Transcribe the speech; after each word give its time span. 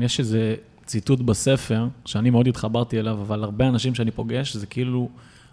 יש 0.00 0.20
איזה 0.20 0.54
ציטוט 0.86 1.20
בספר, 1.20 1.88
שאני 2.04 2.30
מאוד 2.30 2.48
התחברתי 2.48 2.98
אליו, 2.98 3.20
אבל 3.22 3.44
הרבה 3.44 3.68
אנשים 3.68 3.94
שאני 3.94 4.10
פוגש, 4.10 4.56
זה 4.56 4.66
כאילו 4.66 5.08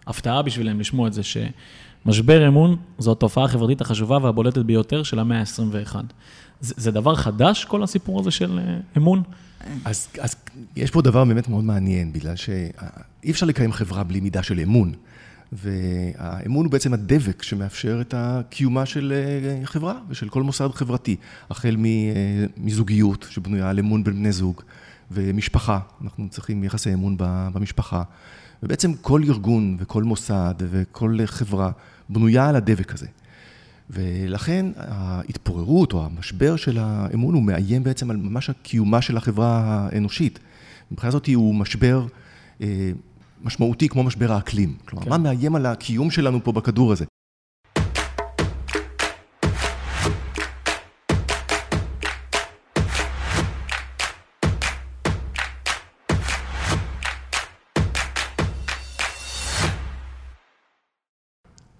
הפתעה 0.07 0.41
בשבילם 0.41 0.79
לשמוע 0.79 1.07
את 1.07 1.13
זה, 1.13 1.21
שמשבר 1.23 2.47
אמון 2.47 2.77
זו 2.99 3.11
התופעה 3.11 3.45
החברתית 3.45 3.81
החשובה 3.81 4.17
והבולטת 4.21 4.57
ביותר 4.57 5.03
של 5.03 5.19
המאה 5.19 5.39
ה-21. 5.39 5.95
זה, 6.61 6.91
דבר 6.91 7.15
חדש, 7.15 7.65
כל 7.65 7.83
הסיפור 7.83 8.19
הזה 8.19 8.31
של 8.31 8.59
אה, 8.59 8.77
אמון? 8.97 9.23
אז, 9.85 10.07
אז 10.19 10.35
יש 10.75 10.91
פה 10.91 11.01
דבר 11.01 11.25
באמת 11.25 11.47
מאוד 11.47 11.63
מעניין, 11.63 12.13
בגלל 12.13 12.35
שאי 12.35 13.31
אפשר 13.31 13.45
לקיים 13.45 13.71
חברה 13.71 14.03
בלי 14.03 14.19
מידה 14.19 14.43
של 14.43 14.59
אמון. 14.59 14.93
והאמון 15.55 16.65
הוא 16.65 16.71
בעצם 16.71 16.93
הדבק 16.93 17.43
שמאפשר 17.43 18.01
את 18.01 18.13
הקיומה 18.17 18.85
של 18.85 19.13
אה, 19.15 19.65
חברה 19.65 19.99
ושל 20.09 20.29
כל 20.29 20.43
מוסד 20.43 20.69
חברתי, 20.73 21.15
החל 21.49 21.75
מזוגיות 22.57 23.27
שבנויה 23.29 23.69
על 23.69 23.79
אמון 23.79 24.03
בין 24.03 24.13
בני 24.13 24.31
זוג 24.31 24.61
ומשפחה, 25.11 25.79
אנחנו 26.03 26.29
צריכים 26.29 26.63
יחסי 26.63 26.93
אמון 26.93 27.15
במשפחה, 27.19 28.03
ובעצם 28.63 28.93
כל 28.93 29.21
ארגון 29.27 29.77
וכל 29.79 30.03
מוסד 30.03 30.53
וכל 30.57 31.17
חברה 31.25 31.71
בנויה 32.09 32.49
על 32.49 32.55
הדבק 32.55 32.93
הזה. 32.93 33.07
ולכן 33.89 34.65
ההתפוררות 34.77 35.93
או 35.93 36.05
המשבר 36.05 36.55
של 36.55 36.77
האמון 36.81 37.33
הוא 37.33 37.43
מאיים 37.43 37.83
בעצם 37.83 38.11
על 38.11 38.17
ממש 38.17 38.49
הקיומה 38.49 39.01
של 39.01 39.17
החברה 39.17 39.59
האנושית. 39.59 40.39
מבחינה 40.91 41.11
זאת 41.11 41.29
הוא 41.33 41.55
משבר 41.55 42.05
אה, 42.61 42.91
משמעותי 43.43 43.89
כמו 43.89 44.03
משבר 44.03 44.31
האקלים. 44.31 44.77
כלומר, 44.85 45.03
כן. 45.03 45.09
מה 45.09 45.17
מאיים 45.17 45.55
על 45.55 45.65
הקיום 45.65 46.11
שלנו 46.11 46.43
פה 46.43 46.51
בכדור 46.51 46.91
הזה? 46.91 47.05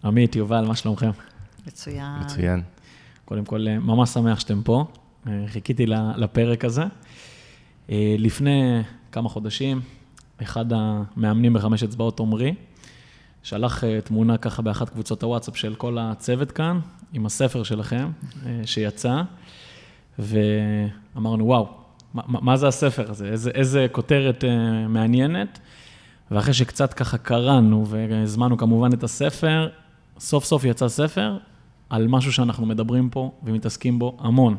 עמית, 0.03 0.35
יובל, 0.35 0.65
מה 0.65 0.75
שלומכם? 0.75 1.09
מצוין. 1.67 2.19
מצוין. 2.21 2.61
קודם 3.25 3.45
כל, 3.45 3.67
אה, 3.67 3.79
ממש 3.79 4.09
שמח 4.09 4.39
שאתם 4.39 4.61
פה. 4.63 4.85
אה, 5.27 5.45
חיכיתי 5.47 5.85
לפרק 6.17 6.65
הזה. 6.65 6.83
אה, 7.89 8.15
לפני 8.19 8.81
כמה 9.11 9.29
חודשים, 9.29 9.81
אחד 10.43 10.65
המאמנים 10.73 11.53
בחמש 11.53 11.83
אצבעות, 11.83 12.19
עמרי, 12.19 12.53
שלח 13.43 13.83
תמונה 14.03 14.37
ככה 14.37 14.61
באחת 14.61 14.89
קבוצות 14.89 15.23
הוואטסאפ 15.23 15.57
של 15.57 15.75
כל 15.75 15.97
הצוות 15.99 16.51
כאן, 16.51 16.79
עם 17.13 17.25
הספר 17.25 17.63
שלכם, 17.63 18.11
שיצא, 18.65 19.21
ואמרנו, 20.19 21.45
וואו, 21.45 21.67
מה, 22.13 22.23
מה 22.27 22.57
זה 22.57 22.67
הספר 22.67 23.11
הזה? 23.11 23.25
איזה, 23.25 23.51
איזה 23.51 23.87
כותרת 23.91 24.43
מעניינת. 24.89 25.59
ואחרי 26.31 26.53
שקצת 26.53 26.93
ככה 26.93 27.17
קראנו 27.17 27.87
והזמנו 27.87 28.57
כמובן 28.57 28.93
את 28.93 29.03
הספר, 29.03 29.69
סוף 30.19 30.45
סוף 30.45 30.63
יצא 30.63 30.87
ספר 30.87 31.37
על 31.89 32.07
משהו 32.07 32.33
שאנחנו 32.33 32.65
מדברים 32.65 33.09
פה 33.09 33.31
ומתעסקים 33.43 33.99
בו 33.99 34.17
המון. 34.19 34.55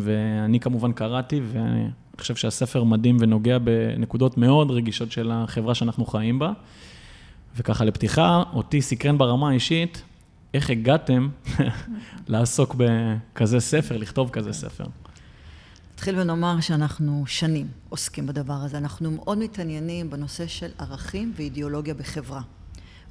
ואני 0.00 0.60
כמובן 0.60 0.92
קראתי, 0.92 1.40
ואני 1.52 1.88
חושב 2.20 2.36
שהספר 2.36 2.84
מדהים 2.84 3.16
ונוגע 3.20 3.58
בנקודות 3.58 4.38
מאוד 4.38 4.70
רגישות 4.70 5.12
של 5.12 5.30
החברה 5.30 5.74
שאנחנו 5.74 6.06
חיים 6.06 6.38
בה. 6.38 6.52
וככה 7.56 7.84
לפתיחה, 7.84 8.42
אותי 8.52 8.82
סקרן 8.82 9.18
ברמה 9.18 9.48
האישית, 9.48 10.02
איך 10.54 10.70
הגעתם 10.70 11.28
לעסוק 12.28 12.74
בכזה 12.78 13.60
ספר, 13.60 13.96
לכתוב 13.96 14.30
כזה 14.30 14.52
ספר? 14.52 14.84
נתחיל 15.94 16.20
ונאמר 16.20 16.60
שאנחנו 16.60 17.24
שנים 17.26 17.68
עוסקים 17.88 18.26
בדבר 18.26 18.52
הזה. 18.52 18.78
אנחנו 18.78 19.10
מאוד 19.10 19.38
מתעניינים 19.38 20.10
בנושא 20.10 20.46
של 20.46 20.70
ערכים 20.78 21.32
ואידיאולוגיה 21.36 21.94
בחברה. 21.94 22.40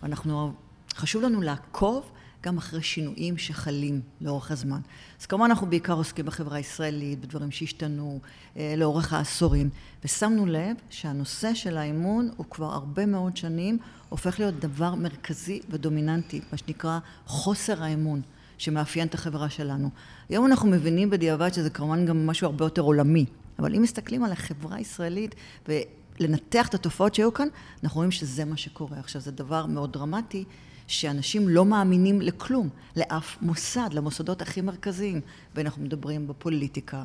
ואנחנו, 0.03 0.53
חשוב 0.95 1.23
לנו 1.23 1.41
לעקוב 1.41 2.11
גם 2.43 2.57
אחרי 2.57 2.81
שינויים 2.81 3.37
שחלים 3.37 4.01
לאורך 4.21 4.51
הזמן. 4.51 4.79
אז 5.19 5.25
כמובן 5.25 5.45
אנחנו 5.45 5.67
בעיקר 5.67 5.93
עוסקים 5.93 6.25
בחברה 6.25 6.57
הישראלית, 6.57 7.21
בדברים 7.21 7.51
שהשתנו 7.51 8.19
אה, 8.57 8.73
לאורך 8.77 9.13
העשורים, 9.13 9.69
ושמנו 10.05 10.45
לב 10.45 10.75
שהנושא 10.89 11.53
של 11.53 11.77
האמון 11.77 12.29
הוא 12.37 12.45
כבר 12.49 12.73
הרבה 12.73 13.05
מאוד 13.05 13.37
שנים 13.37 13.77
הופך 14.09 14.39
להיות 14.39 14.59
דבר 14.59 14.95
מרכזי 14.95 15.59
ודומיננטי, 15.69 16.41
מה 16.51 16.57
שנקרא 16.57 16.99
חוסר 17.25 17.83
האמון. 17.83 18.21
שמאפיין 18.57 19.07
את 19.07 19.13
החברה 19.13 19.49
שלנו. 19.49 19.89
היום 20.29 20.45
אנחנו 20.45 20.69
מבינים 20.69 21.09
בדיעבד 21.09 21.53
שזה 21.53 21.69
כמובן 21.69 22.05
גם 22.05 22.27
משהו 22.27 22.45
הרבה 22.45 22.65
יותר 22.65 22.81
עולמי, 22.81 23.25
אבל 23.59 23.75
אם 23.75 23.81
מסתכלים 23.81 24.23
על 24.23 24.31
החברה 24.31 24.75
הישראלית 24.77 25.35
ולנתח 25.67 26.67
את 26.67 26.73
התופעות 26.73 27.15
שהיו 27.15 27.33
כאן, 27.33 27.47
אנחנו 27.83 27.97
רואים 27.97 28.11
שזה 28.11 28.45
מה 28.45 28.57
שקורה. 28.57 28.99
עכשיו, 28.99 29.21
זה 29.21 29.31
דבר 29.31 29.65
מאוד 29.65 29.93
דרמטי, 29.93 30.43
שאנשים 30.87 31.49
לא 31.49 31.65
מאמינים 31.65 32.21
לכלום, 32.21 32.69
לאף 32.95 33.37
מוסד, 33.41 33.89
למוסדות 33.93 34.41
הכי 34.41 34.61
מרכזיים. 34.61 35.21
ואנחנו 35.55 35.83
מדברים 35.83 36.27
בפוליטיקה, 36.27 37.03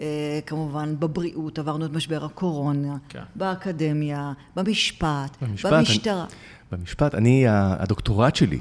אה, 0.00 0.40
כמובן 0.46 0.94
בבריאות, 0.98 1.58
עברנו 1.58 1.86
את 1.86 1.90
משבר 1.90 2.24
הקורונה, 2.24 2.96
כן. 3.08 3.22
באקדמיה, 3.34 4.32
במשפט, 4.56 5.36
במשפט 5.42 5.72
במשטרה. 5.72 6.24
אני, 6.24 6.78
במשפט, 6.78 7.14
אני, 7.14 7.44
הדוקטורט 7.48 8.36
שלי 8.36 8.60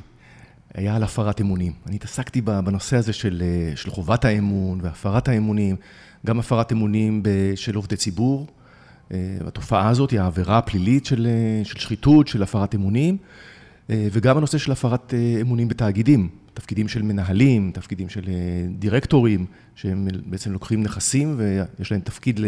היה 0.74 0.96
על 0.96 1.04
הפרת 1.04 1.42
אמונים. 1.42 1.74
אני 1.88 1.96
התעסקתי 1.96 2.42
בנושא 2.42 2.98
הזה 2.98 3.14
של, 3.14 3.44
אה, 3.46 3.76
של 3.76 3.90
חובת 3.90 4.26
האמון 4.26 4.80
והפרת 4.82 5.28
האמונים, 5.28 5.76
גם 6.26 6.40
הפרת 6.40 6.72
אמונים 6.72 7.24
של 7.56 7.76
עובדי 7.76 7.96
ציבור. 7.96 8.48
אה, 9.14 9.38
התופעה 9.48 9.90
הזאת 9.90 10.12
היא 10.12 10.20
העבירה 10.20 10.58
הפלילית 10.58 11.06
של, 11.06 11.28
של 11.64 11.80
שחיתות, 11.80 12.28
של 12.28 12.44
הפרת 12.44 12.76
אמונים. 12.76 13.18
אה, 13.92 14.08
וגם 14.12 14.38
הנושא 14.38 14.58
של 14.58 14.72
הפרת 14.72 15.14
אה, 15.14 15.42
אמונים 15.42 15.68
בתאגידים, 15.68 16.30
תפקידים 16.54 16.88
של 16.88 17.02
מנהלים, 17.02 17.72
תפקידים 17.74 18.10
של 18.10 18.24
אה, 18.28 18.34
דירקטורים, 18.80 19.46
שהם 19.76 20.08
בעצם 20.26 20.52
לוקחים 20.52 20.84
נכסים 20.84 21.36
ויש 21.38 21.92
להם 21.92 22.02
תפקיד 22.02 22.40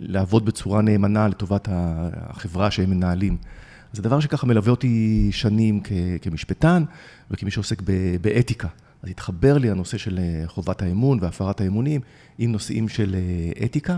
לעבוד 0.00 0.44
בצורה 0.44 0.82
נאמנה 0.82 1.28
לטובת 1.28 1.68
החברה 1.70 2.70
שהם 2.70 2.90
מנהלים. 2.90 3.36
זה 3.92 4.02
דבר 4.02 4.20
שככה 4.20 4.46
מלווה 4.46 4.70
אותי 4.70 5.28
שנים 5.32 5.80
כמשפטן 6.22 6.84
וכמי 7.30 7.50
שעוסק 7.50 7.82
באתיקה. 8.20 8.68
אז 9.02 9.10
התחבר 9.10 9.58
לי 9.58 9.70
הנושא 9.70 9.98
של 9.98 10.20
חובת 10.46 10.82
האמון 10.82 11.18
והפרת 11.20 11.60
האמונים 11.60 12.00
עם 12.38 12.52
נושאים 12.52 12.88
של 12.88 13.16
אתיקה, 13.64 13.96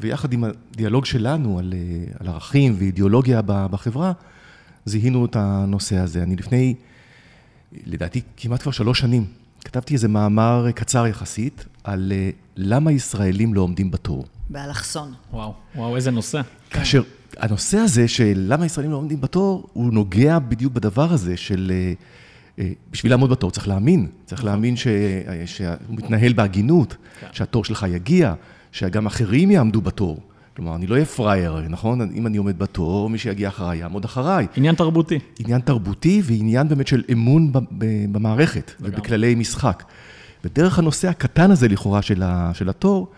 ויחד 0.00 0.32
עם 0.32 0.44
הדיאלוג 0.44 1.04
שלנו 1.04 1.58
על, 1.58 1.74
על 2.20 2.28
ערכים 2.28 2.74
ואידיאולוגיה 2.78 3.42
בחברה, 3.44 4.12
זיהינו 4.88 5.24
את 5.24 5.36
הנושא 5.36 5.96
הזה. 5.96 6.22
אני 6.22 6.36
לפני, 6.36 6.74
לדעתי, 7.86 8.20
כמעט 8.36 8.62
כבר 8.62 8.72
שלוש 8.72 9.00
שנים, 9.00 9.24
כתבתי 9.64 9.94
איזה 9.94 10.08
מאמר 10.08 10.66
קצר 10.74 11.06
יחסית 11.06 11.64
על 11.84 12.12
אה, 12.14 12.30
למה 12.56 12.92
ישראלים 12.92 13.54
לא 13.54 13.60
עומדים 13.60 13.90
בתור. 13.90 14.24
באלכסון. 14.50 15.14
וואו, 15.32 15.54
וואו, 15.74 15.96
איזה 15.96 16.10
נושא. 16.10 16.40
כאשר 16.70 17.02
הנושא 17.36 17.78
הזה 17.78 18.08
של 18.08 18.44
למה 18.48 18.66
ישראלים 18.66 18.92
לא 18.92 18.96
עומדים 18.96 19.20
בתור, 19.20 19.68
הוא 19.72 19.92
נוגע 19.92 20.38
בדיוק 20.38 20.72
בדבר 20.72 21.12
הזה 21.12 21.36
של... 21.36 21.72
אה, 21.74 21.92
אה, 22.58 22.72
בשביל 22.90 23.12
לעמוד 23.12 23.30
בתור 23.30 23.50
צריך 23.50 23.68
להאמין, 23.68 24.06
צריך 24.24 24.40
נכון. 24.40 24.50
להאמין 24.50 24.76
שהוא 24.76 25.68
מתנהל 25.88 26.32
בהגינות, 26.32 26.96
כן. 27.20 27.26
שהתור 27.32 27.64
שלך 27.64 27.86
יגיע, 27.88 28.34
שגם 28.72 29.06
אחרים 29.06 29.50
יעמדו 29.50 29.80
בתור. 29.80 30.18
כלומר, 30.58 30.74
אני 30.74 30.86
לא 30.86 30.94
אהיה 30.94 31.06
פראייר, 31.06 31.60
נכון? 31.68 32.00
אם 32.14 32.26
אני 32.26 32.36
עומד 32.36 32.58
בתור, 32.58 33.10
מי 33.10 33.18
שיגיע 33.18 33.48
אחריי 33.48 33.78
יעמוד 33.78 34.04
אחריי. 34.04 34.46
עניין 34.56 34.74
תרבותי. 34.74 35.18
עניין 35.38 35.60
תרבותי 35.60 36.22
ועניין 36.24 36.68
באמת 36.68 36.86
של 36.86 37.02
אמון 37.12 37.52
במערכת 38.12 38.72
ובכללי 38.80 39.34
משחק. 39.34 39.84
ודרך 40.44 40.78
הנושא 40.78 41.08
הקטן 41.08 41.50
הזה 41.50 41.68
לכאורה 41.68 42.02
של 42.52 42.68
התור, 42.68 43.08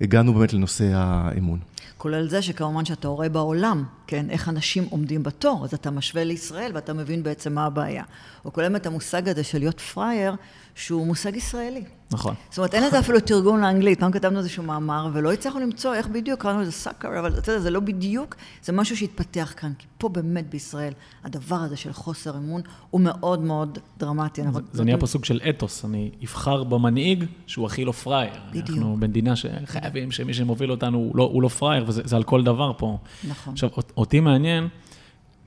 הגענו 0.00 0.34
באמת 0.34 0.52
לנושא 0.52 0.90
האמון. 0.94 1.58
כולל 1.98 2.28
זה 2.28 2.42
שכמובן 2.42 2.84
שאתה 2.84 3.08
רואה 3.08 3.28
בעולם, 3.28 3.84
כן, 4.06 4.30
איך 4.30 4.48
אנשים 4.48 4.86
עומדים 4.90 5.22
בתור, 5.22 5.64
אז 5.64 5.74
אתה 5.74 5.90
משווה 5.90 6.24
לישראל 6.24 6.70
ואתה 6.74 6.92
מבין 6.92 7.22
בעצם 7.22 7.54
מה 7.54 7.66
הבעיה. 7.66 8.04
או 8.44 8.52
כולל 8.52 8.76
את 8.76 8.86
המושג 8.86 9.28
הזה 9.28 9.44
של 9.44 9.58
להיות 9.58 9.80
פראייר, 9.80 10.34
שהוא 10.74 11.06
מושג 11.06 11.36
ישראלי. 11.36 11.84
נכון. 12.10 12.34
זאת 12.50 12.58
אומרת, 12.58 12.74
אין 12.74 12.84
לזה 12.84 12.98
אפילו 12.98 13.20
תרגום 13.20 13.60
לאנגלית. 13.60 14.00
פעם 14.00 14.12
כתבנו 14.12 14.38
איזשהו 14.38 14.62
מאמר, 14.62 15.08
ולא 15.12 15.32
הצלחנו 15.32 15.60
למצוא 15.60 15.94
איך 15.94 16.08
בדיוק, 16.08 16.42
קראנו 16.42 16.60
לזה 16.60 16.72
סאקר, 16.72 17.08
אבל 17.18 17.38
אתה 17.38 17.52
יודע, 17.52 17.62
זה 17.62 17.70
לא 17.70 17.80
בדיוק, 17.80 18.34
זה 18.62 18.72
משהו 18.72 18.96
שהתפתח 18.96 19.54
כאן. 19.56 19.72
כי 19.78 19.86
פה 19.98 20.08
באמת 20.08 20.50
בישראל, 20.50 20.92
הדבר 21.24 21.56
הזה 21.56 21.76
של 21.76 21.92
חוסר 21.92 22.36
אמון, 22.36 22.60
הוא 22.90 23.00
מאוד 23.00 23.40
מאוד 23.40 23.78
דרמטי. 23.98 24.42
זה, 24.42 24.60
זה 24.72 24.84
נהיה 24.84 24.98
פה 24.98 25.06
סוג 25.06 25.24
של 25.24 25.40
אתוס, 25.50 25.84
אני 25.84 26.10
אבחר 26.24 26.64
במנהיג 26.64 27.24
שהוא 27.46 27.66
הכי 27.66 27.84
לא 27.84 27.92
פראייר. 27.92 28.32
בדיוק. 28.50 28.68
אנחנו 28.68 28.96
במדינה 29.00 29.36
שחייבים 29.36 30.10
שמי 30.10 30.34
שמוביל 30.34 30.70
אותנו 30.70 30.98
הוא 30.98 31.16
לא, 31.16 31.22
הוא 31.32 31.42
לא 31.42 31.48
פראייר, 31.68 31.84
וזה 31.86 32.16
על 32.16 32.22
כל 32.22 32.42
דבר 32.42 32.72
פה. 32.76 32.98
נכון. 33.28 33.52
עכשיו, 33.52 33.70
אותי 33.96 34.20
מעניין, 34.20 34.68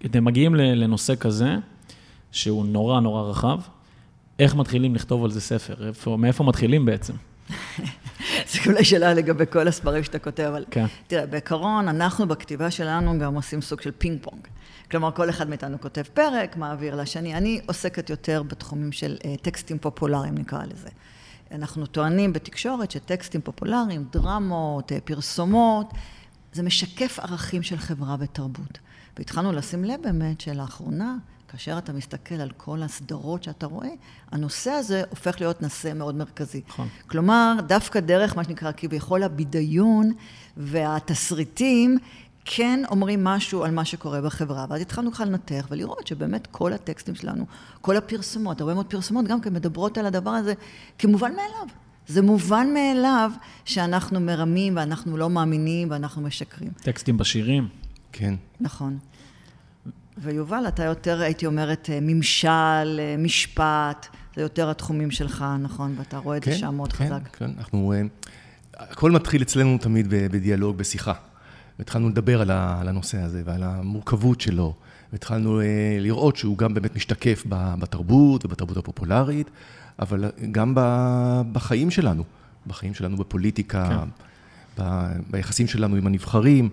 אתם 0.06 0.26
מגיעים 0.26 0.56
לנושא 0.56 1.16
כזה, 1.16 1.56
שהוא 2.32 2.66
נורא 2.66 3.00
נורא 3.00 3.22
רחב, 3.22 3.60
איך 4.40 4.56
מתחילים 4.56 4.96
לכתוב 4.96 5.24
על 5.24 5.32
זה 5.32 5.42
ספר? 5.42 5.88
איפה, 5.88 6.18
מאיפה 6.18 6.44
מתחילים 6.44 6.86
בעצם? 6.86 7.14
זה 8.52 8.60
אולי 8.66 8.86
שאלה 8.86 9.14
לגבי 9.14 9.44
כל 9.52 9.68
הספרים 9.68 10.04
שאתה 10.04 10.20
כותב, 10.20 10.44
אבל 10.44 10.66
כן. 10.72 10.86
תראה, 11.08 11.26
בעיקרון, 11.26 11.88
אנחנו 11.88 12.28
בכתיבה 12.28 12.72
שלנו 12.72 13.20
גם 13.20 13.36
עושים 13.36 13.62
סוג 13.62 13.82
של 13.82 13.92
פינג 13.98 14.20
פונג. 14.22 14.48
כלומר, 14.92 15.12
כל 15.12 15.30
אחד 15.30 15.50
מאיתנו 15.50 15.82
כותב 15.82 16.02
פרק, 16.14 16.58
מעביר 16.58 16.96
לשני. 16.96 17.36
אני 17.36 17.62
עוסקת 17.68 18.10
יותר 18.10 18.44
בתחומים 18.44 18.92
של 18.92 19.18
uh, 19.20 19.42
טקסטים 19.42 19.80
פופולריים, 19.80 20.36
נקרא 20.38 20.64
לזה. 20.64 20.90
אנחנו 21.52 21.86
טוענים 21.86 22.34
בתקשורת 22.34 22.92
שטקסטים 22.92 23.42
פופולריים, 23.42 24.06
דרמות, 24.12 24.92
uh, 24.92 24.96
פרסומות, 25.04 25.94
זה 26.54 26.64
משקף 26.64 27.20
ערכים 27.20 27.64
של 27.64 27.78
חברה 27.78 28.16
ותרבות. 28.20 28.80
והתחלנו 29.18 29.52
לשים 29.52 29.84
לב 29.84 30.02
באמת 30.02 30.42
שלאחרונה, 30.42 31.16
כאשר 31.48 31.78
אתה 31.78 31.94
מסתכל 31.94 32.36
על 32.36 32.52
כל 32.58 32.84
הסדרות 32.84 33.44
שאתה 33.44 33.66
רואה, 33.66 33.90
הנושא 34.32 34.72
הזה 34.72 35.04
הופך 35.10 35.42
להיות 35.42 35.62
נושא 35.62 35.92
מאוד 35.96 36.16
מרכזי. 36.16 36.62
נכון. 36.68 36.88
כלומר, 37.08 37.56
דווקא 37.68 38.00
דרך 38.00 38.38
מה 38.38 38.44
שנקרא 38.44 38.72
כביכול 38.78 39.24
הבידיון 39.24 40.12
והתסריטים, 40.58 41.98
כן 42.46 42.80
אומרים 42.90 43.24
משהו 43.24 43.64
על 43.64 43.72
מה 43.72 43.86
שקורה 43.86 44.22
בחברה. 44.22 44.66
ואז 44.70 44.82
התחלנו 44.82 45.12
ככה 45.12 45.26
לנתח 45.26 45.68
ולראות 45.70 46.08
שבאמת 46.08 46.48
כל 46.48 46.74
הטקסטים 46.74 47.16
שלנו, 47.16 47.46
כל 47.82 47.98
הפרסומות, 47.98 48.62
הרבה 48.62 48.74
מאוד 48.74 48.86
פרסומות 48.86 49.26
גם 49.26 49.42
כן 49.42 49.54
מדברות 49.54 49.98
על 49.98 50.06
הדבר 50.06 50.32
הזה 50.32 50.54
כמובן 51.00 51.32
מאליו. 51.32 51.68
זה 52.08 52.22
מובן 52.22 52.68
מאליו 52.74 53.32
שאנחנו 53.66 54.20
מרמים 54.20 54.76
ואנחנו 54.76 55.18
לא 55.18 55.30
מאמינים 55.30 55.92
ואנחנו 55.92 56.22
משקרים. 56.22 56.72
טקסטים 56.82 57.18
בשירים. 57.18 57.68
כן. 58.12 58.34
נכון. 58.60 58.98
ויובל, 60.18 60.68
אתה 60.68 60.84
יותר, 60.84 61.22
הייתי 61.22 61.46
אומרת, 61.46 61.90
ממשל, 62.02 63.00
משפט, 63.18 64.08
זה 64.36 64.42
יותר 64.42 64.70
התחומים 64.70 65.12
שלך, 65.12 65.46
נכון? 65.60 65.96
ואתה 65.98 66.18
רואה 66.18 66.38
את 66.38 66.44
כן, 66.44 66.52
זה 66.52 66.58
שם 66.58 66.76
מאוד 66.76 66.94
כן, 66.94 67.06
חזק. 67.06 67.36
כן, 67.36 67.52
אנחנו... 67.58 67.94
אה, 67.94 68.02
הכל 68.78 69.12
מתחיל 69.12 69.42
אצלנו 69.42 69.78
תמיד 69.78 70.08
בדיאלוג, 70.10 70.78
בשיחה. 70.78 71.14
והתחלנו 71.82 72.10
לדבר 72.10 72.42
על 72.42 72.88
הנושא 72.88 73.18
הזה 73.18 73.42
ועל 73.46 73.64
המורכבות 73.64 74.42
שלו, 74.42 74.74
והתחלנו 75.12 75.62
אה, 75.62 75.66
לראות 76.00 76.36
שהוא 76.36 76.58
גם 76.58 76.74
באמת 76.74 76.96
משתקף 76.96 77.44
בתרבות 77.50 78.46
ובתרבות 78.46 78.78
הפופולרית, 78.78 79.50
אבל 80.00 80.32
גם 80.52 80.74
בחיים 81.52 81.92
שלנו, 81.92 82.24
בחיים 82.68 82.94
שלנו 82.94 83.18
בפוליטיקה, 83.18 84.04
כן. 84.78 84.84
ביחסים 85.30 85.68
שלנו 85.68 85.96
עם 85.96 86.08
הנבחרים. 86.08 86.70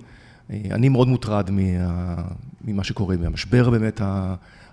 אה, 0.50 0.60
אני 0.70 0.88
מאוד 0.88 1.08
מוטרד 1.08 1.50
ממה 2.64 2.84
שקורה, 2.84 3.16
מהמשבר 3.16 3.70
באמת 3.70 4.00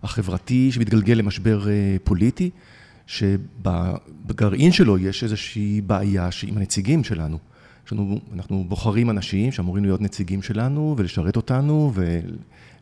החברתי 0.03 0.71
שמתגלגל 0.71 1.13
למשבר 1.13 1.69
אה, 1.69 1.95
פוליטי, 2.03 2.49
שבגרעין 3.07 4.71
שלו 4.71 4.97
יש 4.97 5.23
איזושהי 5.23 5.81
בעיה 5.81 6.29
עם 6.47 6.57
הנציגים 6.57 7.03
שלנו. 7.03 7.37
שאנחנו, 7.85 8.19
אנחנו 8.33 8.65
בוחרים 8.67 9.09
אנשים 9.09 9.51
שאמורים 9.51 9.85
להיות 9.85 10.01
נציגים 10.01 10.41
שלנו 10.41 10.95
ולשרת 10.97 11.35
אותנו 11.35 11.91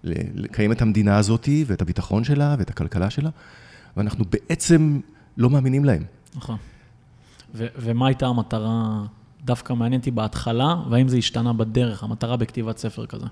ולקיים 0.03 0.71
את 0.71 0.81
המדינה 0.81 1.17
הזאת 1.17 1.50
ואת 1.65 1.81
הביטחון 1.81 2.23
שלה 2.23 2.55
ואת 2.59 2.69
הכלכלה 2.69 3.09
שלה, 3.09 3.29
ואנחנו 3.97 4.25
בעצם 4.29 5.00
לא 5.38 5.50
מאמינים 5.50 5.85
להם. 5.85 6.03
נכון. 6.35 6.57
ו- 7.55 7.67
ומה 7.75 8.07
הייתה 8.07 8.27
המטרה, 8.27 9.03
דווקא 9.45 9.73
מעניין 9.73 10.00
אותי 10.00 10.11
בהתחלה, 10.11 10.75
והאם 10.89 11.07
זה 11.07 11.17
השתנה 11.17 11.53
בדרך, 11.53 12.03
המטרה 12.03 12.38
בכתיבת 12.38 12.77
ספר 12.77 13.05
כזה? 13.05 13.25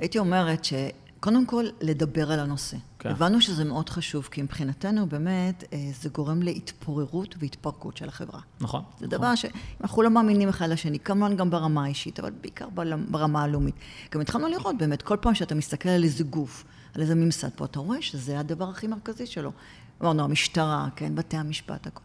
הייתי 0.00 0.18
אומרת 0.18 0.64
ש... 0.64 0.72
קודם 1.20 1.46
כל, 1.46 1.64
לדבר 1.80 2.32
על 2.32 2.40
הנושא. 2.40 2.76
כן. 2.98 3.08
הבנו 3.08 3.40
שזה 3.40 3.64
מאוד 3.64 3.88
חשוב, 3.88 4.28
כי 4.30 4.42
מבחינתנו 4.42 5.06
באמת 5.06 5.64
אה, 5.72 5.90
זה 6.00 6.08
גורם 6.08 6.42
להתפוררות 6.42 7.34
והתפרקות 7.38 7.96
של 7.96 8.08
החברה. 8.08 8.40
נכון. 8.60 8.82
זה 9.00 9.06
נכון. 9.06 9.18
דבר 9.18 9.34
שאנחנו 9.34 10.02
לא 10.02 10.10
מאמינים 10.10 10.48
אחד 10.48 10.68
לשני, 10.68 10.98
כמובן 10.98 11.36
גם 11.36 11.50
ברמה 11.50 11.84
האישית, 11.84 12.20
אבל 12.20 12.30
בעיקר 12.40 12.68
ברמה 13.08 13.42
הלאומית. 13.42 13.74
גם 14.12 14.20
התחלנו 14.20 14.48
לראות 14.48 14.78
באמת, 14.78 15.02
כל 15.02 15.16
פעם 15.20 15.34
שאתה 15.34 15.54
מסתכל 15.54 15.88
על 15.88 16.04
איזה 16.04 16.24
גוף, 16.24 16.64
על 16.94 17.02
איזה 17.02 17.14
ממסד 17.14 17.48
פה, 17.56 17.64
אתה 17.64 17.78
רואה 17.78 18.02
שזה 18.02 18.40
הדבר 18.40 18.68
הכי 18.68 18.86
מרכזי 18.86 19.26
שלו. 19.26 19.52
אמרנו, 20.02 20.24
המשטרה, 20.24 20.88
כן, 20.96 21.14
בתי 21.14 21.36
המשפט, 21.36 21.86
הכול. 21.86 22.02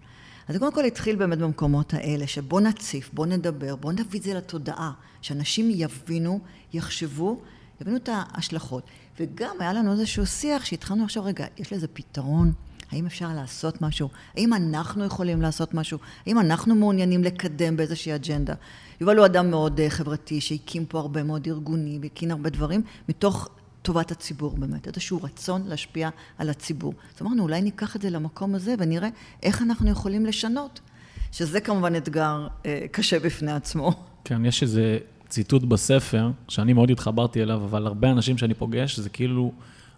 אז 0.48 0.58
קודם 0.58 0.74
כל 0.74 0.86
התחיל 0.86 1.16
באמת 1.16 1.38
במקומות 1.38 1.94
האלה, 1.94 2.28
שבוא 2.28 2.62
נציף, 2.62 3.10
בוא 3.14 3.26
נדבר, 3.26 3.76
בוא 3.76 3.92
נביא 3.92 4.20
את 4.20 4.24
זה 4.24 4.34
לתודעה, 4.34 4.92
שאנשים 5.22 5.70
יבינו, 5.72 6.40
יחשבו, 6.74 7.42
יבינו 7.82 7.98
את 7.98 8.10
ההשלכות. 8.12 8.84
וגם 9.20 9.56
היה 9.60 9.74
לנו 9.74 9.92
איזשהו 9.92 10.26
שיח 10.26 10.66
שהתחלנו 10.66 11.04
עכשיו, 11.04 11.24
רגע, 11.24 11.46
יש 11.58 11.74
לזה 11.74 11.88
פתרון? 11.88 12.52
האם 12.92 13.06
אפשר 13.06 13.30
לעשות 13.36 13.82
משהו? 13.82 14.10
האם 14.36 14.54
אנחנו 14.54 15.06
יכולים 15.06 15.42
לעשות 15.42 15.74
משהו? 15.74 16.00
האם 16.26 16.40
אנחנו 16.40 16.76
מעוניינים 16.76 17.24
לקדם 17.24 17.78
באיזושהי 17.78 18.16
אג'נדה? 18.16 18.54
יובל 19.02 19.18
הוא 19.18 19.26
אדם 19.26 19.50
מאוד 19.50 19.80
uh, 19.80 19.90
חברתי, 19.90 20.42
שהקים 20.42 20.86
פה 20.86 21.00
הרבה 21.00 21.24
מאוד 21.24 21.48
ארגונים, 21.48 22.04
הקים 22.04 22.32
הרבה 22.32 22.50
דברים, 22.50 22.82
מתוך 23.10 23.50
טובת 23.82 24.12
הציבור 24.12 24.58
באמת, 24.58 24.88
איזשהו 24.88 25.20
רצון 25.24 25.64
להשפיע 25.68 26.10
על 26.38 26.50
הציבור. 26.50 26.94
אז 27.16 27.22
אמרנו, 27.22 27.44
אולי 27.44 27.62
ניקח 27.62 27.96
את 27.96 28.02
זה 28.02 28.10
למקום 28.10 28.56
הזה 28.56 28.76
ונראה 28.80 29.10
איך 29.44 29.62
אנחנו 29.62 29.90
יכולים 29.90 30.26
לשנות, 30.26 30.80
שזה 31.32 31.62
כמובן 31.62 31.96
אתגר 31.96 32.48
uh, 32.48 32.66
קשה 32.92 33.20
בפני 33.20 33.52
עצמו. 33.52 33.92
כן, 34.24 34.46
יש 34.46 34.64
איזה 34.64 34.98
ציטוט 35.36 35.64
בספר, 35.64 36.32
שאני 36.48 36.74
מאוד 36.74 36.92
התחברתי 36.92 37.42
אליו, 37.44 37.62
אבל 37.64 37.88
הרבה 37.88 38.12
אנשים 38.12 38.38
שאני 38.38 38.54
פוגש, 38.54 39.00
זה 39.00 39.10
כאילו 39.10 39.52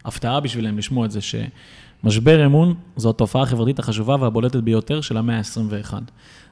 הפתעה 0.06 0.40
בשבילם 0.40 0.78
לשמוע 0.78 1.06
את 1.06 1.12
זה, 1.12 1.20
שמשבר 1.22 2.46
אמון 2.46 2.76
זו 2.96 3.10
התופעה 3.10 3.44
החברתית 3.44 3.80
החשובה 3.80 4.16
והבולטת 4.20 4.56
ביותר 4.56 5.02
של 5.02 5.18
המאה 5.18 5.38
ה-21. 5.38 5.94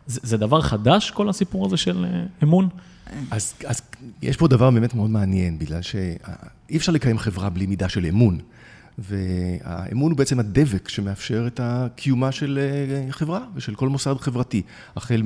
זה, 0.08 0.20
זה 0.24 0.38
דבר 0.38 0.62
חדש, 0.62 1.12
כל 1.12 1.30
הסיפור 1.30 1.66
הזה 1.66 1.78
של 1.78 2.06
אה, 2.06 2.24
אמון? 2.44 2.70
אז, 3.32 3.54
אז 3.66 3.82
יש 4.22 4.38
פה 4.38 4.48
דבר 4.48 4.72
באמת 4.72 4.94
מאוד 4.94 5.10
מעניין, 5.10 5.60
בגלל 5.60 5.82
שאי 5.82 6.78
אפשר 6.78 6.92
לקיים 6.92 7.20
חברה 7.20 7.50
בלי 7.50 7.66
מידה 7.66 7.90
של 7.90 8.06
אמון. 8.06 8.40
והאמון 8.98 10.12
הוא 10.12 10.18
בעצם 10.18 10.40
הדבק 10.40 10.90
שמאפשר 10.90 11.48
את 11.48 11.60
הקיומה 11.64 12.32
של 12.32 12.60
אה, 12.62 13.12
חברה 13.12 13.40
ושל 13.56 13.76
כל 13.76 13.90
מוסד 13.90 14.16
חברתי, 14.20 14.62
החל 14.96 15.22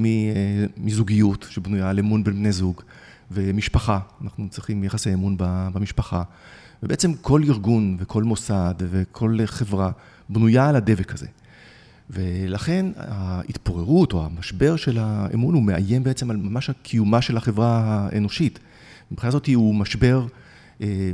מזוגיות 0.77 1.47
שבנויה 1.49 1.89
על 1.89 1.99
אמון 1.99 2.23
בין 2.23 2.33
בני 2.33 2.51
זוג, 2.51 2.81
ומשפחה, 3.31 3.99
אנחנו 4.23 4.49
צריכים 4.49 4.83
יחסי 4.83 5.13
אמון 5.13 5.35
במשפחה. 5.39 6.23
ובעצם 6.83 7.13
כל 7.21 7.41
ארגון 7.47 7.97
וכל 7.99 8.23
מוסד 8.23 8.73
וכל 8.77 9.37
חברה 9.45 9.91
בנויה 10.29 10.69
על 10.69 10.75
הדבק 10.75 11.13
הזה. 11.13 11.27
ולכן 12.09 12.85
ההתפוררות 12.95 14.13
או 14.13 14.25
המשבר 14.25 14.75
של 14.75 14.97
האמון 15.01 15.53
הוא 15.53 15.63
מאיים 15.63 16.03
בעצם 16.03 16.31
על 16.31 16.37
ממש 16.37 16.69
הקיומה 16.69 17.21
של 17.21 17.37
החברה 17.37 17.83
האנושית. 18.11 18.59
מבחינה 19.11 19.31
זאת 19.31 19.49
הוא 19.53 19.75
משבר 19.75 20.25
אה, 20.81 21.11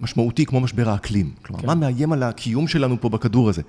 משמעותי 0.00 0.46
כמו 0.46 0.60
משבר 0.60 0.88
האקלים. 0.88 1.30
כלומר, 1.42 1.60
כן. 1.60 1.66
מה 1.66 1.74
מאיים 1.74 2.12
על 2.12 2.22
הקיום 2.22 2.68
שלנו 2.68 3.00
פה 3.00 3.08
בכדור 3.08 3.48
הזה? 3.48 3.62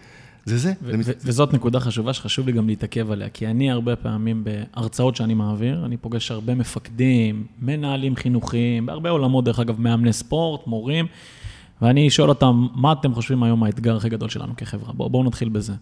זה 0.47 0.57
זה. 0.57 0.73
ו- 0.81 0.91
ו- 1.05 1.11
וזאת 1.23 1.53
נקודה 1.53 1.79
חשובה 1.79 2.13
שחשוב 2.13 2.45
לי 2.47 2.51
גם 2.51 2.67
להתעכב 2.67 3.11
עליה, 3.11 3.29
כי 3.29 3.47
אני 3.47 3.71
הרבה 3.71 3.95
פעמים 3.95 4.43
בהרצאות 4.43 5.15
שאני 5.15 5.33
מעביר, 5.33 5.85
אני 5.85 5.97
פוגש 5.97 6.31
הרבה 6.31 6.55
מפקדים, 6.55 7.45
מנהלים 7.61 8.15
חינוכיים, 8.15 8.85
בהרבה 8.85 9.09
עולמות, 9.09 9.45
דרך 9.45 9.59
אגב, 9.59 9.81
מאמני 9.81 10.13
ספורט, 10.13 10.67
מורים, 10.67 11.05
ואני 11.81 12.09
שואל 12.09 12.29
אותם, 12.29 12.67
מה 12.75 12.91
אתם 12.91 13.13
חושבים 13.13 13.43
היום 13.43 13.63
האתגר 13.63 13.97
הכי 13.97 14.09
גדול 14.09 14.29
שלנו 14.29 14.53
כחברה? 14.57 14.93
בואו 14.93 15.09
בוא 15.09 15.23
נתחיל 15.23 15.49
בזה. 15.49 15.73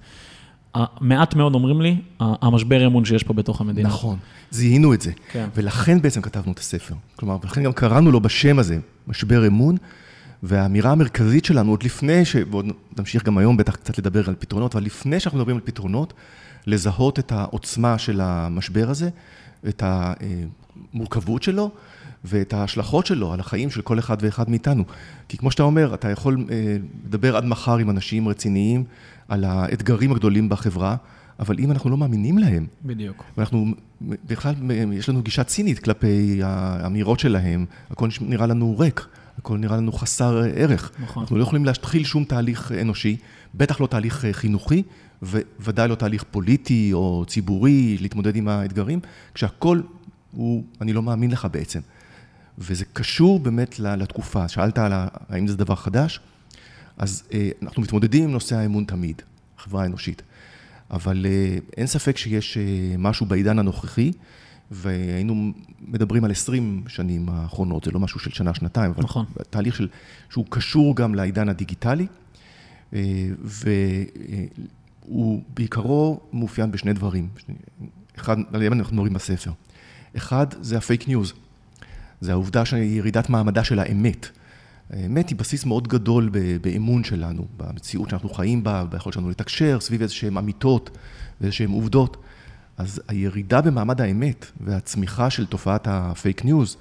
מעט 1.02 1.36
מאוד 1.36 1.54
אומרים 1.54 1.82
לי, 1.82 1.96
המשבר 2.20 2.88
אמון 2.88 3.06
שיש 3.06 3.24
פה 3.24 3.34
בתוך 3.34 3.62
המדינה. 3.62 3.90
נכון, 3.90 4.18
זיהינו 4.52 4.94
את 4.94 5.02
זה. 5.02 5.12
כן. 5.32 5.48
ולכן 5.56 6.02
בעצם 6.02 6.22
כתבנו 6.22 6.52
את 6.52 6.60
הספר. 6.60 6.96
כלומר, 7.16 7.38
ולכן 7.44 7.64
גם 7.64 7.74
קראנו 7.74 8.12
לו 8.12 8.20
בשם 8.20 8.60
הזה, 8.60 8.80
משבר 9.08 9.48
אמון. 9.48 9.76
והאמירה 10.46 10.92
המרכזית 10.92 11.46
שלנו, 11.46 11.72
עוד 11.72 11.84
לפני, 11.84 12.26
ש... 12.26 12.36
ועוד 12.52 12.66
נמשיך 13.00 13.24
גם 13.24 13.38
היום 13.38 13.58
בטח 13.58 13.76
קצת 13.76 13.98
לדבר 13.98 14.30
על 14.30 14.36
פתרונות, 14.40 14.76
אבל 14.76 14.84
לפני 14.84 15.20
שאנחנו 15.20 15.40
מדברים 15.40 15.58
על 15.58 15.62
פתרונות, 15.66 16.14
לזהות 16.68 17.20
את 17.20 17.32
העוצמה 17.32 17.98
של 17.98 18.22
המשבר 18.22 18.90
הזה, 18.90 19.10
את 19.68 19.84
המורכבות 20.94 21.44
שלו 21.44 21.72
ואת 22.24 22.54
ההשלכות 22.54 23.06
שלו 23.06 23.34
על 23.34 23.40
החיים 23.40 23.70
של 23.70 23.82
כל 23.82 24.00
אחד 24.00 24.18
ואחד 24.22 24.50
מאיתנו. 24.50 24.84
כי 25.28 25.38
כמו 25.38 25.52
שאתה 25.52 25.64
אומר, 25.64 25.94
אתה 25.94 26.10
יכול 26.10 26.46
אה, 26.52 26.78
לדבר 27.06 27.38
עד 27.38 27.46
מחר 27.46 27.78
עם 27.78 27.90
אנשים 27.90 28.28
רציניים 28.28 28.84
על 29.28 29.44
האתגרים 29.44 30.12
הגדולים 30.12 30.50
בחברה, 30.50 30.96
אבל 31.40 31.60
אם 31.60 31.72
אנחנו 31.72 31.90
לא 31.90 31.98
מאמינים 31.98 32.38
להם, 32.38 32.66
בדיוק. 32.86 33.24
ואנחנו 33.38 33.66
בכלל, 34.02 34.56
יש 34.94 35.10
לנו 35.10 35.22
גישה 35.22 35.44
צינית 35.44 35.80
כלפי 35.80 36.40
האמירות 36.44 37.20
שלהם, 37.20 37.66
הכל 37.92 38.10
נראה 38.22 38.48
לנו 38.48 38.80
ריק. 38.80 39.08
הכל 39.38 39.58
נראה 39.58 39.78
לנו 39.78 39.92
חסר 39.92 40.44
ערך. 40.56 40.92
נכון. 41.00 41.22
אנחנו 41.24 41.38
לא 41.38 41.44
יכולים 41.44 41.66
להתחיל 41.66 42.04
שום 42.04 42.24
תהליך 42.24 42.72
אנושי, 42.72 43.18
בטח 43.56 43.82
לא 43.82 43.88
תהליך 43.88 44.26
חינוכי, 44.32 44.84
וודאי 45.60 45.88
לא 45.88 45.96
תהליך 45.96 46.24
פוליטי 46.32 46.90
או 46.94 47.26
ציבורי, 47.28 47.98
להתמודד 48.02 48.36
עם 48.36 48.48
האתגרים, 48.48 49.00
כשהכול 49.34 49.84
הוא, 50.32 50.64
אני 50.82 50.94
לא 50.94 51.04
מאמין 51.04 51.32
לך 51.32 51.48
בעצם. 51.52 51.80
וזה 52.58 52.86
קשור 52.94 53.40
באמת 53.40 53.80
לתקופה. 53.80 54.48
שאלת 54.48 54.78
על 54.78 54.92
האם 55.30 55.48
זה 55.48 55.58
דבר 55.58 55.76
חדש, 55.76 56.20
אז 56.98 57.24
אה, 57.34 57.50
אנחנו 57.62 57.82
מתמודדים 57.82 58.24
עם 58.24 58.32
נושא 58.32 58.56
האמון 58.56 58.84
תמיד, 58.86 59.22
החברה 59.58 59.84
האנושית. 59.84 60.22
אבל 60.92 61.26
אה, 61.30 61.58
אין 61.78 61.88
ספק 61.88 62.18
שיש 62.18 62.58
אה, 62.58 62.64
משהו 62.98 63.26
בעידן 63.26 63.60
הנוכחי 63.60 64.12
והיינו 64.72 65.52
מדברים 65.82 66.24
על 66.24 66.32
20 66.32 66.84
שנים 66.88 67.30
האחרונות, 67.30 67.84
זה 67.84 67.92
לא 67.92 68.00
משהו 68.00 68.20
של 68.20 68.32
שנה, 68.32 68.54
שנתיים, 68.54 68.92
אבל 68.92 69.04
נכון. 69.04 69.26
תהליך 69.50 69.76
של, 69.76 69.88
שהוא 70.30 70.46
קשור 70.50 70.96
גם 70.96 71.16
לעידן 71.16 71.50
הדיגיטלי, 71.50 72.08
אה, 72.94 73.30
והוא 75.08 75.42
בעיקרו 75.54 76.20
מאופיין 76.34 76.72
בשני 76.72 76.94
דברים. 76.94 77.30
אחד, 78.20 78.38
עליהם 78.54 78.74
אנחנו 78.74 78.96
מדברים 78.96 79.14
בספר. 79.14 79.52
אחד, 80.18 80.48
זה 80.62 80.78
ה 80.78 80.84
fake 80.84 81.08
news. 81.08 81.34
זה 82.22 82.32
העובדה 82.32 82.66
של 82.66 82.78
ירידת 82.78 83.30
מעמדה 83.30 83.64
של 83.64 83.80
האמת. 83.80 84.30
האמת 84.90 85.30
היא 85.30 85.38
בסיס 85.38 85.66
מאוד 85.66 85.88
גדול 85.88 86.30
באמון 86.62 87.04
שלנו, 87.04 87.48
במציאות 87.58 88.10
שאנחנו 88.10 88.30
חיים 88.30 88.64
בה, 88.64 88.86
ביכולת 88.90 89.14
שלנו 89.14 89.30
לתקשר 89.30 89.80
סביב 89.80 90.02
איזשהן 90.02 90.38
אמיתות 90.38 90.98
ואיזשהן 91.42 91.72
עובדות. 91.72 92.18
אז 92.78 93.02
הירידה 93.08 93.62
במעמד 93.62 94.02
האמת 94.02 94.46
והצמיחה 94.62 95.30
של 95.30 95.46
תופעת 95.46 95.88
ה 95.88 95.99
fake 95.99 96.46
news, 96.46 96.78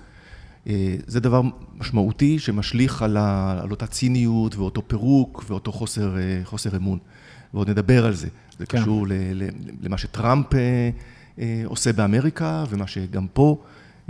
אה, 0.67 0.97
זה 1.07 1.21
דבר 1.21 1.41
משמעותי 1.79 2.39
שמשליך 2.39 3.03
על, 3.03 3.17
ה, 3.17 3.61
על 3.63 3.71
אותה 3.71 3.87
ציניות 3.87 4.57
ואותו 4.57 4.89
פירוק 4.89 5.45
ואותו 5.49 5.73
חוסר, 5.73 6.19
אה, 6.19 6.41
חוסר 6.45 6.77
אמון. 6.77 6.99
ועוד 7.55 7.71
נדבר 7.71 8.07
על 8.07 8.15
זה. 8.15 8.29
זה 8.59 8.67
כן. 8.67 8.83
קשור 8.83 9.07
ל, 9.07 9.13
ל, 9.13 9.49
למה 9.81 9.99
שטראמפ 9.99 10.47
אה, 10.55 11.63
עושה 11.65 11.93
באמריקה 11.93 12.65
ומה 12.71 12.87
שגם 12.87 13.27
פה 13.33 13.63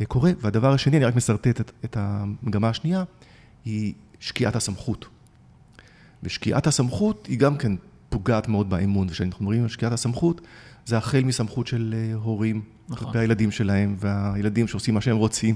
קורה. 0.09 0.31
והדבר 0.41 0.73
השני, 0.73 0.97
אני 0.97 1.05
רק 1.05 1.17
משרטט 1.17 1.61
את, 1.61 1.73
את 1.85 1.97
המגמה 2.01 2.69
השנייה, 2.69 3.05
היא 3.65 3.93
שקיעת 4.21 4.57
הסמכות. 4.57 5.07
ושקיעת 6.23 6.67
הסמכות 6.67 7.27
היא 7.27 7.39
גם 7.39 7.57
כן 7.57 7.73
פוגעת 8.09 8.49
מאוד 8.49 8.71
באמון, 8.71 9.07
וכשאנחנו 9.09 9.45
מדברים 9.45 9.63
על 9.63 9.69
שקיעת 9.69 9.93
הסמכות, 9.93 10.41
זה 10.87 10.97
החל 10.97 11.21
מסמכות 11.25 11.67
של 11.67 11.95
אה, 11.97 12.15
הורים, 12.15 12.63
נכון. 12.89 13.07
כלפי 13.07 13.19
הילדים 13.19 13.51
שלהם, 13.51 13.97
והילדים 13.99 14.69
שעושים 14.69 14.95
מה 14.95 15.01
שהם 15.01 15.17
רוצים, 15.17 15.55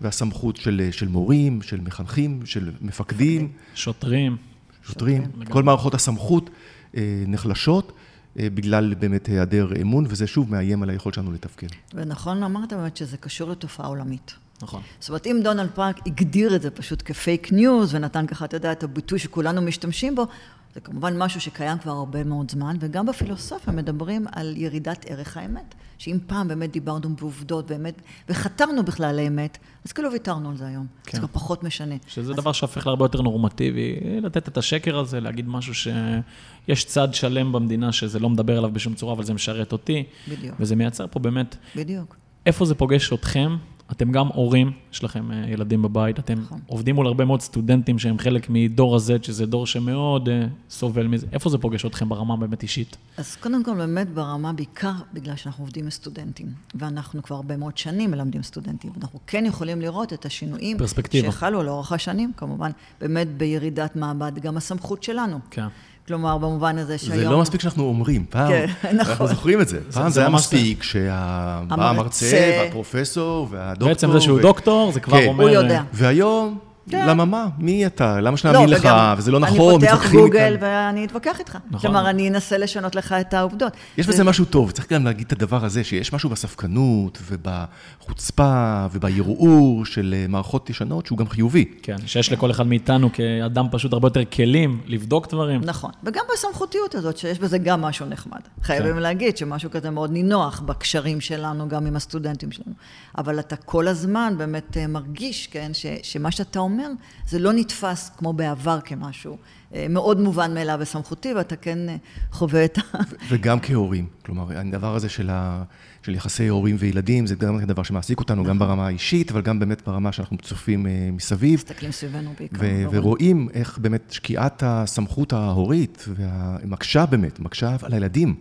והסמכות 0.00 0.56
של, 0.56 0.80
אה, 0.84 0.92
של 0.92 1.08
מורים, 1.08 1.62
של 1.62 1.80
מחנכים, 1.80 2.40
של 2.44 2.70
מפקדים. 2.80 3.52
שוטרים. 3.74 4.36
שוטרים. 4.82 5.22
שוטרים 5.22 5.50
כל 5.50 5.62
מערכות 5.62 5.94
הסמכות 5.94 6.50
אה, 6.96 7.24
נחלשות. 7.26 7.92
בגלל 8.40 8.94
באמת 8.94 9.26
היעדר 9.26 9.68
אמון, 9.80 10.06
וזה 10.08 10.26
שוב 10.26 10.50
מאיים 10.50 10.82
על 10.82 10.90
היכולת 10.90 11.14
שלנו 11.14 11.32
לתפקד. 11.32 11.66
ונכון 11.94 12.42
אמרת 12.42 12.72
באמת 12.72 12.96
שזה 12.96 13.16
קשור 13.16 13.50
לתופעה 13.50 13.86
עולמית. 13.86 14.34
נכון. 14.62 14.82
זאת 15.00 15.08
אומרת, 15.08 15.26
אם 15.26 15.40
דונלד 15.42 15.70
טראמפ 15.74 16.00
הגדיר 16.06 16.56
את 16.56 16.62
זה 16.62 16.70
פשוט 16.70 17.02
כ 17.04 17.20
fake 17.20 17.52
news, 17.52 17.94
ונתן 17.94 18.26
ככה, 18.26 18.44
אתה 18.44 18.56
יודע, 18.56 18.72
את 18.72 18.82
הביטוי 18.82 19.18
שכולנו 19.18 19.62
משתמשים 19.62 20.14
בו, 20.14 20.26
זה 20.74 20.80
כמובן 20.80 21.18
משהו 21.18 21.40
שקיים 21.40 21.78
כבר 21.78 21.92
הרבה 21.92 22.24
מאוד 22.24 22.50
זמן, 22.50 22.76
וגם 22.80 23.06
בפילוסופיה 23.06 23.72
מדברים 23.72 24.26
על 24.32 24.56
ירידת 24.56 25.04
ערך 25.08 25.36
האמת. 25.36 25.74
שאם 25.98 26.18
פעם 26.26 26.48
באמת 26.48 26.72
דיברנו 26.72 27.16
בעובדות, 27.16 27.66
באמת, 27.66 28.02
וחתרנו 28.28 28.84
בכלל 28.84 29.16
לאמת, 29.16 29.58
אז 29.84 29.92
כאילו 29.92 30.12
ויתרנו 30.12 30.50
על 30.50 30.56
זה 30.56 30.66
היום. 30.66 30.86
כן. 31.04 31.12
זה 31.12 31.18
כבר 31.18 31.28
פחות 31.32 31.62
משנה. 31.62 31.94
שזה 32.06 32.32
אז... 32.32 32.36
דבר 32.36 32.52
שהופך 32.52 32.86
להרבה 32.86 33.04
יותר 33.04 33.22
נורמטיבי, 33.22 33.96
לתת 34.22 34.48
את 34.48 34.58
השקר 34.58 34.98
הזה, 34.98 35.20
להגיד 35.20 35.48
משהו 35.48 35.74
שיש 35.74 36.84
צד 36.84 37.14
שלם 37.14 37.52
במדינה 37.52 37.92
שזה 37.92 38.18
לא 38.18 38.30
מדבר 38.30 38.58
עליו 38.58 38.70
בשום 38.72 38.94
צורה, 38.94 39.12
אבל 39.12 39.24
זה 39.24 39.34
משרת 39.34 39.72
אותי. 39.72 40.04
בדיוק. 40.28 40.56
וזה 40.60 40.76
מייצר 40.76 41.06
פה 41.10 41.18
באמת... 41.18 41.56
בדיוק. 41.76 42.16
איפה 42.46 42.64
זה 42.64 42.74
פוגש 42.74 43.12
אתכם 43.12 43.56
אתם 43.92 44.12
גם 44.12 44.26
הורים, 44.26 44.72
יש 44.92 45.04
לכם 45.04 45.32
אה, 45.32 45.44
ילדים 45.48 45.82
בבית, 45.82 46.18
אתם 46.18 46.40
נכון. 46.40 46.60
עובדים 46.66 46.94
מול 46.94 47.06
הרבה 47.06 47.24
מאוד 47.24 47.40
סטודנטים 47.40 47.98
שהם 47.98 48.18
חלק 48.18 48.46
מדור 48.50 48.96
ה-Z, 48.96 49.22
שזה 49.22 49.46
דור 49.46 49.66
שמאוד 49.66 50.28
uh, 50.28 50.30
סובל 50.70 51.06
מזה. 51.06 51.26
איפה 51.32 51.50
זה 51.50 51.58
פוגש 51.58 51.84
אתכם 51.84 52.08
ברמה 52.08 52.36
באמת 52.36 52.62
אישית? 52.62 52.96
אז 53.16 53.36
קודם 53.36 53.64
כל, 53.64 53.74
באמת 53.74 54.10
ברמה, 54.10 54.52
בעיקר 54.52 54.92
בגלל 55.12 55.36
שאנחנו 55.36 55.64
עובדים 55.64 55.84
עם 55.84 55.90
סטודנטים, 55.90 56.46
ואנחנו 56.74 57.22
כבר 57.22 57.36
הרבה 57.36 57.56
מאוד 57.56 57.78
שנים 57.78 58.10
מלמדים 58.10 58.42
סטודנטים, 58.42 58.90
ואנחנו 58.94 59.18
כן 59.26 59.46
יכולים 59.46 59.80
לראות 59.80 60.12
את 60.12 60.24
השינויים, 60.24 60.76
שחלו 61.12 61.62
לאורך 61.62 61.92
השנים, 61.92 62.32
כמובן, 62.36 62.70
באמת 63.00 63.28
בירידת 63.36 63.96
מעמד, 63.96 64.38
גם 64.38 64.56
הסמכות 64.56 65.02
שלנו. 65.02 65.38
כן. 65.50 65.66
כלומר, 66.08 66.38
במובן 66.38 66.78
הזה 66.78 66.98
שהיום... 66.98 67.16
זה 67.16 67.24
לא 67.24 67.40
מספיק 67.40 67.60
שאנחנו 67.60 67.84
אומרים, 67.84 68.24
פעם, 68.30 68.48
כן, 68.48 68.66
נכון. 68.82 69.10
אנחנו 69.10 69.26
זוכרים 69.26 69.60
את 69.60 69.68
זה. 69.68 69.78
פעם 69.92 70.10
זה 70.10 70.20
היה 70.20 70.28
מספיק 70.28 70.82
שבא 70.82 71.62
המרצה 71.68 72.60
והפרופסור 72.64 73.48
והדוקטור. 73.50 73.88
בעצם 73.88 74.12
זה 74.12 74.20
שהוא 74.20 74.40
דוקטור, 74.40 74.92
זה 74.92 75.00
כבר 75.00 75.20
כן. 75.20 75.26
אומר... 75.26 75.44
הוא 75.44 75.50
יודע. 75.50 75.82
והיום... 75.92 76.58
כן. 76.88 77.08
למה 77.08 77.24
מה? 77.24 77.48
מי 77.58 77.86
אתה? 77.86 78.20
למה 78.20 78.36
שנאמין 78.36 78.70
לא, 78.70 78.76
לך? 78.76 78.88
וזה 79.16 79.30
לא 79.30 79.40
נכון, 79.40 79.82
אני 79.82 79.90
פותח 79.90 80.12
גוגל 80.12 80.56
ואני 80.60 81.04
אתווכח 81.04 81.38
איתך. 81.38 81.58
נכון. 81.70 81.80
כלומר, 81.80 82.10
אני 82.10 82.28
אנסה 82.28 82.58
לשנות 82.58 82.94
לך 82.94 83.12
את 83.12 83.34
העובדות. 83.34 83.72
יש 83.98 84.06
בזה 84.06 84.24
משהו 84.24 84.44
טוב, 84.44 84.70
צריך 84.70 84.92
גם 84.92 85.04
להגיד 85.04 85.26
את 85.26 85.32
הדבר 85.32 85.64
הזה, 85.64 85.84
שיש 85.84 86.12
משהו 86.12 86.30
בספקנות 86.30 87.18
ובחוצפה 87.22 88.86
ובערעור 88.92 89.84
של 89.84 90.14
אה, 90.18 90.26
מערכות 90.28 90.70
ישנות 90.70 91.06
שהוא 91.06 91.18
גם 91.18 91.28
חיובי. 91.28 91.64
כן, 91.82 91.96
שיש 92.06 92.32
לכל 92.32 92.50
אחד 92.50 92.66
מאיתנו 92.66 93.12
כאדם 93.12 93.66
פשוט 93.70 93.92
הרבה 93.92 94.06
יותר 94.06 94.24
כלים 94.24 94.80
לבדוק 94.86 95.28
דברים. 95.28 95.60
נכון, 95.64 95.90
וגם 96.04 96.24
בסמכותיות 96.32 96.94
הזאת, 96.94 97.18
שיש 97.18 97.38
בזה 97.38 97.58
גם 97.58 97.82
משהו 97.82 98.06
נחמד. 98.06 98.40
חייבים 98.62 98.94
כן. 98.94 98.98
להגיד 99.02 99.36
שמשהו 99.36 99.70
כזה 99.70 99.90
מאוד 99.90 100.10
נינוח 100.10 100.60
בקשרים 100.60 101.20
שלנו, 101.20 101.68
גם 101.68 101.86
עם 101.86 101.96
הסטודנטים 101.96 102.52
שלנו. 102.52 102.74
אבל 103.18 103.38
אתה 103.38 103.56
כל 103.56 103.88
הזמן 103.88 104.34
באמת 104.38 104.76
אה, 104.76 104.86
מרגיש, 104.86 105.46
כן, 105.46 105.70
שמה 106.02 106.30
שאתה 106.30 106.58
אומר... 106.58 106.77
אומר, 106.84 106.92
זה 107.28 107.38
לא 107.38 107.52
נתפס 107.52 108.10
כמו 108.16 108.32
בעבר 108.32 108.78
כמשהו 108.84 109.36
אה, 109.74 109.86
מאוד 109.90 110.20
מובן 110.20 110.54
מאליו 110.54 110.78
וסמכותי, 110.80 111.34
ואתה 111.34 111.56
כן 111.56 111.88
אה, 111.88 111.96
חווה 112.32 112.64
את 112.64 112.78
ה... 112.78 112.80
וגם 113.30 113.60
כהורים. 113.60 114.06
כלומר, 114.26 114.58
הדבר 114.58 114.94
הזה 114.94 115.08
של, 115.08 115.30
ה... 115.30 115.62
של 116.02 116.14
יחסי 116.14 116.48
הורים 116.48 116.76
וילדים, 116.78 117.26
זה 117.26 117.34
גם 117.34 117.60
דבר 117.60 117.82
שמעסיק 117.82 118.18
אותנו, 118.18 118.44
גם 118.44 118.58
ברמה 118.58 118.86
האישית, 118.86 119.30
אבל 119.30 119.40
גם 119.40 119.58
באמת 119.58 119.82
ברמה 119.86 120.12
שאנחנו 120.12 120.38
צופים 120.38 120.86
אה, 120.86 121.08
מסביב. 121.12 121.54
מסתכלים 121.54 121.92
סביבנו 121.92 122.30
בעיקר. 122.38 122.58
ו... 122.60 122.84
ורואים 122.90 123.48
איך 123.54 123.78
באמת 123.78 124.10
שקיעת 124.10 124.62
הסמכות 124.66 125.32
ההורית, 125.32 126.04
ומקשה 126.08 127.06
באמת, 127.06 127.40
מקשה 127.40 127.76
על 127.82 127.92
הילדים, 127.92 128.34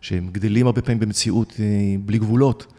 שהם 0.00 0.28
גדלים 0.32 0.66
הרבה 0.66 0.82
פעמים 0.82 1.00
במציאות 1.00 1.52
בלי 2.00 2.18
גבולות. 2.18 2.75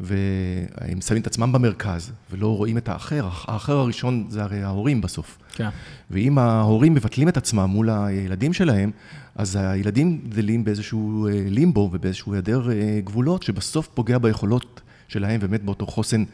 והם 0.00 1.00
שמים 1.00 1.22
את 1.22 1.26
עצמם 1.26 1.52
במרכז, 1.52 2.12
ולא 2.30 2.56
רואים 2.56 2.78
את 2.78 2.88
האחר. 2.88 3.28
האחר 3.44 3.76
הראשון 3.76 4.26
זה 4.28 4.42
הרי 4.42 4.62
ההורים 4.62 5.00
בסוף. 5.00 5.38
כן. 5.52 5.68
ואם 6.10 6.38
ההורים 6.38 6.94
מבטלים 6.94 7.28
את 7.28 7.36
עצמם 7.36 7.64
מול 7.64 7.90
הילדים 7.90 8.52
שלהם, 8.52 8.90
אז 9.34 9.56
הילדים 9.56 10.20
גדלים 10.28 10.64
באיזשהו 10.64 11.26
אה, 11.26 11.44
לימבו 11.50 11.90
ובאיזשהו 11.92 12.32
היעדר 12.32 12.70
אה, 12.70 13.00
גבולות, 13.04 13.42
שבסוף 13.42 13.88
פוגע 13.88 14.18
ביכולות 14.18 14.80
שלהם, 15.08 15.40
באמת 15.40 15.62
באותו 15.62 15.86
חוסן 15.86 16.24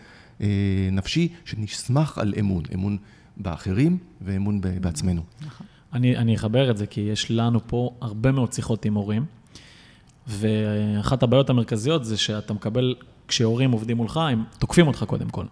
אה, 0.40 0.46
נפשי, 0.92 1.28
שנסמך 1.44 2.18
על 2.18 2.34
אמון, 2.40 2.62
אמון 2.74 2.96
באחרים 3.36 3.98
ואמון 4.20 4.60
בעצמנו. 4.80 5.22
נכון. 5.46 5.66
אני, 5.92 6.16
אני 6.16 6.36
אחבר 6.36 6.70
את 6.70 6.76
זה, 6.76 6.86
כי 6.86 7.00
יש 7.00 7.30
לנו 7.30 7.60
פה 7.66 7.90
הרבה 8.00 8.32
מאוד 8.32 8.52
שיחות 8.52 8.84
עם 8.84 8.94
הורים, 8.94 9.24
ואחת 10.26 11.22
הבעיות 11.22 11.50
המרכזיות 11.50 12.04
זה 12.04 12.16
שאתה 12.16 12.54
מקבל 12.54 12.94
כשהורים 13.30 13.70
עובדים 13.70 13.96
מולך, 13.96 14.16
הם 14.16 14.44
תוקפים 14.58 14.86
אותך 14.86 15.04
קודם 15.04 15.30
כל. 15.30 15.44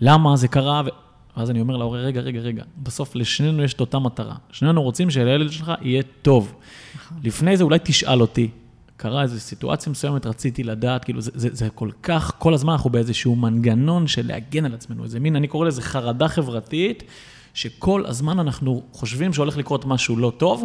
למה 0.00 0.36
זה 0.36 0.48
קרה? 0.48 0.82
ו... 0.86 0.88
ואז 1.36 1.50
אני 1.50 1.60
אומר 1.60 1.76
להורה, 1.76 1.98
רגע, 1.98 2.20
רגע, 2.20 2.40
רגע, 2.40 2.62
בסוף 2.82 3.16
לשנינו 3.16 3.62
יש 3.62 3.74
את 3.74 3.80
אותה 3.80 3.98
מטרה. 3.98 4.34
שנינו 4.52 4.82
רוצים 4.82 5.10
שלילד 5.10 5.52
שלך 5.52 5.72
יהיה 5.82 6.02
טוב. 6.22 6.54
נכון. 6.94 7.18
לפני 7.22 7.56
זה 7.56 7.64
אולי 7.64 7.78
תשאל 7.82 8.20
אותי, 8.20 8.48
קרה 8.96 9.22
איזו 9.22 9.40
סיטואציה 9.40 9.92
מסוימת, 9.92 10.26
רציתי 10.26 10.64
לדעת, 10.64 11.04
כאילו, 11.04 11.20
זה, 11.20 11.30
זה, 11.34 11.48
זה 11.52 11.70
כל 11.70 11.90
כך, 12.02 12.32
כל 12.38 12.54
הזמן 12.54 12.72
אנחנו 12.72 12.90
באיזשהו 12.90 13.36
מנגנון 13.36 14.06
של 14.06 14.26
להגן 14.26 14.64
על 14.64 14.74
עצמנו, 14.74 15.04
איזה 15.04 15.20
מין, 15.20 15.36
אני 15.36 15.48
קורא 15.48 15.66
לזה 15.66 15.82
חרדה 15.82 16.28
חברתית, 16.28 17.02
שכל 17.54 18.06
הזמן 18.06 18.38
אנחנו 18.38 18.82
חושבים 18.92 19.32
שהולך 19.32 19.56
לקרות 19.56 19.84
משהו 19.84 20.16
לא 20.16 20.32
טוב, 20.36 20.64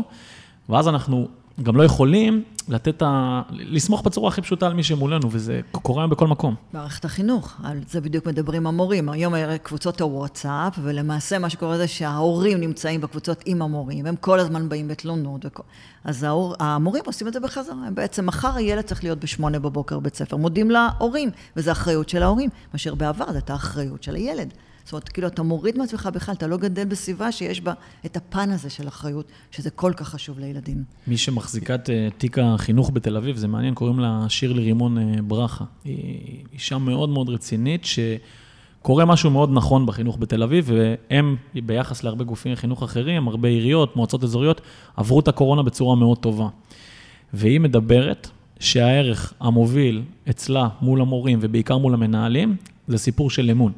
ואז 0.70 0.88
אנחנו 0.88 1.28
גם 1.64 1.76
לא 1.76 1.84
יכולים 1.84 2.44
לתת 2.68 3.02
ה... 3.02 3.42
לסמוך 3.50 4.02
בצורה 4.02 4.28
הכי 4.28 4.42
פשוטה 4.42 4.68
על 4.68 4.74
מי 4.74 4.84
שמולנו, 4.84 5.28
וזה 5.32 5.62
קורה 5.72 6.02
היום 6.04 6.12
בכל 6.12 6.28
מקום. 6.28 6.56
מערכת 6.74 7.06
החינוך, 7.06 7.56
על 7.64 7.80
זה 7.90 8.02
בדיוק 8.02 8.26
מדברים 8.26 8.68
המורים. 8.68 9.10
היום 9.10 9.34
קבוצות 9.64 10.02
הוואטסאפ, 10.02 10.80
ולמעשה 10.84 11.40
מה 11.40 11.50
שקורה 11.50 11.78
זה 11.78 11.88
שההורים 11.88 12.60
נמצאים 12.60 13.02
בקבוצות 13.02 13.44
עם 13.46 13.62
המורים, 13.62 14.06
הם 14.06 14.16
כל 14.16 14.40
הזמן 14.40 14.70
באים 14.70 14.88
בתלונות. 14.88 15.46
וכל... 15.46 15.64
אז 16.04 16.24
ההור... 16.24 16.56
המורים 16.60 17.04
עושים 17.06 17.28
את 17.28 17.34
זה 17.34 17.40
בחזרה. 17.40 17.88
בעצם, 17.94 18.26
מחר 18.26 18.56
הילד 18.56 18.84
צריך 18.84 19.04
להיות 19.04 19.20
בשמונה 19.20 19.60
בבוקר 19.60 20.00
בבית 20.00 20.16
ספר, 20.16 20.38
מודים 20.38 20.72
להורים, 20.72 21.30
וזו 21.58 21.72
אחריות 21.72 22.10
של 22.10 22.24
ההורים, 22.24 22.50
מאשר 22.74 22.96
בעבר 22.96 23.26
זו 23.26 23.34
הייתה 23.34 23.56
אחריות 23.56 24.04
של 24.04 24.16
הילד. 24.16 24.54
זאת 24.90 24.94
אומרת, 24.94 25.10
כאילו, 25.10 25.28
אתה 25.28 25.44
מוריד 25.44 25.78
מעצמך 25.78 26.10
בכלל, 26.14 26.36
אתה 26.36 26.48
לא 26.48 26.58
גדל 26.58 26.86
בסביבה 26.86 27.32
שיש 27.32 27.62
בה 27.62 27.74
את 28.06 28.18
הפן 28.18 28.52
הזה 28.52 28.70
של 28.70 28.88
אחריות, 28.88 29.26
שזה 29.52 29.70
כל 29.70 29.94
כך 29.98 30.10
חשוב 30.10 30.40
לילדים. 30.40 30.84
מי 31.08 31.18
שמחזיקה 31.18 31.76
את 31.76 31.90
אה, 31.90 32.08
תיק 32.18 32.38
החינוך 32.40 32.92
בתל 32.94 33.18
אביב, 33.18 33.38
זה 33.38 33.48
מעניין, 33.48 33.74
קוראים 33.74 34.00
לה 34.00 34.26
שירלי 34.30 34.62
רימון 34.64 34.98
אה, 34.98 35.22
ברכה. 35.22 35.66
היא 35.84 36.44
אישה 36.54 36.78
מאוד 36.78 37.10
מאוד 37.10 37.30
רצינית, 37.30 37.86
שקורה 37.86 39.06
משהו 39.06 39.30
מאוד 39.32 39.50
נכון 39.54 39.86
בחינוך 39.86 40.18
בתל 40.20 40.44
אביב, 40.44 40.72
והם, 40.74 41.36
ביחס 41.56 42.04
להרבה 42.04 42.24
גופי 42.24 42.56
חינוך 42.56 42.84
אחרים, 42.84 43.28
הרבה 43.28 43.48
עיריות, 43.48 43.96
מועצות 43.96 44.24
אזוריות, 44.24 44.62
עברו 44.98 45.20
את 45.20 45.28
הקורונה 45.28 45.64
בצורה 45.64 45.96
מאוד 45.96 46.18
טובה. 46.18 46.48
והיא 47.34 47.60
מדברת 47.60 48.30
שהערך 48.60 49.34
המוביל 49.40 50.02
אצלה 50.30 50.70
מול 50.82 51.02
המורים 51.02 51.40
ובעיקר 51.42 51.78
מול 51.78 51.94
המנהלים, 51.94 52.56
זה 52.88 52.98
סיפור 52.98 53.30
של 53.30 53.50
אמון. 53.50 53.72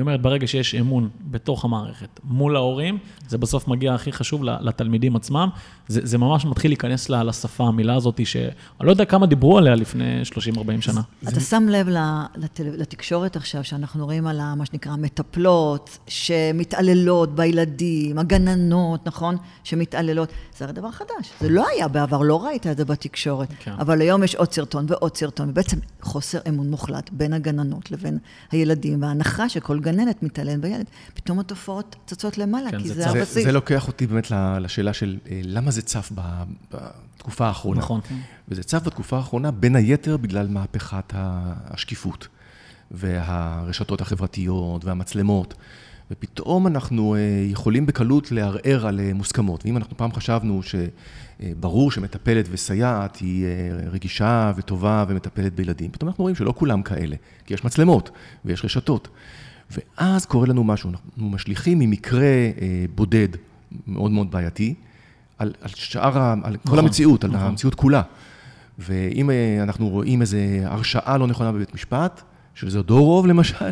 היא 0.00 0.04
אומרת, 0.06 0.22
ברגע 0.22 0.46
שיש 0.46 0.74
אמון 0.74 1.08
בתוך 1.30 1.64
המערכת, 1.64 2.20
מול 2.24 2.56
ההורים, 2.56 2.98
זה 3.28 3.38
בסוף 3.38 3.68
מגיע 3.68 3.94
הכי 3.94 4.12
חשוב 4.12 4.44
לתלמידים 4.44 5.16
עצמם. 5.16 5.48
זה, 5.88 6.00
זה 6.04 6.18
ממש 6.18 6.44
מתחיל 6.44 6.70
להיכנס 6.70 7.08
לה, 7.08 7.22
לשפה, 7.22 7.64
המילה 7.64 7.94
הזאת, 7.94 8.26
שאני 8.26 8.50
לא 8.80 8.90
יודע 8.90 9.04
כמה 9.04 9.26
דיברו 9.26 9.58
עליה 9.58 9.74
לפני 9.74 10.22
30-40 10.22 10.36
שנה. 10.80 11.00
אתה 11.22 11.30
זה... 11.30 11.40
שם 11.40 11.66
לב 11.68 11.88
לטל... 12.36 12.64
לתקשורת 12.64 13.36
עכשיו, 13.36 13.64
שאנחנו 13.64 14.04
רואים 14.04 14.26
על 14.26 14.40
מה 14.56 14.66
שנקרא 14.66 14.96
מטפלות, 14.96 15.98
שמתעללות 16.06 17.34
בילדים, 17.34 18.18
הגננות, 18.18 19.06
נכון? 19.06 19.36
שמתעללות. 19.64 20.28
זה 20.58 20.64
הרי 20.64 20.74
דבר 20.74 20.90
חדש. 20.90 21.30
זה 21.40 21.48
לא 21.48 21.66
היה 21.68 21.88
בעבר, 21.88 22.22
לא 22.22 22.44
ראית 22.44 22.66
את 22.66 22.76
זה 22.76 22.84
בתקשורת. 22.84 23.48
כן. 23.58 23.72
אבל 23.78 24.00
היום 24.00 24.24
יש 24.24 24.34
עוד 24.34 24.52
סרטון 24.52 24.86
ועוד 24.88 25.16
סרטון, 25.16 25.50
ובעצם 25.50 25.78
חוסר 26.02 26.38
אמון 26.48 26.70
מוחלט 26.70 27.10
בין 27.12 27.32
הגננות 27.32 27.90
לבין 27.90 28.18
הילדים, 28.50 29.02
וההנחה 29.02 29.48
שכל 29.48 29.80
גננת 29.92 30.22
מתעללת 30.22 30.60
בילד. 30.60 30.86
פתאום 31.14 31.38
התופעות 31.38 31.96
צצות 32.06 32.38
למעלה, 32.38 32.70
כן, 32.70 32.78
כי 32.78 32.88
זה, 32.88 32.94
זה 32.94 33.08
הבסיס. 33.08 33.34
זה, 33.34 33.42
זה 33.42 33.52
לוקח 33.52 33.88
אותי 33.88 34.06
באמת 34.06 34.30
לשאלה 34.60 34.92
של 34.92 35.18
אה, 35.30 35.40
למה 35.44 35.70
זה 35.70 35.82
צף 35.82 36.12
בתקופה 36.70 37.46
האחרונה. 37.46 37.80
נכון. 37.80 38.00
וזה 38.48 38.62
צף 38.62 38.82
בתקופה 38.86 39.16
האחרונה, 39.16 39.50
בין 39.50 39.76
היתר 39.76 40.16
בגלל 40.16 40.48
מהפכת 40.48 41.12
השקיפות, 41.14 42.28
והרשתות 42.90 44.00
החברתיות 44.00 44.84
והמצלמות. 44.84 45.54
ופתאום 46.10 46.66
אנחנו 46.66 47.14
אה, 47.14 47.20
יכולים 47.48 47.86
בקלות 47.86 48.32
לערער 48.32 48.86
על 48.86 49.00
אה, 49.00 49.12
מוסכמות. 49.14 49.66
ואם 49.66 49.76
אנחנו 49.76 49.96
פעם 49.96 50.12
חשבנו 50.12 50.60
שברור 50.62 51.90
שמטפלת 51.90 52.46
וסייעת 52.50 53.16
היא 53.16 53.46
רגישה 53.90 54.52
וטובה 54.56 55.04
ומטפלת 55.08 55.54
בילדים, 55.54 55.90
פתאום 55.90 56.08
אנחנו 56.08 56.22
רואים 56.22 56.36
שלא 56.36 56.54
כולם 56.56 56.82
כאלה, 56.82 57.16
כי 57.46 57.54
יש 57.54 57.64
מצלמות 57.64 58.10
ויש 58.44 58.64
רשתות. 58.64 59.08
ואז 59.70 60.26
קורה 60.26 60.46
לנו 60.46 60.64
משהו, 60.64 60.90
אנחנו 60.90 61.30
משליכים 61.30 61.78
ממקרה 61.78 62.20
אה, 62.20 62.84
בודד 62.94 63.28
מאוד 63.86 64.10
מאוד 64.10 64.30
בעייתי, 64.30 64.74
על, 65.38 65.52
על 65.60 65.70
שאר, 65.74 66.18
על 66.42 66.56
כל 66.56 66.60
נכון, 66.64 66.78
המציאות, 66.78 67.24
על 67.24 67.30
נכון. 67.30 67.46
המציאות 67.46 67.74
כולה. 67.74 68.02
ואם 68.78 69.30
אה, 69.30 69.62
אנחנו 69.62 69.88
רואים 69.88 70.20
איזו 70.20 70.38
הרשעה 70.64 71.18
לא 71.18 71.26
נכונה 71.26 71.52
בבית 71.52 71.74
משפט, 71.74 72.22
שזה 72.54 72.78
אותו 72.78 73.04
רוב 73.04 73.26
למשל, 73.26 73.70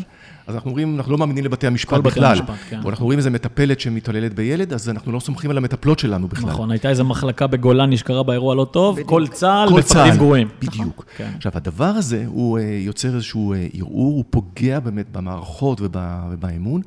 אז 0.48 0.54
אנחנו 0.54 0.70
אומרים, 0.70 0.96
אנחנו 0.96 1.12
לא 1.12 1.18
מאמינים 1.18 1.44
לבתי 1.44 1.66
המשפט 1.66 2.00
בכלל. 2.00 2.24
המשפט, 2.24 2.54
כן. 2.68 2.80
או 2.84 2.90
אנחנו 2.90 3.04
רואים 3.04 3.18
איזה 3.18 3.30
מטפלת 3.30 3.80
שמתעללת 3.80 4.34
בילד, 4.34 4.72
אז 4.72 4.88
אנחנו 4.88 5.12
לא 5.12 5.20
סומכים 5.20 5.50
על 5.50 5.56
המטפלות 5.58 5.98
שלנו 5.98 6.28
בכלל. 6.28 6.50
נכון, 6.50 6.70
הייתה 6.70 6.88
איזו 6.88 7.04
מחלקה 7.04 7.46
בגולני 7.46 7.96
שקרה 7.96 8.22
באירוע 8.22 8.54
לא 8.54 8.64
טוב, 8.64 8.94
בדיוק. 8.94 9.08
כל 9.08 9.26
צה"ל 9.26 9.68
מפחדים 9.78 10.16
גרועים. 10.16 10.48
בדיוק. 10.58 10.76
נכון, 10.78 11.04
כן. 11.16 11.32
עכשיו, 11.36 11.52
הדבר 11.54 11.84
הזה, 11.84 12.24
הוא 12.26 12.58
אה, 12.58 12.64
יוצר 12.64 13.14
איזשהו 13.14 13.52
אה, 13.52 13.66
ערעור, 13.74 14.14
הוא 14.14 14.24
פוגע 14.30 14.80
באמת 14.80 15.06
במערכות 15.12 15.80
ובאמון, 15.80 16.82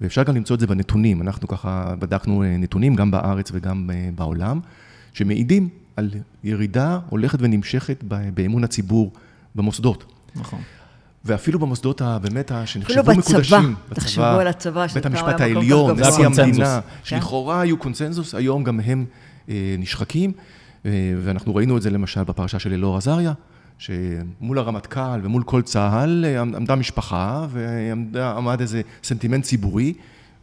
ואפשר 0.00 0.22
גם 0.22 0.36
למצוא 0.36 0.54
את 0.54 0.60
זה 0.60 0.66
בנתונים. 0.66 1.22
אנחנו 1.22 1.48
ככה 1.48 1.94
בדקנו 1.98 2.42
אה, 2.42 2.56
נתונים, 2.56 2.94
גם 2.94 3.10
בארץ 3.10 3.50
וגם 3.54 3.90
בעולם, 4.14 4.60
שמעידים 5.12 5.68
על 5.96 6.10
ירידה 6.44 6.98
הולכת 7.08 7.38
ונמשכת 7.42 8.04
באמון 8.34 8.64
הציבור 8.64 9.12
במוסדות. 9.54 10.04
נכון. 10.36 10.58
ואפילו 11.24 11.58
במוסדות 11.58 12.02
באמת, 12.22 12.52
שנחשבו 12.64 13.12
מקודשים. 13.12 13.36
אפילו 13.36 13.70
בצבא, 13.70 13.94
תחשבו 13.94 14.24
על 14.24 14.46
הצבא, 14.46 14.86
בית 14.94 15.06
המשפט 15.06 15.40
העליון, 15.40 16.00
נשיא 16.00 16.26
המדינה, 16.26 16.80
שלכאורה 17.04 17.60
היו 17.60 17.76
קונצנזוס, 17.76 18.34
היום 18.34 18.64
גם 18.64 18.80
הם 18.80 19.04
אה, 19.48 19.76
נשחקים, 19.78 20.32
אה, 20.86 20.90
ואנחנו 21.22 21.54
ראינו 21.54 21.76
את 21.76 21.82
זה 21.82 21.90
למשל 21.90 22.24
בפרשה 22.24 22.58
של 22.58 22.72
אלאור 22.72 22.96
עזריה, 22.96 23.32
שמול 23.78 24.58
הרמטכ"ל 24.58 25.20
ומול 25.22 25.42
כל 25.42 25.62
צה"ל 25.62 26.24
אה, 26.24 26.40
עמדה 26.40 26.74
משפחה, 26.74 27.46
ועמד 27.50 28.60
איזה 28.60 28.80
סנטימנט 29.02 29.44
ציבורי, 29.44 29.94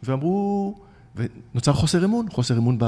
ואמרו, 0.02 0.74
ונוצר 1.16 1.72
חוסר 1.72 2.04
אמון, 2.04 2.26
חוסר 2.30 2.58
אמון 2.58 2.78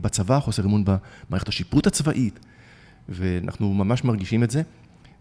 בצבא, 0.00 0.40
חוסר 0.40 0.64
אמון 0.64 0.84
במערכת 0.84 1.48
השיפוט 1.48 1.86
הצבאית, 1.86 2.40
ואנחנו 3.08 3.74
ממש 3.74 4.04
מרגישים 4.04 4.42
את 4.42 4.50
זה. 4.50 4.62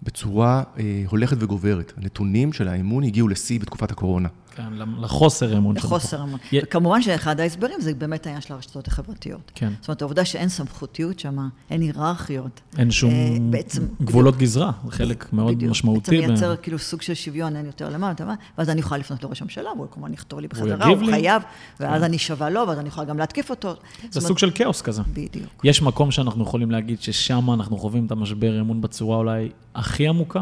בצורה 0.06 0.64
אה, 0.80 1.04
הולכת 1.08 1.38
וגוברת. 1.40 1.94
הנתונים 1.98 2.54
של 2.54 2.68
האמון 2.68 3.04
הגיעו 3.04 3.28
לשיא 3.28 3.60
בתקופת 3.60 3.92
הקורונה. 3.92 4.30
כן, 4.56 4.74
לחוסר 5.02 5.58
אמון. 5.58 5.76
לחוסר 5.76 6.24
אמון. 6.24 6.40
י... 6.52 6.60
וכמובן 6.64 7.02
שאחד 7.02 7.40
ההסברים 7.40 7.82
זה 7.82 7.94
באמת 7.94 8.26
העניין 8.26 8.42
של 8.42 8.54
הרשתות 8.54 8.88
החברתיות. 8.88 9.52
כן. 9.56 9.74
זאת 9.80 9.88
אומרת, 9.88 10.02
העובדה 10.02 10.26
שאין 10.26 10.50
סמכותיות 10.50 11.20
שם, 11.20 11.50
אין 11.70 11.82
היררכיות. 11.82 12.62
אין 12.78 12.92
שום 12.92 13.12
אה, 13.12 13.38
בעצם, 13.50 13.84
גבולות 14.02 14.36
בדיוק, 14.36 14.50
גזרה, 14.50 14.72
זה 14.86 14.92
חלק 14.92 15.34
מאוד 15.34 15.56
בדיוק, 15.56 15.72
משמעותי. 15.72 16.12
בעצם 16.12 16.28
מייצר 16.28 16.54
ב... 16.54 16.56
כאילו 16.56 16.80
סוג 16.80 17.02
של 17.02 17.14
שוויון, 17.14 17.56
אין 17.56 17.66
יותר 17.66 17.90
למעלה, 17.90 18.14
ואז 18.58 18.70
אני 18.70 18.80
יכולה 18.80 19.00
לפנות 19.00 19.24
לראש 19.24 19.42
הממשלה, 19.42 19.70
והוא 19.76 19.88
כמובן 19.92 20.14
יכתוב 20.14 20.40
לי 20.40 20.48
בחזרה, 20.48 20.86
הוא, 20.86 20.98
הוא 20.98 21.12
חייב, 21.12 21.42
ואז 21.80 22.00
כן. 22.02 22.06
אני 22.06 22.18
שווה 22.18 22.50
לו, 22.50 22.68
ואז 22.68 22.80
אני 22.80 22.88
יכולה 22.88 23.08
גם 23.08 23.18
להתקיף 23.18 23.50
אותו. 23.50 23.76
זה 24.12 24.22
סוג 24.22 24.38
של 24.38 24.52
כאוס 24.56 24.82
כזה. 24.82 25.02
בדיוק. 25.14 25.62
יש 25.64 25.82
מקום 25.82 26.12
שאנחנו 26.12 26.44
יכולים 26.44 26.72
להגיד 26.72 27.02
ששם 27.02 27.52
אנחנו 27.54 27.78
חווים 27.78 28.06
את 28.06 28.12
המשבר 28.12 28.62
אמון 28.62 28.82
בצורה 28.82 29.18
אולי 29.18 29.50
הכי 29.76 30.08
עמוקה, 30.08 30.42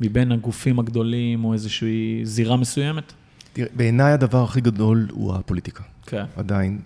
מבין 0.00 0.32
הגופים 0.32 0.78
הגדולים 0.78 1.44
או 1.44 1.52
איזושהי 1.52 2.20
זירה 2.24 2.56
מסוימת? 2.56 3.12
תראה, 3.52 3.68
בעיניי 3.76 4.12
הדבר 4.12 4.44
הכי 4.44 4.60
גדול 4.60 5.06
הוא 5.10 5.34
הפוליטיקה. 5.34 5.82
כן. 6.06 6.24
עדיין. 6.36 6.78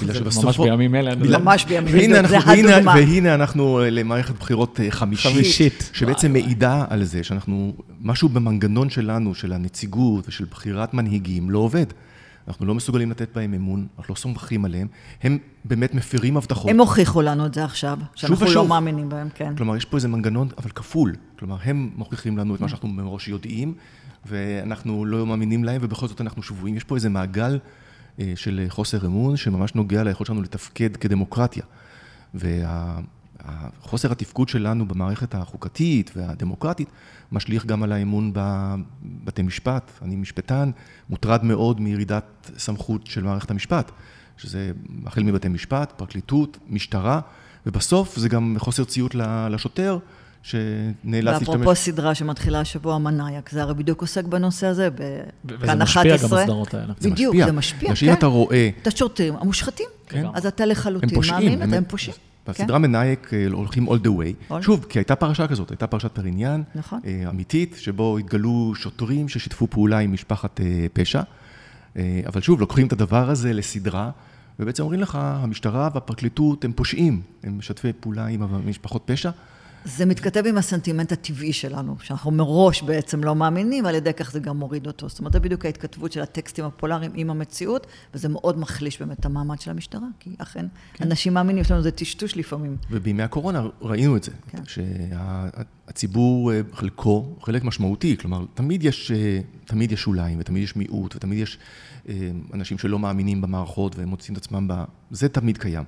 זה 0.00 0.20
ממש 0.44 0.58
בימים 0.58 0.94
אלה. 0.94 1.14
ממש 1.14 1.64
בימים 1.64 1.94
אלה, 1.94 2.28
זה 2.28 2.38
הדוגמה. 2.38 2.92
והנה 2.94 3.34
אנחנו 3.34 3.80
אה, 3.80 3.90
למערכת 3.90 4.34
בחירות 4.34 4.80
אה, 4.80 4.90
חמישית. 4.90 5.32
חמישית. 5.32 5.90
שבעצם 5.92 6.32
מעידה 6.32 6.84
על 6.90 7.04
זה 7.04 7.22
שאנחנו, 7.22 7.72
משהו 8.02 8.28
במנגנון 8.28 8.90
שלנו, 8.90 9.34
של 9.34 9.52
הנציגות 9.52 10.28
ושל 10.28 10.44
בחירת 10.50 10.94
מנהיגים, 10.94 11.50
לא 11.50 11.58
עובד. 11.58 11.86
אנחנו 12.48 12.66
לא 12.66 12.74
מסוגלים 12.74 13.10
לתת 13.10 13.28
בהם 13.34 13.54
אמון, 13.54 13.86
אנחנו 13.98 14.14
לא 14.14 14.18
סומכים 14.18 14.64
עליהם, 14.64 14.88
הם 15.22 15.38
באמת 15.64 15.94
מפרים 15.94 16.36
הבטחות. 16.36 16.70
הם 16.70 16.80
הוכיחו 16.80 17.22
לנו 17.22 17.46
את 17.46 17.54
זה 17.54 17.64
עכשיו, 17.64 17.98
שאנחנו 18.14 18.46
לא 18.54 18.68
מאמינים 18.68 19.08
בהם, 19.08 19.28
כן. 19.34 19.56
כלומר, 19.56 19.76
יש 19.76 19.84
פה 19.84 19.96
איזה 19.96 20.08
מנגנון, 20.08 20.48
אבל 20.58 20.70
כפול. 20.70 21.14
כלומר, 21.38 21.56
הם 21.64 21.90
מוכיחים 21.96 22.38
לנו 22.38 22.54
את 22.54 22.60
מה 22.60 22.68
שאנחנו 22.68 22.88
מראש 22.88 23.28
יודעים, 23.28 23.74
ואנחנו 24.26 25.04
לא 25.04 25.26
מאמינים 25.26 25.64
להם, 25.64 25.80
ובכל 25.84 26.08
זאת 26.08 26.20
אנחנו 26.20 26.42
שבויים. 26.42 26.76
יש 26.76 26.84
פה 26.84 26.94
איזה 26.94 27.08
מעגל 27.08 27.58
אה, 28.20 28.32
של 28.36 28.66
חוסר 28.68 29.06
אמון, 29.06 29.36
שממש 29.36 29.74
נוגע 29.74 30.02
ליכולת 30.02 30.26
שלנו 30.26 30.42
לתפקד 30.42 30.96
כדמוקרטיה. 30.96 31.62
והחוסר 33.48 34.12
התפקוד 34.12 34.48
שלנו 34.48 34.88
במערכת 34.88 35.34
החוקתית 35.34 36.10
והדמוקרטית 36.16 36.88
משליך 37.32 37.66
גם 37.66 37.82
על 37.82 37.92
האמון 37.92 38.32
בבתי 38.34 39.42
משפט. 39.42 39.90
אני 40.02 40.16
משפטן, 40.16 40.70
מוטרד 41.10 41.44
מאוד 41.44 41.80
מירידת 41.80 42.50
סמכות 42.58 43.06
של 43.06 43.22
מערכת 43.22 43.50
המשפט, 43.50 43.90
שזה 44.36 44.72
החל 45.06 45.22
מבתי 45.22 45.48
משפט, 45.48 45.92
פרקליטות, 45.96 46.58
משטרה, 46.68 47.20
ובסוף 47.66 48.16
זה 48.16 48.28
גם 48.28 48.56
חוסר 48.58 48.84
ציות 48.84 49.14
לשוטר. 49.50 49.98
שנאלץ 50.42 51.24
להשתמש... 51.24 51.48
ואפרופו 51.48 51.74
סדרה 51.74 52.14
שמתחילה 52.14 52.60
השבוע, 52.60 52.98
מנאייק, 52.98 53.50
זה 53.50 53.62
הרי 53.62 53.74
בדיוק 53.74 54.00
עוסק 54.00 54.24
בנושא 54.24 54.66
הזה, 54.66 54.88
בכאן 55.44 55.82
11. 55.82 56.02
וזה 56.02 56.16
משפיע 56.16 56.16
גם 56.16 56.42
בסדרות 56.42 56.74
האלה. 56.74 56.92
בדיוק, 57.02 57.36
זה 57.44 57.52
משפיע, 57.52 57.94
כן. 57.94 58.06
אם 58.06 58.12
אתה 58.12 58.26
רואה... 58.26 58.70
את 58.82 58.86
השוטרים 58.86 59.36
המושחתים, 59.36 59.86
כן. 60.06 60.26
אז 60.34 60.46
אתה 60.46 60.66
לחלוטין 60.66 61.18
מאמין, 61.30 61.74
הם 61.74 61.84
פושעים. 61.88 62.16
בסדרה 62.48 62.78
כן. 62.78 62.82
מנאייק 62.82 63.34
אה, 63.34 63.46
הולכים 63.52 63.88
all 63.88 64.06
the 64.06 64.08
way. 64.52 64.54
שוב, 64.62 64.86
כי 64.88 64.98
הייתה 64.98 65.16
פרשה 65.16 65.46
כזאת, 65.46 65.70
הייתה 65.70 65.86
פרשת 65.86 66.12
פריניאן, 66.12 66.62
נכון. 66.74 67.00
אה, 67.06 67.30
אמיתית, 67.30 67.76
שבו 67.78 68.18
התגלו 68.18 68.72
שוטרים 68.74 69.28
ששיתפו 69.28 69.66
פעולה 69.66 69.98
עם 69.98 70.12
משפחת 70.12 70.60
אה, 70.60 70.86
פשע. 70.92 71.22
אבל 72.26 72.40
שוב, 72.40 72.60
לוקחים 72.60 72.86
את 72.86 72.92
הדבר 72.92 73.30
הזה 73.30 73.52
לסדרה, 73.52 74.10
ובעצם 74.58 74.82
אומרים 74.82 75.00
לך, 75.00 75.18
המשטרה 75.20 75.88
והפרקליטות 75.94 76.64
הם 76.64 76.72
פושעים, 76.72 77.20
הם 77.42 77.58
משתפי 77.58 77.92
פעולה 78.00 78.26
עם 78.26 78.68
משפחות 78.68 79.02
פשע. 79.04 79.30
זה 79.84 80.06
מתכתב 80.06 80.42
עם 80.46 80.58
הסנטימנט 80.58 81.12
הטבעי 81.12 81.52
שלנו, 81.52 81.96
שאנחנו 82.02 82.30
מראש 82.30 82.82
בעצם 82.82 83.24
לא 83.24 83.34
מאמינים, 83.34 83.84
ועל 83.84 83.94
ידי 83.94 84.12
כך 84.12 84.32
זה 84.32 84.40
גם 84.40 84.56
מוריד 84.56 84.86
אותו. 84.86 85.08
זאת 85.08 85.18
אומרת, 85.18 85.32
זה 85.32 85.40
בדיוק 85.40 85.64
ההתכתבות 85.64 86.12
של 86.12 86.20
הטקסטים 86.20 86.64
הפולאריים 86.64 87.12
עם 87.14 87.30
המציאות, 87.30 87.86
וזה 88.14 88.28
מאוד 88.28 88.58
מחליש 88.58 89.00
באמת 89.00 89.20
את 89.20 89.24
המעמד 89.24 89.60
של 89.60 89.70
המשטרה, 89.70 90.06
כי 90.20 90.30
אכן, 90.38 90.66
כן. 90.94 91.04
אנשים 91.04 91.34
מאמינים, 91.34 91.62
יש 91.62 91.70
לנו 91.70 91.78
איזה 91.78 91.90
טשטוש 91.90 92.36
לפעמים. 92.36 92.76
ובימי 92.90 93.22
הקורונה 93.22 93.66
ראינו 93.80 94.16
את 94.16 94.24
זה, 94.24 94.32
כן. 94.48 94.62
שהציבור, 95.86 96.52
אה, 96.52 96.60
חלקו, 96.72 97.36
חלק 97.42 97.64
משמעותי, 97.64 98.16
כלומר, 98.16 98.44
תמיד 98.54 98.84
יש, 98.84 99.10
אה, 99.10 99.40
תמיד 99.64 99.92
יש 99.92 100.00
שוליים, 100.00 100.38
ותמיד 100.40 100.62
יש 100.62 100.76
מיעוט, 100.76 101.16
ותמיד 101.16 101.38
יש 101.38 101.58
אה, 102.08 102.30
אנשים 102.54 102.78
שלא 102.78 102.98
מאמינים 102.98 103.40
במערכות 103.40 103.96
והם 103.96 104.08
מוצאים 104.08 104.36
את 104.36 104.42
עצמם 104.42 104.68
ב... 104.68 104.84
זה 105.10 105.28
תמיד 105.28 105.58
קיים. 105.58 105.84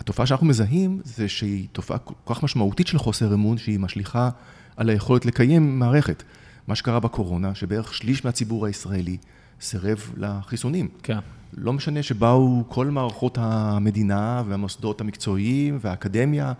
התופעה 0.00 0.26
שאנחנו 0.26 0.46
מזהים 0.46 1.00
זה 1.04 1.28
שהיא 1.28 1.66
תופעה 1.72 1.98
כל 1.98 2.34
כך 2.34 2.42
משמעותית 2.42 2.86
של 2.86 2.98
חוסר 2.98 3.34
אמון, 3.34 3.58
שהיא 3.58 3.80
משליכה 3.80 4.30
על 4.76 4.88
היכולת 4.88 5.26
לקיים 5.26 5.78
מערכת. 5.78 6.22
מה 6.68 6.74
שקרה 6.74 7.00
בקורונה, 7.00 7.54
שבערך 7.54 7.94
שליש 7.94 8.24
מהציבור 8.24 8.66
הישראלי 8.66 9.16
סירב 9.60 10.10
לחיסונים. 10.16 10.88
כן. 11.02 11.18
לא 11.56 11.72
משנה 11.72 12.02
שבאו 12.02 12.64
כל 12.68 12.86
מערכות 12.86 13.38
המדינה 13.40 14.42
והמוסדות 14.48 15.00
המקצועיים 15.00 15.78
והאקדמיה 15.80 16.52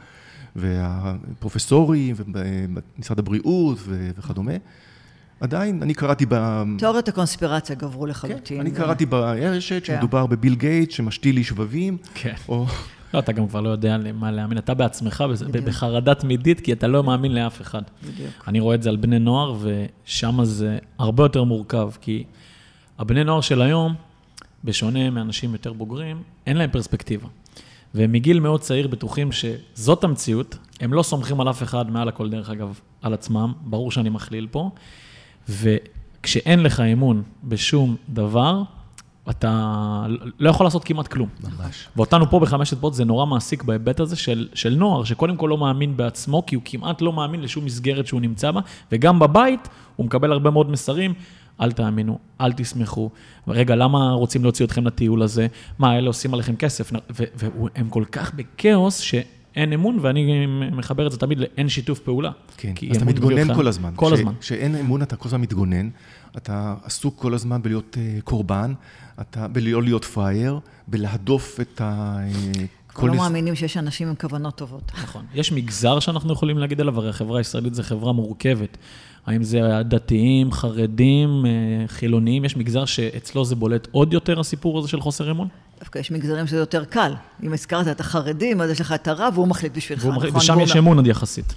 והפרופסורים, 0.57 2.17
ומשרד 2.19 3.19
הבריאות 3.19 3.79
וכדומה. 3.87 4.53
עדיין, 5.41 5.83
אני 5.83 5.95
קראתי 5.95 6.27
ב... 6.29 6.63
תיאוריות 6.79 7.09
הקונספירציה 7.09 7.77
גברו 7.77 8.07
לחלוטין. 8.07 8.57
כן, 8.57 8.61
אני 8.61 8.71
קראתי 8.71 9.07
ברשת 9.07 9.87
כן. 9.87 9.95
שמדובר 9.95 10.27
בביל 10.27 10.55
גייט 10.55 10.91
שמשתיל 10.91 11.35
לי 11.35 11.45
שבבים. 11.45 11.97
כן. 12.15 12.35
או... 12.49 12.67
לא, 13.15 13.19
אתה 13.19 13.33
גם 13.33 13.49
כבר 13.49 13.61
לא 13.61 13.69
יודע 13.69 13.97
למה 13.97 14.31
להאמין. 14.31 14.59
אתה 14.59 14.75
בעצמך. 14.75 15.25
בחרדה 15.65 16.15
תמידית, 16.15 16.61
כי 16.61 16.73
אתה 16.73 16.87
לא 16.87 17.05
מאמין 17.05 17.35
לאף 17.35 17.61
אחד. 17.61 17.83
בדיוק. 18.03 18.31
אני 18.49 18.61
רואה 18.61 18.75
את 18.75 18.83
זה 18.83 18.91
על 18.91 18.97
בני 18.97 19.19
נוער, 19.19 19.55
ושם 19.61 20.45
זה 20.45 20.79
הרבה 20.99 21.25
יותר 21.25 21.45
מורכב, 21.45 21.91
כי 22.01 22.25
הבני 22.99 23.25
נוער 23.25 23.41
של 23.41 23.63
היום, 23.63 23.95
בשונה 24.65 25.11
מאנשים 25.11 25.53
יותר 25.53 25.73
בוגרים, 25.73 26.23
אין 26.47 26.57
להם 26.57 26.71
פרספקטיבה. 26.71 27.29
והם 27.95 28.13
מגיל 28.13 28.41
מאוד 28.41 28.61
צעיר 28.61 28.89
בטוחים 28.89 29.29
שזאת 29.33 30.05
המציאות, 30.05 30.59
הם 30.81 30.93
לא 30.93 31.03
סומכים 31.03 31.41
על 31.41 31.51
אף 31.51 31.63
אחד, 31.63 31.91
מעל 31.91 32.09
הכל 32.09 32.31
דרך 32.31 32.51
אגב, 32.51 32.81
על 33.03 33.15
עצמם, 33.15 33.53
ברור 33.61 33.91
שאני 33.91 34.09
מכליל 34.09 34.47
פה, 34.51 34.71
וכשאין 35.49 36.63
לך 36.63 36.81
אמון 36.81 37.23
בשום 37.45 37.97
דבר, 38.09 38.63
אתה 39.31 40.07
לא 40.39 40.51
יכול 40.51 40.67
לעשות 40.67 40.85
כמעט 40.85 41.09
כלום. 41.09 41.29
ממש. 41.43 41.89
ואותנו 41.97 42.31
פה 42.31 42.41
בחמשת 42.41 42.79
פרוט 42.79 42.95
זה 42.95 43.05
נורא 43.05 43.27
מעסיק 43.27 43.63
בהיבט 43.63 44.01
הזה 44.01 44.17
של, 44.17 44.49
של 44.55 44.75
נוער, 44.75 45.05
שקודם 45.05 45.37
כל 45.37 45.47
לא 45.47 45.59
מאמין 45.59 45.97
בעצמו, 45.97 46.47
כי 46.47 46.55
הוא 46.55 46.63
כמעט 46.65 47.03
לא 47.03 47.13
מאמין 47.13 47.41
לשום 47.41 47.65
מסגרת 47.65 48.07
שהוא 48.07 48.21
נמצא 48.21 48.51
בה, 48.51 48.61
וגם 48.93 49.19
בבית 49.19 49.69
הוא 49.97 50.07
מקבל 50.07 50.33
הרבה 50.33 50.51
מאוד 50.51 50.71
מסרים, 50.71 51.15
אל 51.61 51.73
תאמינו, 51.73 52.19
אל 52.41 52.53
תשמחו. 52.53 53.11
רגע, 53.49 53.77
למה 53.77 54.13
רוצים 54.13 54.43
להוציא 54.43 54.67
אתכם 54.67 54.87
לטיול 54.87 55.23
הזה? 55.23 55.47
מה, 55.79 55.99
אלה 55.99 56.07
עושים 56.07 56.35
עליכם 56.35 56.57
כסף? 56.57 56.93
והם 57.11 57.89
כל 57.89 58.05
כך 58.13 58.35
בכאוס, 58.35 58.99
שאין 58.99 59.73
אמון, 59.73 59.99
ואני 60.01 60.47
מחבר 60.73 61.07
את 61.07 61.13
זה 61.13 61.19
תמיד 61.19 61.39
לאין 61.39 61.69
שיתוף 61.69 61.99
פעולה. 61.99 62.31
כן, 62.57 62.73
אז 62.91 62.97
אתה 62.97 63.05
מתגונן 63.05 63.55
כל 63.55 63.69
הזמן. 63.69 63.93
כל 63.97 64.13
הזמן. 64.13 64.33
כשאין 64.41 64.77
אמון, 64.77 65.03
אתה 65.03 65.17
כל 65.17 65.29
הזמן 65.29 65.41
מתגונן. 65.41 65.89
אתה 66.37 66.75
עסוק 66.85 67.19
כל 67.19 67.35
הזמן 67.35 67.63
בלהיות 67.63 67.97
uh, 67.97 68.23
קורבן, 68.23 68.73
אתה 69.21 69.49
בלא 69.49 69.83
להיות 69.83 70.05
פראייר, 70.05 70.59
בלהדוף 70.89 71.61
את 71.61 71.81
ה... 71.81 72.19
אנחנו 72.91 73.07
לא 73.07 73.15
מאמינים 73.15 73.55
שיש 73.55 73.77
אנשים 73.77 74.09
עם 74.09 74.15
כוונות 74.15 74.55
טובות. 74.55 74.93
נכון. 75.03 75.25
יש 75.35 75.53
מגזר 75.53 76.01
שאנחנו 76.01 76.33
יכולים 76.33 76.59
להגיד 76.59 76.81
עליו, 76.81 76.99
הרי 76.99 77.09
החברה 77.09 77.39
הישראלית 77.39 77.75
זו 77.75 77.83
חברה 77.83 78.13
מורכבת. 78.13 78.77
האם 79.27 79.43
זה 79.43 79.61
דתיים, 79.85 80.53
חרדים, 80.53 81.47
אה, 81.47 81.89
חילוניים? 81.89 82.45
יש 82.45 82.57
מגזר 82.57 82.85
שאצלו 82.85 83.45
זה 83.45 83.55
בולט 83.55 83.89
עוד 83.91 84.13
יותר, 84.13 84.41
הסיפור 84.41 84.79
הזה 84.79 84.89
של 84.89 85.01
חוסר 85.01 85.31
אמון? 85.31 85.49
דווקא 85.79 85.99
יש 85.99 86.11
מגזרים 86.11 86.47
שזה 86.47 86.57
יותר 86.57 86.85
קל. 86.85 87.13
אם 87.43 87.53
הזכרת 87.53 87.89
את 87.89 88.01
החרדים, 88.01 88.61
אז 88.61 88.71
יש 88.71 88.81
לך 88.81 88.93
את 88.93 89.09
הרב, 89.09 89.33
והוא 89.35 89.49
מחליט 89.49 89.77
בשבילך, 89.77 90.07
נכון? 90.07 90.37
ושם 90.37 90.61
יש 90.61 90.77
אמון 90.77 90.97
עוד 90.97 91.07
יחסית. 91.07 91.55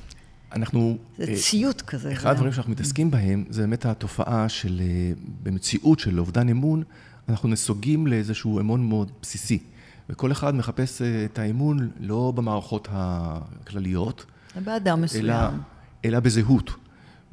אנחנו... 0.53 0.97
זה 1.17 1.23
אה, 1.23 1.35
ציות 1.35 1.81
כזה. 1.81 2.11
אחד 2.11 2.29
הדברים 2.29 2.53
שאנחנו 2.53 2.71
מתעסקים 2.71 3.11
בהם, 3.11 3.43
זה 3.49 3.61
באמת 3.61 3.85
התופעה 3.85 4.49
של, 4.49 4.81
אה, 4.81 5.11
במציאות 5.43 5.99
של 5.99 6.19
אובדן 6.19 6.49
אמון, 6.49 6.83
אנחנו 7.29 7.49
נסוגים 7.49 8.07
לאיזשהו 8.07 8.59
אמון 8.59 8.89
מאוד 8.89 9.11
בסיסי. 9.21 9.59
וכל 10.09 10.31
אחד 10.31 10.55
מחפש 10.55 11.01
את 11.01 11.39
האמון 11.39 11.89
לא 11.99 12.33
במערכות 12.35 12.87
הכלליות, 12.91 14.25
באדם 14.63 15.01
מסוים. 15.01 15.25
אלא, 15.25 15.35
אלא 16.05 16.19
בזהות. 16.19 16.71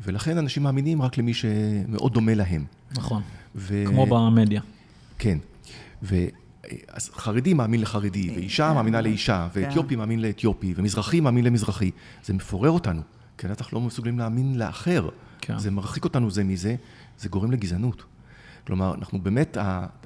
ולכן 0.03 0.39
אנשים 0.39 0.63
מאמינים 0.63 1.03
רק 1.03 1.19
למי 1.19 1.35
שמאוד 1.35 2.13
דומה 2.13 2.35
להם. 2.35 2.65
נכון, 2.97 3.23
ו... 3.55 3.85
כמו 3.87 4.07
במדיה. 4.07 4.61
כן. 5.19 5.39
ו... 6.03 6.17
אז 6.89 7.11
חרדי 7.15 7.55
מאמין 7.55 7.81
לחרדי, 7.81 8.29
כן, 8.29 8.35
ואישה 8.35 8.69
כן. 8.69 8.75
מאמינה 8.75 9.01
לאישה, 9.01 9.49
כן. 9.53 9.61
ואתיופי 9.61 9.97
מאמין 9.97 10.23
לאתיופי, 10.23 10.75
ומזרחי 10.77 11.21
מאמין 11.21 11.45
למזרחי. 11.45 11.91
זה 12.25 12.33
מפורר 12.35 12.71
אותנו, 12.71 13.03
כי 13.39 13.47
אנחנו 13.47 13.81
לא 13.81 13.87
מסוגלים 13.87 14.19
להאמין 14.19 14.59
לאחר. 14.59 15.09
כן. 15.41 15.59
זה 15.59 15.71
מרחיק 15.71 16.05
אותנו 16.05 16.31
זה 16.31 16.45
מזה, 16.45 16.77
זה 17.19 17.29
גורם 17.29 17.51
לגזענות. 17.51 18.03
כלומר, 18.67 18.95
אנחנו 18.95 19.21
באמת, 19.21 19.57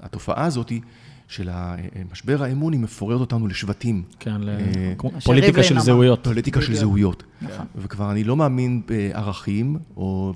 התופעה 0.02 0.44
הזאת 0.44 0.68
היא... 0.68 0.80
של 1.28 1.50
משבר 2.12 2.42
האמון, 2.42 2.72
היא 2.72 2.80
מפוררת 2.80 3.20
אותנו 3.20 3.46
לשבטים. 3.46 4.02
כן, 4.18 4.48
אה, 4.48 4.94
פוליטיקה 5.24 5.62
של 5.62 5.78
זהויות. 5.78 6.24
פוליטיקה 6.24 6.62
של 6.62 6.74
זהויות. 6.74 7.22
נכון. 7.42 7.66
וכבר 7.76 8.10
אני 8.10 8.24
לא 8.24 8.36
מאמין 8.36 8.82
בערכים, 8.86 9.78
או 9.96 10.32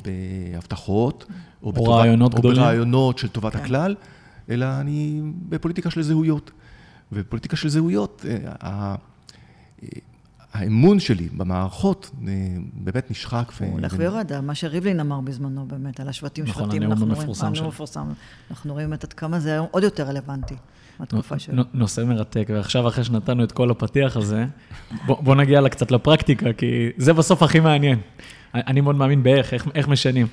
בהבטחות, 0.53 1.27
או 1.63 1.85
רעיונות 1.85 2.35
גדולים. 2.35 2.59
או 2.59 2.65
ברעיונות 2.65 3.19
של 3.19 3.29
טובת 3.29 3.53
כן. 3.53 3.59
הכלל, 3.59 3.95
אלא 4.51 4.67
אני 4.81 5.21
בפוליטיקה 5.49 5.91
של 5.91 6.03
זהויות. 6.03 6.51
ופוליטיקה 7.13 7.57
של 7.57 7.69
זהויות, 7.69 8.25
אה, 8.63 8.95
האמון 10.53 11.01
שלי 11.01 11.29
במערכות 11.37 12.11
אה, 12.29 12.33
באמת 12.73 13.11
נשחק. 13.11 13.53
הוא 13.61 13.73
הולך 13.73 13.95
ויורד, 13.99 14.41
מה 14.41 14.55
שריבלין 14.55 15.01
אמר 15.01 15.21
בזמנו 15.21 15.67
באמת, 15.67 16.01
על 16.01 16.09
השבטים, 16.09 16.45
נכון, 16.45 16.65
שבטים. 16.65 16.83
נכון, 16.83 17.03
הנאום 17.03 17.19
המפורסם 17.19 17.55
שלו. 17.55 17.71
אנחנו 18.51 18.73
רואים 18.73 18.93
עד 18.93 19.13
כמה 19.13 19.41
זה 19.41 19.59
עוד 19.59 19.83
יותר 19.83 20.03
רלוונטי. 20.03 20.55
בתקופה 21.01 21.39
שלו. 21.39 21.63
נושא 21.75 22.01
מרתק, 22.01 22.49
ועכשיו 22.55 22.89
אחרי 22.89 23.05
שנתנו 23.05 23.45
את 23.45 23.53
כל 23.53 23.71
הפתיח 23.71 24.17
הזה, 24.17 24.45
בוא, 25.07 25.35
נגיע 25.35 25.69
קצת 25.69 25.91
לפרקטיקה, 25.91 26.53
כי 26.53 26.91
זה 26.97 27.13
בסוף 27.13 27.43
הכי 27.43 27.61
מעניין. 27.61 27.99
אני 28.55 28.81
מאוד 28.81 28.97
מאמין 28.97 29.23
באיך, 29.23 29.55
איך, 29.55 29.69
איך 29.75 29.89
משנים. 29.89 30.27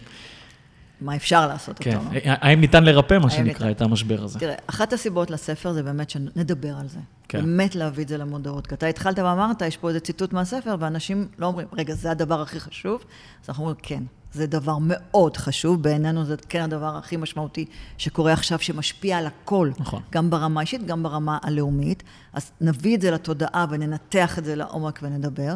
מה 1.01 1.15
אפשר 1.15 1.47
לעשות 1.47 1.77
כן. 1.79 1.95
אותו. 1.95 2.10
האם 2.25 2.62
ניתן 2.62 2.84
לרפא, 2.84 3.17
מה 3.17 3.29
שנקרא, 3.29 3.67
ניתן. 3.67 3.71
את 3.71 3.81
המשבר 3.81 4.23
הזה? 4.23 4.39
תראה, 4.39 4.55
אחת 4.67 4.93
הסיבות 4.93 5.31
לספר 5.31 5.73
זה 5.73 5.84
באמת 5.84 6.10
שנדבר 6.10 6.75
על 6.79 6.88
זה. 6.88 6.99
כן. 7.27 7.41
באמת 7.41 7.75
להביא 7.75 8.03
את 8.03 8.10
זה 8.10 8.17
למודעות. 8.17 8.67
כי 8.67 8.75
אתה 8.75 8.88
התחלת 8.88 9.19
ואמרת, 9.19 9.62
יש 9.62 9.77
פה 9.77 9.88
איזה 9.88 9.99
ציטוט 9.99 10.34
מהספר, 10.34 10.75
ואנשים 10.79 11.27
לא 11.39 11.45
אומרים, 11.45 11.67
רגע, 11.73 11.93
זה 11.93 12.12
הדבר 12.12 12.41
הכי 12.41 12.60
חשוב? 12.60 13.03
אז 13.43 13.49
אנחנו 13.49 13.63
אומרים, 13.63 13.79
כן, 13.84 14.03
זה 14.31 14.47
דבר 14.47 14.77
מאוד 14.81 15.38
חשוב, 15.38 15.84
בעינינו 15.84 16.25
זה 16.25 16.36
כן 16.49 16.62
הדבר 16.62 16.97
הכי 16.97 17.17
משמעותי 17.17 17.65
שקורה 17.97 18.34
עכשיו, 18.34 18.60
שמשפיע 18.60 19.17
על 19.17 19.25
הכל. 19.25 19.71
נכון. 19.79 20.01
גם 20.12 20.29
ברמה 20.29 20.60
האישית, 20.60 20.86
גם 20.86 21.03
ברמה 21.03 21.38
הלאומית. 21.43 22.03
אז 22.34 22.51
נביא 22.62 22.95
את 22.95 23.01
זה 23.01 23.12
לתודעה 23.12 23.65
וננתח 23.69 24.39
את 24.39 24.45
זה 24.45 24.55
לעומק 24.55 24.99
ונדבר. 25.03 25.55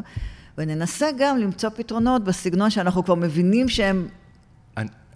וננסה 0.58 1.08
גם 1.18 1.38
למצוא 1.38 1.70
פתרונות 1.70 2.24
בסגנון 2.24 2.70
שאנחנו 2.70 3.06
כבר 3.06 3.16
מבינים 3.16 3.70
שהם 3.70 4.08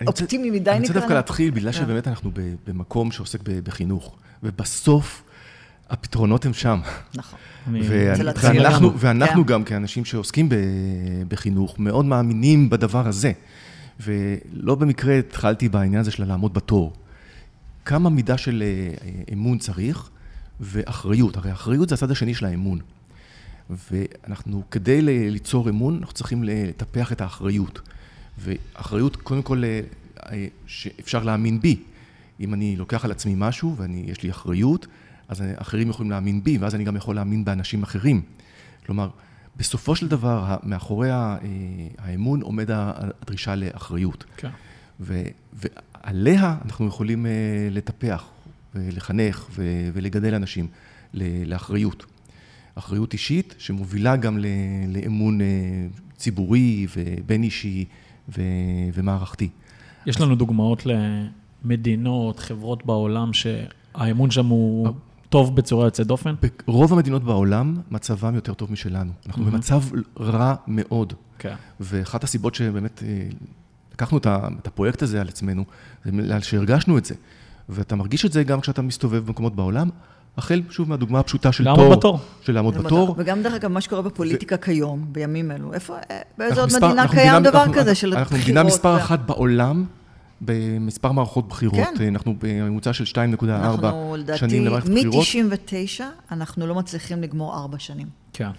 אופטימי 0.08 0.49
מדי 0.49 0.60
נקרא. 0.60 0.73
אני 0.73 0.88
רוצה 0.88 0.93
דווקא 0.93 1.13
להתחיל, 1.13 1.51
בגלל 1.51 1.71
כן. 1.71 1.77
שבאמת 1.77 2.08
אנחנו 2.08 2.32
במקום 2.67 3.12
שעוסק 3.12 3.39
בחינוך, 3.43 4.15
ובסוף 4.43 5.23
הפתרונות 5.89 6.45
הם 6.45 6.53
שם. 6.53 6.79
נכון. 7.15 7.39
ואנחנו, 7.67 8.99
ואנחנו 8.99 9.45
כן. 9.45 9.53
גם 9.53 9.63
כאנשים 9.63 10.06
שעוסקים 10.06 10.49
בחינוך, 11.27 11.79
מאוד 11.79 12.06
מאמינים 12.06 12.69
בדבר 12.69 13.08
הזה. 13.08 13.32
ולא 13.99 14.75
במקרה 14.75 15.19
התחלתי 15.19 15.69
בעניין 15.69 16.01
הזה 16.01 16.12
של 16.12 16.25
לעמוד 16.25 16.53
בתור. 16.53 16.93
כמה 17.86 18.10
מידה 18.10 18.38
של 18.38 18.63
אה, 18.65 19.34
אמון 19.34 19.58
צריך, 19.58 20.10
ואחריות. 20.60 21.38
הרי 21.38 21.51
אחריות 21.51 21.89
זה 21.89 21.95
הצד 21.95 22.12
השני 22.12 22.34
של 22.34 22.45
האמון. 22.45 22.79
ואנחנו, 23.69 24.63
כדי 24.71 25.01
ליצור 25.01 25.69
אמון, 25.69 25.97
אנחנו 25.97 26.13
צריכים 26.13 26.43
לטפח 26.43 27.12
את 27.12 27.21
האחריות. 27.21 27.82
ואחריות, 28.37 29.15
קודם 29.15 29.41
כל, 29.41 29.63
אה, 29.63 29.81
אה, 30.31 30.47
שאפשר 30.67 31.23
להאמין 31.23 31.59
בי. 31.61 31.83
אם 32.39 32.53
אני 32.53 32.75
לוקח 32.75 33.05
על 33.05 33.11
עצמי 33.11 33.33
משהו 33.37 33.75
ויש 33.77 34.23
לי 34.23 34.31
אחריות, 34.31 34.87
אז 35.27 35.43
אחרים 35.55 35.89
יכולים 35.89 36.11
להאמין 36.11 36.43
בי, 36.43 36.57
ואז 36.57 36.75
אני 36.75 36.83
גם 36.83 36.95
יכול 36.95 37.15
להאמין 37.15 37.45
באנשים 37.45 37.83
אחרים. 37.83 38.21
כלומר, 38.85 39.09
בסופו 39.57 39.95
של 39.95 40.07
דבר, 40.07 40.57
מאחורי 40.63 41.11
אה, 41.11 41.37
האמון 41.97 42.41
עומד 42.41 42.69
הדרישה 42.71 43.55
לאחריות. 43.55 44.25
כן. 44.37 44.49
ועליה 44.99 46.57
אנחנו 46.65 46.87
יכולים 46.87 47.25
לטפח 47.71 48.25
ולחנך 48.75 49.45
ולגדל 49.93 50.35
אנשים 50.35 50.67
לאחריות. 51.45 52.05
אחריות 52.75 53.13
אישית 53.13 53.55
שמובילה 53.57 54.15
גם 54.15 54.37
לאמון 54.87 55.39
ציבורי 56.17 56.87
ובין 56.95 57.43
אישי 57.43 57.85
ו- 58.29 58.41
ומערכתי. 58.93 59.49
יש 60.05 60.21
לנו 60.21 60.36
דוגמאות 60.36 60.83
למדינות, 60.86 62.39
חברות 62.39 62.86
בעולם, 62.86 63.31
שהאמון 63.33 64.31
שם 64.31 64.45
הוא 64.45 64.88
טוב 65.29 65.55
בצורה 65.55 65.86
יוצאת 65.88 66.07
דופן? 66.07 66.36
רוב 66.67 66.93
המדינות 66.93 67.23
בעולם, 67.23 67.75
מצבם 67.91 68.36
יותר 68.36 68.53
טוב 68.53 68.71
משלנו. 68.71 69.12
אנחנו 69.27 69.47
mm-hmm. 69.47 69.51
במצב 69.51 69.81
רע 70.19 70.55
מאוד. 70.67 71.13
כן. 71.39 71.55
ואחת 71.79 72.23
הסיבות 72.23 72.55
שבאמת 72.55 73.03
אה, 73.03 73.27
לקחנו 73.93 74.17
את 74.17 74.67
הפרויקט 74.67 75.01
הזה 75.01 75.21
על 75.21 75.27
עצמנו, 75.27 75.63
זה 76.05 76.41
שהרגשנו 76.41 76.97
את 76.97 77.05
זה. 77.05 77.15
ואתה 77.69 77.95
מרגיש 77.95 78.25
את 78.25 78.31
זה 78.31 78.43
גם 78.43 78.62
כשאתה 78.62 78.81
מסתובב 78.81 79.25
במקומות 79.25 79.55
בעולם. 79.55 79.89
החל, 80.37 80.61
שוב, 80.69 80.89
מהדוגמה 80.89 81.19
הפשוטה 81.19 81.51
של 81.51 81.63
תור. 81.63 81.77
לעמוד 81.77 81.97
בתור. 81.97 82.19
של 82.41 82.53
לעמוד 82.53 82.77
בתור. 82.77 83.15
וגם, 83.17 83.43
דרך 83.43 83.53
אגב, 83.53 83.71
מה 83.71 83.81
שקורה 83.81 84.01
בפוליטיקה 84.01 84.57
כיום, 84.57 85.05
בימים 85.11 85.51
אלו, 85.51 85.73
איפה, 85.73 85.95
אה, 86.11 86.19
באיזה 86.37 86.61
עוד 86.61 86.69
מדינה 86.73 87.07
קיים 87.07 87.43
דבר 87.43 87.65
כזה 87.73 87.95
של 87.95 88.09
בחירות? 88.09 88.31
אנחנו 88.31 88.37
מדינה 88.37 88.63
מספר 88.63 88.97
אחת 88.97 89.19
בעולם. 89.19 89.85
במספר 90.45 91.11
מערכות 91.11 91.47
בחירות, 91.47 91.87
כן. 91.97 92.07
אנחנו 92.07 92.35
בממוצע 92.39 92.93
של 92.93 93.03
2.4 93.03 94.37
שנים 94.37 94.65
למערכת 94.65 94.89
בחירות. 94.89 95.25
מ-99 95.35 96.03
אנחנו 96.31 96.67
לא 96.67 96.75
מצליחים 96.75 97.21
לגמור 97.21 97.55
ארבע 97.55 97.79
שנים. 97.79 98.07
כן. 98.33 98.49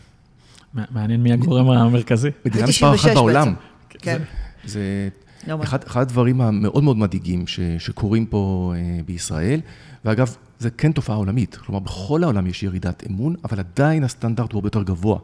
מעניין 0.74 1.22
מי 1.22 1.32
הגורם 1.32 1.70
המרכזי. 1.70 2.30
מדינה 2.46 2.66
מספר 2.66 2.94
אחת 2.94 3.10
בעולם. 3.14 3.54
כן. 3.88 4.22
זה 4.64 5.08
לא 5.46 5.58
אחד, 5.62 5.84
אחד 5.86 6.00
הדברים 6.00 6.40
המאוד 6.40 6.84
מאוד 6.84 6.96
מדאיגים 6.96 7.46
ש, 7.46 7.60
שקורים 7.78 8.26
פה 8.26 8.72
uh, 8.74 9.04
בישראל, 9.06 9.60
ואגב, 10.04 10.36
זה 10.64 10.70
כן 10.70 10.92
תופעה 10.92 11.16
עולמית. 11.16 11.56
כלומר, 11.56 11.78
בכל 11.80 12.24
העולם 12.24 12.46
יש 12.46 12.62
ירידת 12.62 13.02
אמון, 13.10 13.34
אבל 13.44 13.58
עדיין 13.58 14.04
הסטנדרט 14.04 14.52
הוא 14.52 14.58
הרבה 14.58 14.66
יותר 14.66 14.82
גבוה. 14.82 15.18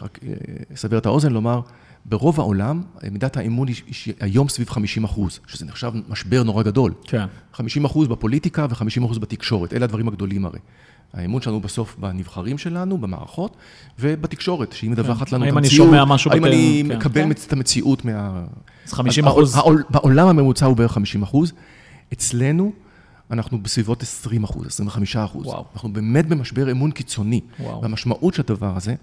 רק 0.00 0.18
אסבר 0.74 0.98
את 0.98 1.06
האוזן 1.06 1.32
לומר, 1.32 1.60
ברוב 2.04 2.40
העולם, 2.40 2.82
מידת 3.10 3.36
האמון 3.36 3.68
היא 3.68 4.14
היום 4.20 4.48
סביב 4.48 4.70
50 4.70 5.04
אחוז, 5.04 5.40
שזה 5.46 5.66
נחשב 5.66 5.92
משבר 6.08 6.42
נורא 6.42 6.62
גדול. 6.62 6.92
כן. 7.02 7.26
50 7.52 7.84
אחוז 7.84 8.08
בפוליטיקה 8.08 8.66
ו-50 8.70 9.04
אחוז 9.04 9.18
בתקשורת, 9.18 9.72
אלה 9.72 9.84
הדברים 9.84 10.08
הגדולים 10.08 10.44
הרי. 10.44 10.58
האמון 11.14 11.42
שלנו 11.42 11.60
בסוף 11.60 11.96
בנבחרים 11.98 12.58
שלנו, 12.58 12.98
במערכות, 12.98 13.56
ובתקשורת, 13.98 14.72
שהיא 14.72 14.90
מדווחת 14.90 15.28
כן. 15.28 15.36
לנו 15.36 15.44
את 15.44 15.52
המציאות. 15.52 15.88
האם 15.88 15.94
אני 15.94 15.98
שומע 15.98 16.14
משהו 16.14 16.30
האם 16.30 16.42
בטל... 16.42 16.52
אני 16.52 16.84
כן. 16.88 16.96
מקבל 16.96 17.22
כן. 17.22 17.30
את 17.30 17.52
המציאות 17.52 18.04
מה... 18.04 18.44
אז 18.86 18.92
50 18.92 19.26
אחוז. 19.26 19.58
בעולם 19.90 20.28
הממוצע 20.28 20.66
הוא 20.66 20.76
בערך 20.76 20.92
50 20.92 21.22
אחוז. 21.22 21.52
אצלנו, 22.12 22.72
אנחנו 23.30 23.62
בסביבות 23.62 24.02
20 24.02 24.44
אחוז, 24.44 24.66
25 24.66 25.16
אחוז. 25.16 25.46
וואו. 25.46 25.64
אנחנו 25.74 25.92
באמת 25.92 26.26
במשבר 26.26 26.70
אמון 26.70 26.90
קיצוני. 26.90 27.40
וואו. 27.60 27.82
והמשמעות 27.82 28.34
של 28.34 28.42
הדבר 28.42 28.76
הזה, 28.76 28.94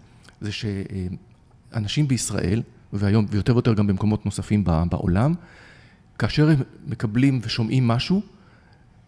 זה 0.42 0.50
שאנשים 0.52 2.08
בישראל, 2.08 2.62
והיום, 2.94 3.26
ויותר 3.30 3.54
ויותר 3.56 3.74
גם 3.74 3.88
במקומות 3.88 4.26
נוספים 4.26 4.64
בעולם, 4.90 5.34
כאשר 6.20 6.50
הם 6.50 6.58
מקבלים 6.88 7.40
ושומעים 7.44 7.88
משהו, 7.88 8.22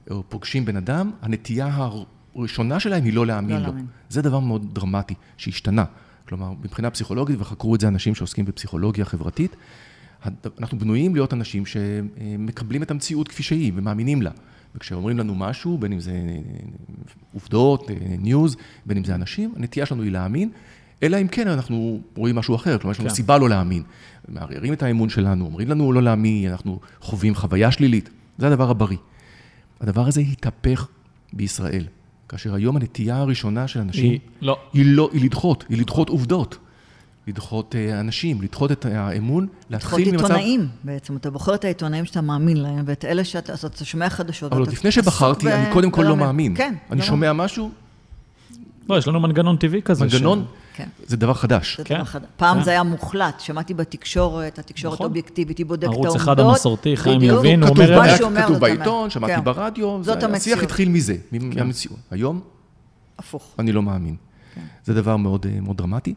או 0.10 0.24
פוגשים 0.30 0.66
בן 0.66 0.76
אדם, 0.76 1.12
הנטייה 1.22 1.90
הראשונה 2.36 2.80
שלהם 2.80 3.04
היא 3.04 3.14
לא 3.14 3.26
להאמין 3.26 3.56
לא 3.56 3.58
לו. 3.58 3.66
להאמין. 3.66 3.86
זה 4.10 4.22
דבר 4.22 4.40
מאוד 4.40 4.74
דרמטי, 4.74 5.14
שהשתנה. 5.38 5.86
כלומר, 6.28 6.52
מבחינה 6.64 6.90
פסיכולוגית, 6.90 7.36
וחקרו 7.40 7.76
את 7.76 7.80
זה 7.80 7.88
אנשים 7.88 8.16
שעוסקים 8.16 8.46
בפסיכולוגיה 8.46 9.06
חברתית, 9.06 9.56
אנחנו 10.60 10.80
בנויים 10.80 11.16
להיות 11.16 11.34
אנשים 11.34 11.66
שמקבלים 11.66 12.84
את 12.84 12.92
המציאות 12.92 13.28
כפי 13.28 13.44
שהיא 13.44 13.72
ומאמינים 13.76 14.22
לה. 14.22 14.32
וכשאומרים 14.76 15.18
לנו 15.18 15.36
משהו, 15.36 15.78
בין 15.78 15.94
אם 15.94 16.00
זה 16.00 16.14
עובדות, 17.34 17.88
ניוז, 18.20 18.56
בין 18.86 18.98
אם 18.98 19.04
זה 19.04 19.16
אנשים, 19.16 19.54
הנטייה 19.56 19.86
שלנו 19.86 20.04
היא 20.04 20.12
להאמין, 20.12 20.50
אלא 21.04 21.22
אם 21.22 21.28
כן 21.28 21.48
אנחנו 21.48 22.00
רואים 22.16 22.36
משהו 22.36 22.56
אחר, 22.56 22.78
כלומר 22.78 22.92
יש 22.92 23.00
לנו 23.00 23.10
כן. 23.10 23.16
סיבה 23.16 23.38
לא 23.38 23.50
להאמין. 23.50 23.84
מערערים 24.28 24.74
את 24.74 24.84
האמון 24.84 25.10
שלנו, 25.10 25.46
אומרים 25.46 25.70
לנו 25.70 25.94
לא 25.94 26.04
להאמין, 26.04 26.52
אנחנו 26.52 26.80
חווים 27.02 27.36
חוויה 27.36 27.72
שלילית. 27.72 28.10
זה 28.38 28.48
הדבר 28.48 28.70
הבריא. 28.70 28.98
הדבר 29.82 30.08
הזה 30.08 30.22
התהפך 30.22 30.88
בישראל, 31.34 31.84
כאשר 32.30 32.54
היום 32.54 32.76
הנטייה 32.76 33.18
הראשונה 33.18 33.68
של 33.68 33.80
אנשים 33.80 34.12
היא 34.12 34.20
לא, 34.42 34.58
היא, 34.74 34.86
לא, 34.86 35.10
היא 35.14 35.26
לדחות, 35.26 35.66
היא 35.70 35.78
לדחות 35.78 36.10
עובדות. 36.10 36.58
לדחות 37.30 37.76
אה, 37.76 38.00
אנשים, 38.00 38.42
לדחות 38.42 38.72
את 38.72 38.86
האמון, 38.86 39.48
להתחיל 39.70 40.00
ממצב... 40.00 40.14
לדחות 40.14 40.32
עיתונאים 40.32 40.68
בעצם, 40.84 41.18
אתה 41.18 41.32
בוחר 41.32 41.56
את 41.56 41.66
העיתונאים 41.66 42.06
שאתה 42.06 42.22
מאמין 42.22 42.58
להם, 42.58 42.84
ואת 42.88 43.06
אלה 43.06 43.24
שאתה, 43.24 43.54
אז 43.54 43.66
אתה 43.66 43.86
שומע 43.86 44.10
חדשות. 44.10 44.52
אבל 44.52 44.62
עוד 44.62 44.72
לפני 44.72 44.92
שבחרתי, 44.92 45.48
ו... 45.48 45.56
אני 45.56 45.74
קודם 45.74 45.92
כל 45.92 46.04
לא 46.04 46.16
מאמין. 46.16 46.56
כן. 46.56 46.76
אני 46.92 47.00
לא 47.00 47.06
שומע 47.06 47.34
משהו... 47.34 47.72
לא, 48.90 48.98
יש 48.98 49.08
לנו 49.08 49.20
מנגנון 49.20 49.58
טבעי 49.58 49.82
כזה. 49.82 50.06
מנגנון? 50.06 50.46
כן. 50.74 50.88
זה 51.08 51.18
דבר 51.18 51.34
חדש. 51.34 51.78
זה 51.78 51.84
כן. 51.84 51.96
דבר 51.96 52.04
חדש. 52.04 52.28
פעם 52.38 52.58
כן. 52.58 52.64
זה 52.64 52.72
היה 52.72 52.84
מוחלט, 52.84 53.40
שמעתי 53.40 53.74
בתקשורת, 53.74 54.60
התקשורת 54.60 54.94
נכון. 54.94 55.06
אובייקטיבית, 55.06 55.58
היא 55.58 55.66
בודקת 55.66 55.84
את 55.84 55.94
העובדות. 55.94 56.16
ערוץ 56.16 56.22
אחד 56.22 56.40
המסורתי, 56.40 56.98
חיים 56.98 57.22
יבין, 57.22 57.64
הוא 57.64 57.70
אומר... 57.70 58.02
היה 58.02 58.18
כתוב 58.18 58.58
בעיתון, 58.58 59.10
שמעתי 59.10 59.36
כן. 59.36 59.44
ברדיו, 59.44 60.04
זאת 60.04 60.24
המציאות. 60.24 60.36
השיח 60.36 60.64
התחיל 60.64 60.90
מזה, 60.90 61.16
כן. 61.32 61.38
מהמציאות. 61.56 62.00
היום? 62.12 62.42
הפוך. 63.20 63.56
אני 63.60 63.72
לא 63.72 63.82
מאמין. 63.82 64.16
כן. 64.56 64.62
זה 64.86 64.94
דבר 64.94 65.18
מאוד, 65.18 65.46
אה, 65.50 65.62
מאוד 65.62 65.78
דרמטי, 65.78 66.14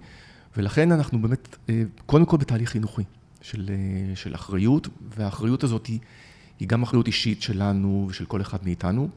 ולכן 0.56 0.92
אנחנו 0.92 1.22
באמת, 1.22 1.56
אה, 1.68 1.82
קודם 2.06 2.24
כל 2.24 2.36
בתהליך 2.36 2.70
חינוכי 2.70 3.02
של, 3.40 3.70
אה, 3.70 4.16
של 4.16 4.34
אחריות, 4.34 4.88
והאחריות 5.16 5.64
הזאת 5.64 5.86
היא, 5.86 5.98
היא 6.60 6.68
גם 6.68 6.82
אחריות 6.82 7.06
אישית 7.06 7.42
שלנו 7.42 8.06
ושל 8.10 8.24
כל 8.24 8.40
אחד 8.40 8.58
מאיתנו, 8.64 9.08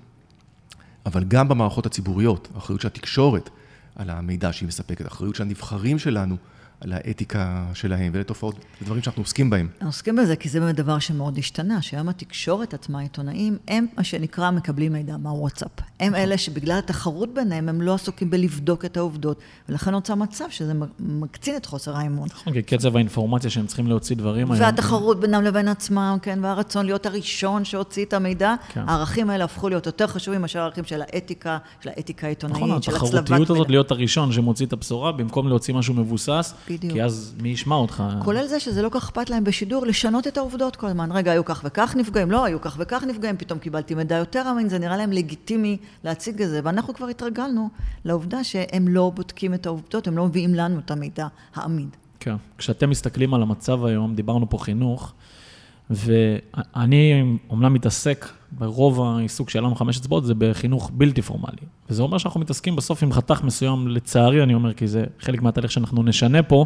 אבל 1.05 1.23
גם 1.23 1.47
במערכות 1.47 1.85
הציבוריות, 1.85 2.47
האחריות 2.55 2.81
של 2.81 2.87
התקשורת 2.87 3.49
על 3.95 4.09
המידע 4.09 4.53
שהיא 4.53 4.67
מספקת, 4.67 5.05
האחריות 5.05 5.35
של 5.35 5.43
הנבחרים 5.43 5.99
שלנו 5.99 6.37
על 6.85 6.93
האתיקה 6.93 7.65
שלהם, 7.73 8.11
ואלה 8.13 8.23
תופעות, 8.23 8.55
זה 8.55 8.85
דברים 8.85 9.03
שאנחנו 9.03 9.21
עוסקים 9.21 9.49
בהם. 9.49 9.67
אנחנו 9.73 9.87
עוסקים 9.87 10.15
בזה 10.15 10.35
כי 10.35 10.49
זה 10.49 10.59
באמת 10.59 10.75
דבר 10.75 10.99
שמאוד 10.99 11.37
השתנה, 11.37 11.81
שהיום 11.81 12.09
התקשורת 12.09 12.73
עצמה, 12.73 12.99
העיתונאים, 12.99 13.57
הם 13.67 13.85
מה 13.97 14.03
שנקרא 14.03 14.51
מקבלים 14.51 14.93
מידע 14.93 15.17
מהוואטסאפ. 15.17 15.71
הם 15.99 16.07
נכון. 16.07 16.23
אלה 16.23 16.37
שבגלל 16.37 16.77
התחרות 16.77 17.33
ביניהם, 17.33 17.69
הם 17.69 17.81
לא 17.81 17.93
עסוקים 17.93 18.29
בלבדוק 18.29 18.85
את 18.85 18.97
העובדות, 18.97 19.39
ולכן 19.69 19.91
נוצר 19.91 20.15
מצב 20.15 20.45
שזה 20.49 20.73
מקצין 20.99 21.55
את 21.55 21.65
חוסר 21.65 21.97
האמון. 21.97 22.27
נכון, 22.31 22.53
כי 22.53 22.61
קצב 22.61 22.95
האינפורמציה 22.95 23.49
שהם 23.49 23.67
צריכים 23.67 23.87
להוציא 23.87 24.15
דברים 24.15 24.51
היום. 24.51 24.63
והתחרות 24.65 25.19
בינם 25.19 25.43
לבין 25.43 25.67
עצמם, 25.67 26.17
כן, 26.21 26.39
והרצון 26.41 26.85
להיות 26.85 27.05
הראשון 27.05 27.65
שהוציא 27.65 28.05
את 28.05 28.13
המידע, 28.13 28.55
כן. 28.73 28.83
הערכים 28.87 29.29
האלה 29.29 29.43
הפכו 29.43 29.69
להיות 29.69 29.85
יותר 29.85 30.07
חשובים 30.07 30.41
מאשר 30.41 30.59
הערכים 30.59 30.83
של 30.83 31.01
האתיקה, 31.01 31.57
של 31.81 31.89
האתיקה 31.89 32.27
העיתונאית, 32.27 32.63
נכון, 32.63 32.81
של 32.81 32.95
הצלבת 32.95 33.11
מידע. 33.13 33.19
התחרותיות 33.19 33.49
הזאת 33.49 33.69
להיות 33.69 33.91
הראשון 33.91 34.31
שמוציא 34.31 34.65
את 34.65 34.73
הבשורה, 34.73 35.11
במקום 35.11 35.47
להוציא 35.47 35.73
משהו 35.73 35.93
מבוסס, 35.93 36.53
בדיוק. 36.77 36.93
כי 36.93 37.03
אז 37.03 37.35
מי 37.41 37.49
ישמע 37.49 37.75
אותך? 37.75 38.03
כולל 38.23 38.47
זה 38.47 38.59
שזה 38.59 38.81
לא 38.81 38.89
כך 38.89 39.03
אכפת 39.03 39.29
להם 39.29 39.43
בשידור 39.43 39.85
לשנות 39.85 40.27
את 40.27 40.37
העובדות 40.37 40.75
כל 40.75 40.87
הזמן. 40.87 41.11
רגע, 41.11 41.31
היו 41.31 41.45
כך 41.45 41.61
וכך 41.65 41.95
נפגעים, 41.97 42.31
לא, 42.31 42.45
היו 42.45 42.61
כך 42.61 42.75
וכך 42.79 43.03
נפגעים, 43.07 43.37
פתאום 43.37 43.59
קיבלתי 43.59 43.95
מידע 43.95 44.15
יותר 44.15 44.43
אמין, 44.51 44.69
זה 44.69 44.79
נראה 44.79 44.97
להם 44.97 45.11
לגיטימי 45.11 45.77
להציג 46.03 46.41
את 46.41 46.49
זה. 46.49 46.59
ואנחנו 46.63 46.93
כבר 46.93 47.07
התרגלנו 47.07 47.69
לעובדה 48.05 48.43
שהם 48.43 48.87
לא 48.87 49.11
בודקים 49.15 49.53
את 49.53 49.65
העובדות, 49.65 50.07
הם 50.07 50.17
לא 50.17 50.25
מביאים 50.25 50.53
לנו 50.53 50.79
את 50.79 50.91
המידע 50.91 51.27
האמין. 51.55 51.89
כן. 52.19 52.35
כשאתם 52.57 52.89
מסתכלים 52.89 53.33
על 53.33 53.41
המצב 53.41 53.85
היום, 53.85 54.15
דיברנו 54.15 54.49
פה 54.49 54.57
חינוך, 54.57 55.13
ואני 55.89 57.37
אומנם 57.49 57.73
מתעסק, 57.73 58.25
ברוב 58.57 59.01
העיסוק 59.01 59.49
שלנו 59.49 59.67
לנו 59.67 59.75
חמש 59.75 59.97
אצבעות, 59.97 60.25
זה 60.25 60.33
בחינוך 60.37 60.91
בלתי 60.93 61.21
פורמלי. 61.21 61.57
וזה 61.89 62.03
אומר 62.03 62.17
שאנחנו 62.17 62.39
מתעסקים 62.39 62.75
בסוף 62.75 63.03
עם 63.03 63.11
חתך 63.11 63.43
מסוים, 63.43 63.87
לצערי, 63.87 64.43
אני 64.43 64.53
אומר, 64.53 64.73
כי 64.73 64.87
זה 64.87 65.03
חלק 65.19 65.41
מהתהליך 65.41 65.71
שאנחנו 65.71 66.03
נשנה 66.03 66.43
פה, 66.43 66.65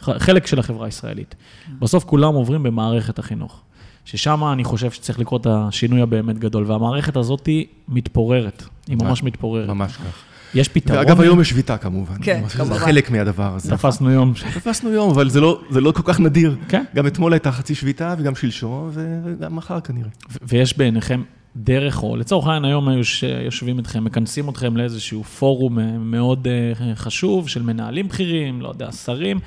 חלק 0.00 0.46
של 0.46 0.58
החברה 0.58 0.86
הישראלית. 0.86 1.34
בסוף 1.78 2.04
כולם 2.04 2.34
עוברים 2.34 2.62
במערכת 2.62 3.18
החינוך. 3.18 3.62
ששם 4.04 4.44
אני 4.52 4.64
חושב 4.64 4.90
שצריך 4.90 5.18
לקרות 5.18 5.46
השינוי 5.46 6.02
הבאמת 6.02 6.38
גדול, 6.38 6.64
והמערכת 6.66 7.16
הזאת 7.16 7.48
מתפוררת, 7.88 8.64
היא 8.86 8.96
ממש 8.96 9.22
מתפוררת. 9.22 9.68
ממש 9.68 9.96
כך. 9.96 10.33
יש 10.54 10.68
פתרון. 10.68 10.98
ואגב, 10.98 11.20
היום 11.20 11.40
יש 11.40 11.50
שביתה 11.50 11.76
כמובן. 11.76 12.14
כן, 12.22 12.42
כמובן. 12.48 12.74
זה 12.74 12.80
חלק 12.80 13.10
מהדבר 13.10 13.54
הזה. 13.54 13.70
תפסנו 13.70 14.10
יום. 14.10 14.32
תפסנו 14.54 14.90
יום, 14.90 15.10
אבל 15.10 15.30
זה 15.30 15.40
לא, 15.40 15.60
זה 15.70 15.80
לא 15.80 15.92
כל 15.92 16.02
כך 16.04 16.20
נדיר. 16.20 16.56
כן. 16.68 16.84
גם 16.94 17.06
אתמול 17.06 17.32
הייתה 17.32 17.52
חצי 17.52 17.74
שביתה, 17.74 18.14
וגם 18.18 18.34
שלשום, 18.34 18.90
וגם 19.24 19.56
מחר 19.56 19.80
כנראה. 19.80 20.08
ויש 20.42 20.78
בעיניכם 20.78 21.22
דרך, 21.56 22.02
או 22.02 22.16
לצורך 22.16 22.46
העניין 22.46 22.64
היום 22.64 22.88
היו 22.88 23.00
יושבים 23.44 23.78
איתכם, 23.78 24.04
מכנסים 24.04 24.48
אתכם 24.48 24.76
לאיזשהו 24.76 25.24
פורום 25.24 25.78
אה, 25.78 25.98
מאוד 25.98 26.48
אה, 26.48 26.94
חשוב, 26.94 27.48
של 27.48 27.62
מנהלים 27.62 28.08
בכירים, 28.08 28.62
לא 28.62 28.68
יודע, 28.68 28.92
שרים. 28.92 29.38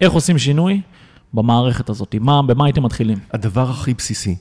איך 0.00 0.12
עושים 0.12 0.38
שינוי 0.38 0.80
במערכת 1.34 1.88
הזאת? 1.88 2.14
מה, 2.20 2.42
במה 2.42 2.64
הייתם 2.64 2.82
מתחילים? 2.82 3.18
הדבר 3.32 3.70
הכי 3.70 3.94
בסיסי 3.94 4.36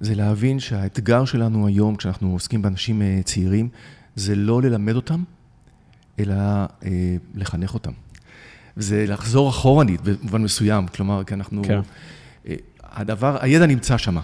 זה 0.00 0.14
להבין 0.14 0.60
שהאתגר 0.60 1.24
שלנו 1.24 1.66
היום, 1.66 1.96
כשאנחנו 1.96 2.32
עוסקים 2.32 2.62
באנשים 2.62 3.02
אה, 3.02 3.20
צעירים, 3.24 3.68
זה 4.16 4.34
לא 4.34 4.62
ללמד 4.62 4.96
אותם, 4.96 5.22
אלא 6.18 6.34
אה, 6.34 7.16
לחנך 7.34 7.74
אותם. 7.74 7.92
זה 8.76 9.04
לחזור 9.08 9.50
אחורנית 9.50 10.00
במובן 10.00 10.42
מסוים, 10.42 10.86
כלומר, 10.86 11.24
כי 11.24 11.34
אנחנו... 11.34 11.62
כן. 11.64 11.80
אה, 12.48 12.54
הדבר, 12.82 13.36
הידע 13.40 13.66
נמצא 13.66 13.98
שם, 13.98 14.16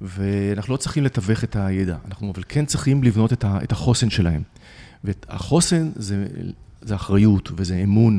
ואנחנו 0.00 0.72
לא 0.72 0.76
צריכים 0.76 1.04
לתווך 1.04 1.44
את 1.44 1.56
הידע, 1.56 1.96
אנחנו 2.04 2.32
אבל 2.34 2.42
כן 2.48 2.64
צריכים 2.64 3.02
לבנות 3.02 3.32
את, 3.32 3.44
ה, 3.44 3.58
את 3.62 3.72
החוסן 3.72 4.10
שלהם. 4.10 4.42
והחוסן 5.04 5.90
זה, 5.96 6.26
זה 6.82 6.94
אחריות 6.94 7.50
וזה 7.56 7.76
אמון, 7.76 8.18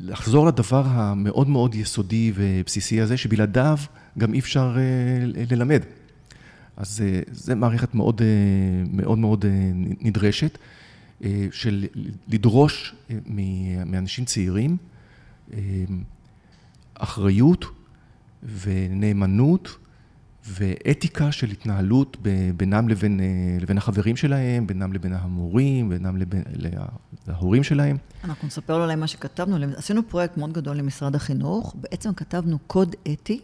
ולחזור 0.00 0.46
לדבר 0.46 0.82
המאוד 0.86 1.48
מאוד 1.48 1.74
יסודי 1.74 2.32
ובסיסי 2.34 3.00
הזה, 3.00 3.16
שבלעדיו 3.16 3.78
גם 4.18 4.34
אי 4.34 4.38
אפשר 4.38 4.76
אה, 4.78 5.44
ללמד. 5.50 5.82
אז 6.76 7.02
אה, 7.04 7.20
זו 7.32 7.56
מערכת 7.56 7.94
מאוד 7.94 8.22
אה, 8.22 8.26
מאוד, 8.92 9.18
מאוד 9.18 9.44
אה, 9.44 9.70
נדרשת, 10.00 10.58
של 11.50 11.86
לדרוש 12.28 12.94
מאנשים 13.86 14.24
צעירים 14.24 14.76
אחריות 16.94 17.64
ונאמנות 18.60 19.76
ואתיקה 20.44 21.32
של 21.32 21.50
התנהלות 21.50 22.16
בינם 22.56 22.88
לבין, 22.88 23.20
לבין 23.60 23.78
החברים 23.78 24.16
שלהם, 24.16 24.66
בינם 24.66 24.92
לבין 24.92 25.12
המורים, 25.12 25.88
בינם 25.88 26.16
לבין 26.16 26.42
ההורים 27.26 27.62
שלהם. 27.62 27.96
אנחנו 28.24 28.46
נספר 28.46 28.78
לו 28.78 28.84
עליהם 28.84 29.00
מה 29.00 29.06
שכתבנו, 29.06 29.56
עשינו 29.76 30.08
פרויקט 30.08 30.36
מאוד 30.36 30.52
גדול 30.52 30.76
למשרד 30.76 31.14
החינוך, 31.14 31.76
בעצם 31.80 32.14
כתבנו 32.14 32.58
קוד 32.66 32.94
אתי. 33.12 33.40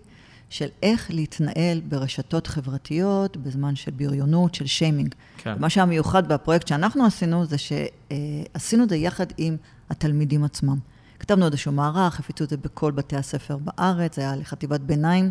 של 0.53 0.69
איך 0.83 1.11
להתנהל 1.11 1.81
ברשתות 1.89 2.47
חברתיות 2.47 3.37
בזמן 3.37 3.77
של 3.77 3.91
בריונות, 3.91 4.55
של 4.55 4.67
שיימינג. 4.67 5.15
כן. 5.37 5.55
מה 5.59 5.71
שהיה 5.71 5.87
מיוחד 5.87 6.33
בפרויקט 6.33 6.69
שאנחנו 6.69 7.07
עשינו, 7.07 7.47
זה 7.47 7.57
שעשינו 7.59 8.85
את 8.85 8.89
זה 8.89 8.97
יחד 8.97 9.27
עם 9.39 9.57
התלמידים 9.91 10.45
עצמם. 10.45 10.79
כתבנו 11.19 11.47
איזשהו 11.47 11.73
מערך, 11.73 12.21
הפיצו 12.21 12.45
את 12.45 12.51
זה 12.51 12.57
בכל 12.57 12.93
בתי 12.93 13.17
הספר 13.17 13.57
בארץ, 13.57 14.17
זה 14.17 14.23
היה 14.23 14.37
לחטיבת 14.37 14.81
ביניים, 14.81 15.31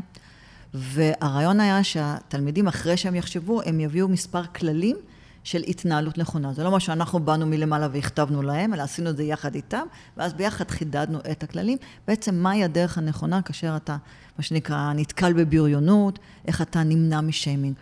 והרעיון 0.73 1.59
היה 1.59 1.83
שהתלמידים, 1.83 2.67
אחרי 2.67 2.97
שהם 2.97 3.15
יחשבו, 3.15 3.61
הם 3.65 3.79
יביאו 3.79 4.07
מספר 4.07 4.43
כללים 4.45 4.97
של 5.43 5.63
התנהלות 5.67 6.17
נכונה. 6.17 6.53
זה 6.53 6.63
לא 6.63 6.71
מה 6.71 6.79
שאנחנו 6.79 7.19
באנו 7.19 7.45
מלמעלה 7.45 7.87
והכתבנו 7.91 8.41
להם, 8.41 8.73
אלא 8.73 8.81
עשינו 8.81 9.09
את 9.09 9.17
זה 9.17 9.23
יחד 9.23 9.55
איתם, 9.55 9.85
ואז 10.17 10.33
ביחד 10.33 10.71
חידדנו 10.71 11.19
את 11.31 11.43
הכללים. 11.43 11.77
בעצם 12.07 12.35
מהי 12.35 12.63
הדרך 12.63 12.97
הנכונה 12.97 13.41
כאשר 13.41 13.75
אתה, 13.75 13.97
מה 14.37 14.43
שנקרא, 14.43 14.93
נתקל 14.93 15.33
בבריונות, 15.33 16.19
איך 16.47 16.61
אתה 16.61 16.83
נמנע 16.83 17.21
משיימינג. 17.21 17.75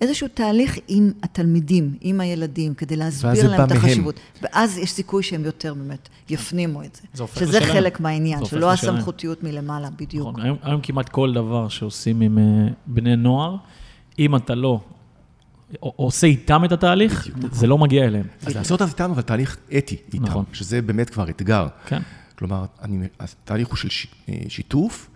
איזשהו 0.00 0.28
תהליך 0.28 0.78
עם 0.88 1.12
התלמידים, 1.22 1.94
עם 2.00 2.20
הילדים, 2.20 2.74
כדי 2.74 2.96
להסביר 2.96 3.50
להם 3.50 3.64
את 3.64 3.72
החשיבות. 3.72 4.14
מהם. 4.14 4.50
ואז 4.52 4.78
יש 4.78 4.92
סיכוי 4.92 5.22
שהם 5.22 5.44
יותר 5.44 5.74
באמת 5.74 6.08
יפנימו 6.28 6.82
את 6.82 6.94
זה. 6.94 7.02
זה 7.14 7.22
הופך 7.22 7.40
שזה 7.40 7.60
לשלם. 7.60 7.72
חלק 7.72 8.00
מהעניין, 8.00 8.44
שלא 8.44 8.72
הסמכותיות 8.72 9.42
מלמעלה, 9.42 9.88
בדיוק. 9.90 10.28
נכון, 10.28 10.40
היום, 10.42 10.56
היום 10.62 10.80
כמעט 10.80 11.08
כל 11.08 11.32
דבר 11.32 11.68
שעושים 11.68 12.20
עם 12.20 12.38
uh, 12.38 12.72
בני 12.86 13.16
נוער, 13.16 13.56
אם 14.18 14.36
אתה 14.36 14.54
לא 14.54 14.80
עושה 15.78 16.26
איתם 16.26 16.64
את 16.64 16.72
התהליך, 16.72 17.28
זה 17.52 17.66
לא 17.66 17.78
מגיע 17.78 18.04
אליהם. 18.04 18.26
אז 18.46 18.56
לעשות 18.56 18.82
איתם, 18.82 19.10
אבל 19.10 19.22
תהליך 19.22 19.56
אתי 19.78 19.96
איתם, 20.12 20.24
נכון. 20.24 20.44
שזה 20.52 20.82
באמת 20.82 21.10
כבר 21.10 21.30
אתגר. 21.30 21.66
כן. 21.86 22.00
כלומר, 22.38 22.64
אני, 22.82 23.06
התהליך 23.20 23.68
הוא 23.68 23.76
של 23.76 23.88
אה, 24.28 24.34
שיתוף, 24.48 25.10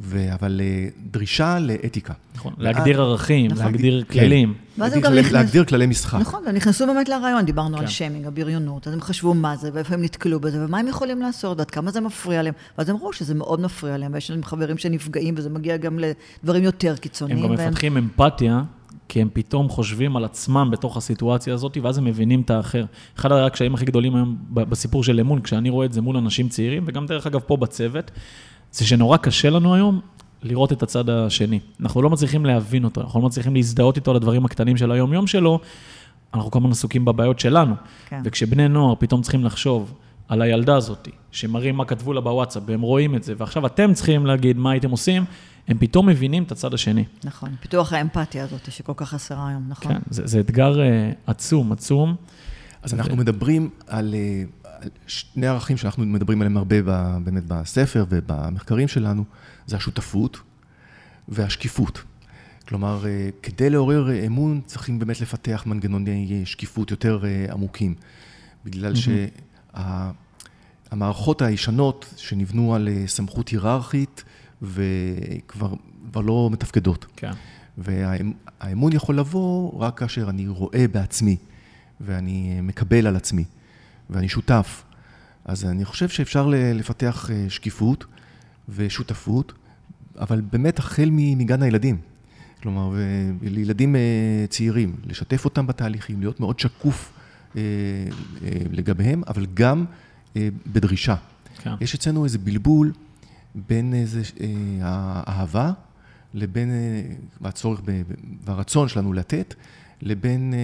ו... 0.00 0.34
אבל 0.34 0.60
אה, 0.64 0.88
דרישה 1.10 1.58
לאתיקה. 1.58 2.12
נכון, 2.34 2.52
להגדיר 2.58 3.02
ערכים, 3.02 3.50
נכון. 3.50 3.64
להגדיר 3.64 4.04
כן. 4.08 4.20
כללים. 4.20 4.54
ואז 4.78 4.92
הם 4.92 5.00
גם 5.00 5.12
נכנס... 5.12 5.32
להגדיר 5.32 5.64
כללי 5.64 5.86
משחק. 5.86 6.18
נכון, 6.20 6.44
הם 6.46 6.54
נכנסו 6.54 6.86
באמת 6.86 7.08
לרעיון, 7.08 7.44
דיברנו 7.44 7.76
כן. 7.76 7.82
על 7.82 7.88
שיימינג, 7.88 8.26
הבריונות, 8.26 8.88
אז 8.88 8.94
הם 8.94 9.00
חשבו 9.00 9.34
מה 9.34 9.56
זה, 9.56 9.70
ואיפה 9.72 9.94
הם 9.94 10.02
נתקלו 10.02 10.40
בזה, 10.40 10.64
ומה 10.64 10.78
הם 10.78 10.88
יכולים 10.88 11.22
לעשות, 11.22 11.58
ועד 11.58 11.70
כמה 11.70 11.90
זה 11.90 12.00
מפריע 12.00 12.42
להם. 12.42 12.54
ואז 12.78 12.88
הם 12.88 12.96
ראו 12.96 13.12
שזה 13.12 13.34
מאוד 13.34 13.60
מפריע 13.60 13.96
להם, 13.96 14.14
ויש 14.14 14.30
להם 14.30 14.44
חברים 14.44 14.78
שנפגעים, 14.78 15.34
וזה 15.36 15.50
מגיע 15.50 15.76
גם 15.76 15.98
לדברים 15.98 16.64
יותר 16.64 16.96
קיצוניים. 16.96 17.44
הם 17.44 17.56
גם. 17.56 17.66
מפתחים 17.66 17.96
אמפתיה. 17.96 18.62
כי 19.08 19.20
הם 19.20 19.28
פתאום 19.32 19.68
חושבים 19.68 20.16
על 20.16 20.24
עצמם 20.24 20.68
בתוך 20.72 20.96
הסיטואציה 20.96 21.54
הזאת, 21.54 21.78
ואז 21.82 21.98
הם 21.98 22.04
מבינים 22.04 22.40
את 22.40 22.50
האחר. 22.50 22.84
אחד 23.18 23.32
הקשיים 23.32 23.74
הכי 23.74 23.84
גדולים 23.84 24.14
היום 24.14 24.36
בסיפור 24.50 25.04
של 25.04 25.20
אמון, 25.20 25.40
כשאני 25.40 25.70
רואה 25.70 25.86
את 25.86 25.92
זה 25.92 26.00
מול 26.00 26.16
אנשים 26.16 26.48
צעירים, 26.48 26.84
וגם 26.86 27.06
דרך 27.06 27.26
אגב 27.26 27.40
פה 27.46 27.56
בצוות, 27.56 28.10
זה 28.72 28.86
שנורא 28.86 29.16
קשה 29.16 29.50
לנו 29.50 29.74
היום 29.74 30.00
לראות 30.42 30.72
את 30.72 30.82
הצד 30.82 31.10
השני. 31.10 31.60
אנחנו 31.80 32.02
לא 32.02 32.10
מצליחים 32.10 32.46
להבין 32.46 32.84
אותו, 32.84 33.00
אנחנו 33.00 33.20
לא 33.20 33.26
מצליחים 33.26 33.54
להזדהות 33.54 33.96
איתו 33.96 34.14
לדברים 34.14 34.44
הקטנים 34.44 34.76
של 34.76 34.92
היום-יום 34.92 35.26
שלו, 35.26 35.60
אנחנו 36.34 36.50
כל 36.50 36.58
הזמן 36.58 36.70
עסוקים 36.70 37.04
בבעיות 37.04 37.40
שלנו. 37.40 37.74
כן. 38.08 38.20
וכשבני 38.24 38.68
נוער 38.68 38.94
פתאום 38.98 39.22
צריכים 39.22 39.44
לחשוב 39.44 39.94
על 40.28 40.42
הילדה 40.42 40.76
הזאת, 40.76 41.08
שמראים 41.30 41.76
מה 41.76 41.84
כתבו 41.84 42.12
לה 42.12 42.20
בוואטסאפ, 42.20 42.62
והם 42.66 42.80
רואים 42.80 43.14
את 43.14 43.24
זה, 43.24 43.34
ועכשיו 43.36 43.66
אתם 43.66 43.94
צריכים 43.94 44.26
להגיד 44.26 44.56
מה 44.58 44.70
הייתם 44.70 44.90
עושים, 44.90 45.24
הם 45.68 45.78
פתאום 45.78 46.06
מבינים 46.08 46.42
את 46.42 46.52
הצד 46.52 46.74
השני. 46.74 47.04
נכון, 47.24 47.56
פיתוח 47.60 47.92
האמפתיה 47.92 48.44
הזאת 48.44 48.72
שכל 48.72 48.92
כך 48.96 49.08
חסרה 49.08 49.48
היום, 49.48 49.64
נכון. 49.68 49.92
כן, 49.92 50.00
זה, 50.10 50.26
זה 50.26 50.40
אתגר 50.40 50.74
uh, 50.74 50.80
עצום, 51.26 51.72
עצום. 51.72 52.16
אז 52.82 52.92
ו... 52.92 52.96
אנחנו 52.96 53.16
מדברים 53.16 53.70
על, 53.86 54.14
uh, 54.14 54.66
על 54.82 54.88
שני 55.06 55.46
ערכים 55.46 55.76
שאנחנו 55.76 56.06
מדברים 56.06 56.40
עליהם 56.40 56.56
הרבה 56.56 56.76
ב, 56.84 57.18
באמת 57.24 57.44
בספר 57.46 58.04
ובמחקרים 58.08 58.88
שלנו, 58.88 59.24
זה 59.66 59.76
השותפות 59.76 60.40
והשקיפות. 61.28 62.02
כלומר, 62.68 63.02
uh, 63.02 63.06
כדי 63.42 63.70
לעורר 63.70 64.26
אמון, 64.26 64.60
צריכים 64.66 64.98
באמת 64.98 65.20
לפתח 65.20 65.62
מנגנוני 65.66 66.42
שקיפות 66.44 66.90
יותר 66.90 67.22
uh, 67.22 67.52
עמוקים. 67.52 67.94
בגלל 68.64 68.92
mm-hmm. 68.92 69.78
שהמערכות 70.90 71.38
שה, 71.38 71.46
הישנות 71.46 72.14
שנבנו 72.16 72.74
על 72.74 72.88
uh, 72.88 73.08
סמכות 73.08 73.48
היררכית, 73.48 74.24
וכבר 74.62 75.74
לא 76.14 76.48
מתפקדות. 76.52 77.06
כן. 77.16 77.32
והאמון 77.78 78.92
יכול 78.92 79.18
לבוא 79.18 79.80
רק 79.82 79.98
כאשר 79.98 80.30
אני 80.30 80.48
רואה 80.48 80.88
בעצמי, 80.92 81.36
ואני 82.00 82.60
מקבל 82.62 83.06
על 83.06 83.16
עצמי, 83.16 83.44
ואני 84.10 84.28
שותף. 84.28 84.84
אז 85.44 85.64
אני 85.64 85.84
חושב 85.84 86.08
שאפשר 86.08 86.46
לפתח 86.74 87.30
אה, 87.30 87.46
שקיפות 87.48 88.04
ושותפות, 88.68 89.52
אבל 90.18 90.40
באמת 90.40 90.78
החל 90.78 91.08
מגן 91.12 91.62
הילדים. 91.62 91.98
כלומר, 92.62 92.94
לילדים 93.42 93.96
אה, 93.96 94.00
צעירים, 94.48 94.96
לשתף 95.06 95.44
אותם 95.44 95.66
בתהליכים, 95.66 96.20
להיות 96.20 96.40
מאוד 96.40 96.58
שקוף 96.58 97.12
אה, 97.56 97.62
לגביהם, 98.72 99.22
אבל 99.26 99.46
גם 99.54 99.84
בדרישה. 100.66 101.14
כן. 101.62 101.74
יש 101.80 101.94
אצלנו 101.94 102.24
איזה 102.24 102.38
בלבול 102.38 102.92
בין 103.68 103.94
איזה 103.94 104.22
האהבה 104.82 105.72
לבין 106.34 106.70
הצורך 107.44 107.80
והרצון 108.44 108.88
שלנו 108.88 109.12
לתת, 109.12 109.54
לבין 110.02 110.54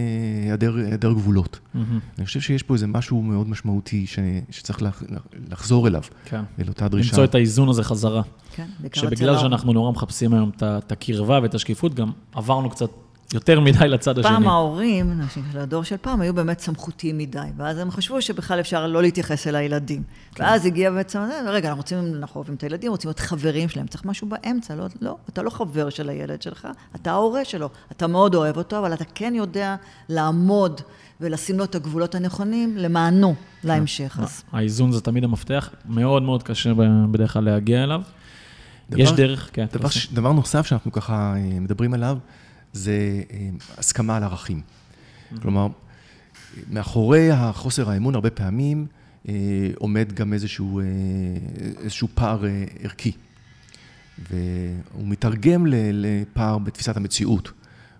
היעדר, 0.44 0.76
היעדר 0.76 1.12
גבולות. 1.12 1.59
Mm-hmm. 1.59 1.78
אני 2.18 2.26
חושב 2.26 2.40
שיש 2.40 2.62
פה 2.62 2.74
איזה 2.74 2.87
משהו 2.87 3.22
מאוד 3.22 3.48
משמעותי 3.48 4.07
ש, 4.07 4.18
שצריך 4.50 4.83
לח, 4.83 5.02
לחזור 5.50 5.88
אליו, 5.88 6.02
כן. 6.24 6.42
אל 6.59 6.68
אותה 6.68 6.88
דרישה. 6.88 7.11
למצוא 7.11 7.24
את 7.24 7.35
האיזון 7.35 7.68
הזה 7.68 7.83
חזרה. 7.83 8.22
כן, 8.52 8.66
שבגלל 8.92 9.38
שאנחנו 9.38 9.72
נורא 9.72 9.92
מחפשים 9.92 10.35
היום 10.35 10.50
את 10.59 10.92
הקרבה 10.92 11.38
ואת 11.42 11.54
השקיפות, 11.54 11.94
גם 11.94 12.11
עברנו 12.35 12.70
קצת 12.70 12.90
יותר 13.34 13.60
מדי 13.60 13.88
לצד 13.88 14.18
השני. 14.18 14.32
פעם 14.32 14.48
ההורים, 14.48 15.20
של 15.52 15.58
הדור 15.58 15.82
של 15.82 15.96
פעם, 15.96 16.20
היו 16.20 16.34
באמת 16.34 16.60
סמכותיים 16.60 17.18
מדי, 17.18 17.38
ואז 17.56 17.78
הם 17.78 17.90
חשבו 17.90 18.22
שבכלל 18.22 18.60
אפשר 18.60 18.87
לא 18.87 19.02
להתייחס 19.02 19.46
אל 19.46 19.56
הילדים. 19.56 20.02
כן. 20.34 20.44
ואז 20.44 20.66
הגיע 20.66 20.90
בעצם, 20.90 21.18
רגע, 21.46 21.68
אנחנו 21.68 21.80
רוצים, 21.80 21.98
אנחנו 22.14 22.38
אוהבים 22.38 22.54
את 22.54 22.62
הילדים, 22.62 22.90
רוצים 22.90 23.08
להיות 23.08 23.20
חברים 23.20 23.68
שלהם, 23.68 23.87
צריך 23.87 24.04
משהו 24.04 24.28
באמצע, 24.28 24.74
לא, 24.74 24.87
לא, 25.00 25.16
אתה 25.28 25.42
לא 25.42 25.50
חבר 25.50 25.90
של 25.90 26.08
הילד 26.08 26.42
שלך, 26.42 26.68
אתה 26.96 27.10
ההורה 27.10 27.44
שלו, 27.44 27.68
אתה 27.92 28.06
מאוד 28.06 28.34
אוהב 28.34 28.56
אותו, 28.56 28.78
אבל 28.78 28.94
אתה 28.94 29.04
כן 29.14 29.32
יודע 29.37 29.76
לעמוד 30.08 30.80
ולשים 31.20 31.58
לו 31.58 31.64
את 31.64 31.74
הגבולות 31.74 32.14
הנכונים 32.14 32.76
למענו, 32.76 33.34
להמשך. 33.64 34.18
אז... 34.22 34.42
האיזון 34.52 34.92
זה 34.92 35.00
תמיד 35.00 35.24
המפתח, 35.24 35.70
מאוד 35.88 36.22
מאוד 36.22 36.42
קשה 36.42 36.72
בדרך 37.10 37.32
כלל 37.32 37.44
להגיע 37.44 37.84
אליו. 37.84 38.00
דבר, 38.90 39.00
יש 39.00 39.12
דרך, 39.12 39.50
כן. 39.52 39.66
דבר, 39.72 39.88
דבר 40.12 40.32
נוסף 40.32 40.66
שאנחנו 40.66 40.92
ככה 40.92 41.34
אה, 41.37 41.60
מדברים 41.60 41.94
עליו, 41.94 42.18
זה 42.74 43.22
אה, 43.32 43.48
הסכמה 43.78 44.16
על 44.16 44.22
ערכים. 44.22 44.60
כלומר, 45.42 45.66
מאחורי 46.70 47.30
החוסר 47.30 47.90
האמון 47.90 48.14
הרבה 48.14 48.30
פעמים 48.30 48.87
אה, 49.28 49.34
עומד 49.78 50.12
גם 50.12 50.32
איזשהו, 50.32 50.80
אה, 50.80 50.84
איזשהו 51.82 52.08
פער 52.14 52.44
ערכי. 52.80 53.12
והוא 54.30 55.08
מתרגם 55.08 55.66
לפער 55.92 56.58
בתפיסת 56.58 56.96
המציאות 56.96 57.52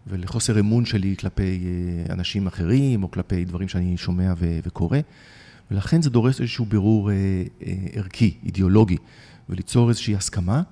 ולחוסר 0.07 0.61
אמון 0.61 0.85
שלי 0.85 1.17
כלפי 1.17 1.65
אנשים 2.11 2.47
אחרים 2.47 3.03
או 3.03 3.11
כלפי 3.11 3.45
דברים 3.45 3.69
שאני 3.69 3.97
שומע 3.97 4.33
וקורא. 4.39 4.99
ולכן 5.71 6.03
זה 6.03 6.11
דורש 6.11 6.41
איזשהו 6.41 6.65
בירור 6.65 7.11
ערכי, 7.93 8.35
אידיאולוגי, 8.45 8.97
וליצור 9.49 9.89
איזושהי 9.89 10.17
הסכמה. 10.17 10.63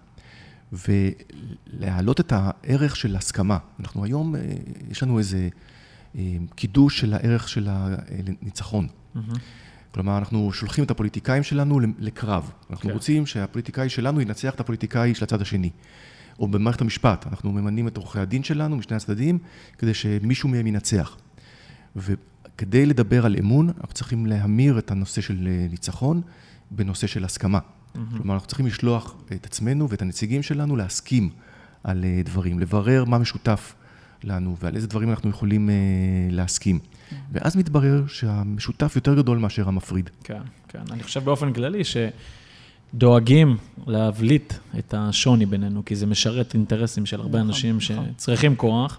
ולהעלות 0.72 2.20
את 2.20 2.32
הערך 2.36 2.96
של 2.96 3.16
הסכמה. 3.16 3.58
אנחנו 3.80 4.04
היום, 4.04 4.36
אה, 4.36 4.40
יש 4.90 5.02
לנו 5.02 5.18
איזה 5.18 5.48
אה, 6.16 6.36
קידוש 6.54 7.00
של 7.00 7.14
הערך 7.14 7.48
של 7.48 7.68
הניצחון. 7.70 8.86
Mm-hmm. 8.86 9.18
כלומר, 9.90 10.18
אנחנו 10.18 10.52
שולחים 10.52 10.84
את 10.84 10.90
הפוליטיקאים 10.90 11.42
שלנו 11.42 11.80
לקרב. 11.98 12.50
אנחנו 12.70 12.88
כן. 12.88 12.94
רוצים 12.94 13.26
שהפוליטיקאי 13.26 13.88
שלנו 13.88 14.20
ינצח 14.20 14.54
את 14.54 14.60
הפוליטיקאי 14.60 15.14
של 15.14 15.24
הצד 15.24 15.42
השני. 15.42 15.70
או 16.38 16.48
במערכת 16.48 16.80
המשפט, 16.80 17.26
אנחנו 17.26 17.52
ממנים 17.52 17.88
את 17.88 17.96
עורכי 17.96 18.18
הדין 18.18 18.42
שלנו 18.42 18.76
משני 18.76 18.96
הצדדים, 18.96 19.38
כדי 19.78 19.94
שמישהו 19.94 20.48
מהם 20.48 20.66
ינצח. 20.66 21.16
וכדי 21.96 22.86
לדבר 22.86 23.26
על 23.26 23.36
אמון, 23.38 23.68
אנחנו 23.68 23.94
צריכים 23.94 24.26
להמיר 24.26 24.78
את 24.78 24.90
הנושא 24.90 25.20
של 25.20 25.48
אה, 25.50 25.66
ניצחון 25.70 26.22
בנושא 26.70 27.06
של 27.06 27.24
הסכמה. 27.24 27.58
Mm-hmm. 27.94 28.16
כלומר, 28.16 28.34
אנחנו 28.34 28.48
צריכים 28.48 28.66
לשלוח 28.66 29.14
את 29.34 29.46
עצמנו 29.46 29.90
ואת 29.90 30.02
הנציגים 30.02 30.42
שלנו 30.42 30.76
להסכים 30.76 31.30
על 31.84 32.04
אה, 32.04 32.20
דברים, 32.24 32.58
לברר 32.58 33.04
מה 33.04 33.18
משותף 33.18 33.74
לנו 34.24 34.56
ועל 34.60 34.76
איזה 34.76 34.86
דברים 34.86 35.10
אנחנו 35.10 35.30
יכולים 35.30 35.68
uh, 35.68 35.72
להסכים. 36.34 36.78
Mm-hmm. 36.78 37.14
ואז 37.32 37.56
מתברר 37.56 38.04
שהמשותף 38.06 38.92
יותר 38.96 39.14
גדול 39.14 39.38
מאשר 39.38 39.68
המפריד. 39.68 40.10
כן, 40.24 40.42
כן. 40.68 40.82
אני 40.90 41.02
חושב 41.02 41.24
באופן 41.24 41.52
כללי 41.52 41.82
שדואגים 42.94 43.56
להבליט 43.86 44.54
את 44.78 44.94
השוני 44.96 45.46
בינינו, 45.46 45.84
כי 45.84 45.96
זה 45.96 46.06
משרת 46.06 46.54
אינטרסים 46.54 47.06
של 47.06 47.20
הרבה 47.20 47.38
נכון, 47.38 47.48
אנשים 47.48 47.76
נכון. 47.76 48.06
שצריכים 48.16 48.56
כוח, 48.56 48.98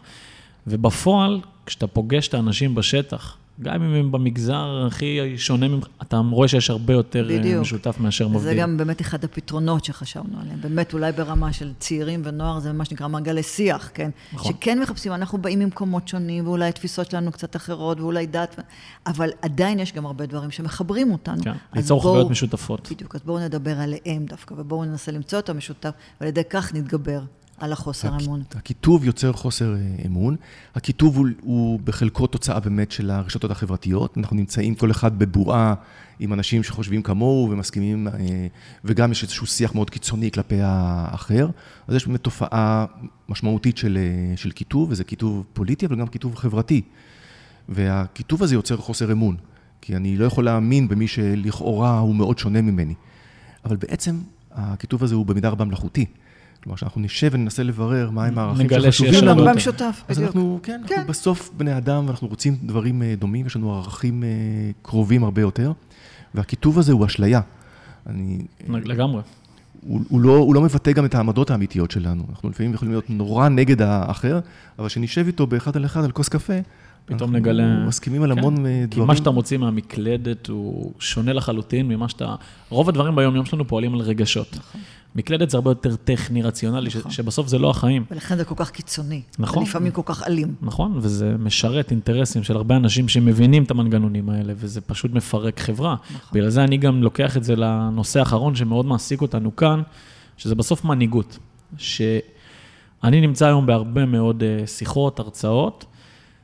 ובפועל, 0.67 1.41
כשאתה 1.65 1.87
פוגש 1.87 2.27
את 2.27 2.33
האנשים 2.33 2.75
בשטח, 2.75 3.37
גם 3.61 3.83
אם 3.83 3.93
הם 3.93 4.11
במגזר 4.11 4.83
הכי 4.87 5.33
שונה 5.37 5.67
ממך, 5.67 5.87
אתה 6.01 6.21
רואה 6.31 6.47
שיש 6.47 6.69
הרבה 6.69 6.93
יותר 6.93 7.29
אה, 7.29 7.39
בדיוק. 7.39 7.61
משותף 7.61 7.95
מאשר 7.99 8.27
מבדיל. 8.27 8.43
זה 8.43 8.55
גם 8.55 8.77
באמת 8.77 9.01
אחד 9.01 9.23
הפתרונות 9.23 9.85
שחשבנו 9.85 10.39
עליהם. 10.41 10.61
באמת, 10.61 10.93
אולי 10.93 11.11
ברמה 11.11 11.53
של 11.53 11.71
צעירים 11.79 12.21
ונוער, 12.25 12.59
זה 12.59 12.73
מה 12.73 12.85
שנקרא 12.85 13.07
מעגלי 13.07 13.43
שיח, 13.43 13.91
כן? 13.93 14.09
נכון. 14.33 14.51
שכן 14.53 14.79
מחפשים, 14.79 15.13
אנחנו 15.13 15.37
באים 15.37 15.59
ממקומות 15.59 16.07
שונים, 16.07 16.47
ואולי 16.47 16.69
התפיסות 16.69 17.11
שלנו 17.11 17.31
קצת 17.31 17.55
אחרות, 17.55 17.99
ואולי 17.99 18.25
דת, 18.25 18.59
אבל 19.07 19.29
עדיין 19.41 19.79
יש 19.79 19.93
גם 19.93 20.05
הרבה 20.05 20.25
דברים 20.25 20.51
שמחברים 20.51 21.11
אותנו. 21.11 21.43
כן, 21.43 21.53
ליצור 21.73 22.01
חוויות 22.01 22.29
משותפות. 22.29 22.91
בדיוק, 22.91 23.15
אז 23.15 23.21
בואו 23.25 23.39
נדבר 23.39 23.79
עליהם 23.79 24.25
דווקא, 24.25 24.53
ובואו 24.57 24.85
ננסה 24.85 25.11
למצוא 25.11 25.39
את 25.39 25.49
המשותף, 25.49 25.91
ועל 26.21 26.29
ידי 26.29 26.43
כך 26.49 26.73
נתגבר 26.73 27.19
על 27.57 27.71
החוסר 27.73 28.15
הכ- 28.17 28.23
אמון. 28.23 28.43
הקיטוב 28.55 29.05
יוצר 29.05 29.33
חוסר 29.33 29.75
אה, 29.75 29.79
אמון. 30.05 30.35
הקיטוב 30.75 31.17
הוא, 31.17 31.27
הוא 31.41 31.79
בחלקו 31.83 32.27
תוצאה 32.27 32.59
באמת 32.59 32.91
של 32.91 33.11
הרשתות 33.11 33.51
החברתיות. 33.51 34.17
אנחנו 34.17 34.35
נמצאים 34.35 34.75
כל 34.75 34.91
אחד 34.91 35.19
בבועה 35.19 35.73
עם 36.19 36.33
אנשים 36.33 36.63
שחושבים 36.63 37.01
כמוהו 37.01 37.49
ומסכימים, 37.51 38.07
אה, 38.07 38.13
וגם 38.85 39.11
יש 39.11 39.23
איזשהו 39.23 39.47
שיח 39.47 39.75
מאוד 39.75 39.89
קיצוני 39.89 40.31
כלפי 40.31 40.55
האחר. 40.61 41.49
אז 41.87 41.95
יש 41.95 42.07
באמת 42.07 42.19
תופעה 42.23 42.85
משמעותית 43.29 43.77
של, 43.77 43.97
אה, 43.97 44.37
של 44.37 44.51
קיטוב, 44.51 44.91
וזה 44.91 45.03
קיטוב 45.03 45.43
פוליטי, 45.53 45.85
אבל 45.85 45.95
גם 45.95 46.07
קיטוב 46.07 46.35
חברתי. 46.35 46.81
והקיטוב 47.69 48.43
הזה 48.43 48.55
יוצר 48.55 48.77
חוסר 48.77 49.11
אמון, 49.11 49.35
כי 49.81 49.95
אני 49.95 50.17
לא 50.17 50.25
יכול 50.25 50.45
להאמין 50.45 50.87
במי 50.87 51.07
שלכאורה 51.07 51.99
הוא 51.99 52.15
מאוד 52.15 52.37
שונה 52.37 52.61
ממני. 52.61 52.93
אבל 53.65 53.75
בעצם 53.75 54.19
הקיטוב 54.51 55.03
הזה 55.03 55.15
הוא 55.15 55.25
במידה 55.25 55.49
רבה 55.49 55.65
מלאכותי. 55.65 56.05
כלומר, 56.63 56.75
שאנחנו 56.75 57.01
נשב 57.01 57.29
וננסה 57.33 57.63
לברר 57.63 58.09
מהם 58.09 58.37
הערכים 58.37 58.65
נגלה 58.65 58.81
שיש 58.81 58.97
שחשובים 58.97 59.13
לנו 59.13 59.21
לנו. 59.21 59.31
הרבה 59.31 59.49
הרבה 59.49 59.57
משותף, 59.57 60.03
אז 60.07 60.17
בדיוק. 60.17 60.27
אנחנו, 60.27 60.59
כן, 60.63 60.73
אנחנו 60.81 60.95
כן. 60.95 61.03
בסוף 61.07 61.51
בני 61.57 61.77
אדם, 61.77 62.03
ואנחנו 62.07 62.27
רוצים 62.27 62.57
דברים 62.63 63.03
אה, 63.03 63.13
דומים, 63.19 63.45
יש 63.45 63.55
לנו 63.55 63.75
ערכים 63.75 64.23
אה, 64.23 64.29
קרובים 64.81 65.23
הרבה 65.23 65.41
יותר, 65.41 65.71
והקיטוב 66.35 66.79
הזה 66.79 66.91
הוא 66.91 67.05
אשליה. 67.05 67.41
אני, 68.07 68.39
לגמרי. 68.69 69.21
הוא, 69.81 70.01
הוא, 70.09 70.21
לא, 70.21 70.37
הוא 70.37 70.55
לא 70.55 70.61
מבטא 70.61 70.91
גם 70.91 71.05
את 71.05 71.15
העמדות 71.15 71.51
האמיתיות 71.51 71.91
שלנו. 71.91 72.23
אנחנו 72.29 72.49
לפעמים 72.49 72.73
יכולים 72.73 72.91
להיות 72.91 73.09
נורא 73.09 73.49
נגד 73.49 73.81
האחר, 73.81 74.39
אבל 74.79 74.87
כשנשב 74.87 75.27
איתו 75.27 75.47
באחד 75.47 75.77
על 75.77 75.85
אחד 75.85 76.03
על 76.03 76.11
כוס 76.11 76.29
קפה, 76.29 76.53
פתאום 77.05 77.35
אנחנו 77.35 77.51
נגלה... 77.51 77.85
מסכימים 77.87 78.23
על 78.23 78.33
כן. 78.33 78.39
המון 78.39 78.65
אה, 78.65 78.81
כי 78.81 78.95
דברים. 78.95 79.07
מה 79.07 79.15
שאתה 79.15 79.31
מוציא 79.31 79.57
מהמקלדת 79.57 80.47
הוא 80.47 80.93
שונה 80.99 81.33
לחלוטין 81.33 81.87
ממה 81.87 82.09
שאתה... 82.09 82.35
רוב 82.69 82.89
הדברים 82.89 83.15
ביום-יום 83.15 83.45
שלנו 83.45 83.67
פועלים 83.67 83.93
על 83.93 84.01
רגשות. 84.01 84.57
מקלדת 85.15 85.49
זה 85.49 85.57
הרבה 85.57 85.71
יותר 85.71 85.95
טכני, 85.95 86.41
רציונלי, 86.41 86.89
ש- 86.89 86.95
נכון. 86.95 87.11
שבסוף 87.11 87.47
זה 87.47 87.57
לא 87.57 87.69
החיים. 87.69 88.05
ולכן 88.11 88.37
זה 88.37 88.45
כל 88.45 88.55
כך 88.57 88.71
קיצוני. 88.71 89.21
נכון. 89.39 89.63
ולפעמים 89.63 89.91
כל 89.91 90.01
כך 90.05 90.27
אלים. 90.27 90.55
נכון, 90.61 90.97
וזה 91.01 91.35
משרת 91.39 91.91
אינטרסים 91.91 92.43
של 92.43 92.55
הרבה 92.55 92.75
אנשים 92.75 93.07
שמבינים 93.09 93.63
את 93.63 93.71
המנגנונים 93.71 94.29
האלה, 94.29 94.53
וזה 94.57 94.81
פשוט 94.81 95.11
מפרק 95.13 95.59
חברה. 95.59 95.95
נכון. 96.15 96.29
בגלל 96.33 96.49
זה 96.49 96.63
אני 96.63 96.77
גם 96.77 97.03
לוקח 97.03 97.37
את 97.37 97.43
זה 97.43 97.55
לנושא 97.55 98.19
האחרון 98.19 98.55
שמאוד 98.55 98.85
מעסיק 98.85 99.21
אותנו 99.21 99.55
כאן, 99.55 99.81
שזה 100.37 100.55
בסוף 100.55 100.85
מנהיגות. 100.85 101.37
שאני 101.77 102.21
נמצא 103.21 103.45
היום 103.45 103.65
בהרבה 103.65 104.05
מאוד 104.05 104.43
אה, 104.43 104.67
שיחות, 104.67 105.19
הרצאות, 105.19 105.85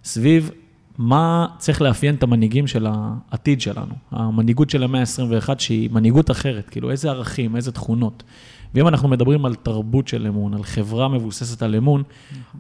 סביב 0.03 0.51
מה 0.97 1.47
צריך 1.57 1.81
לאפיין 1.81 2.15
את 2.15 2.23
המנהיגים 2.23 2.67
של 2.67 2.87
העתיד 2.89 3.61
שלנו, 3.61 3.93
המנהיגות 4.11 4.69
של 4.69 4.83
המאה 4.83 5.01
ה-21, 5.01 5.49
שהיא 5.59 5.89
מנהיגות 5.91 6.31
אחרת, 6.31 6.69
כאילו 6.69 6.91
איזה 6.91 7.09
ערכים, 7.09 7.55
איזה 7.55 7.71
תכונות. 7.71 8.23
ואם 8.73 8.87
אנחנו 8.87 9.07
מדברים 9.07 9.45
על 9.45 9.55
תרבות 9.55 10.07
של 10.07 10.27
אמון, 10.27 10.53
על 10.53 10.63
חברה 10.63 11.07
מבוססת 11.07 11.61
על 11.61 11.75
אמון, 11.75 12.03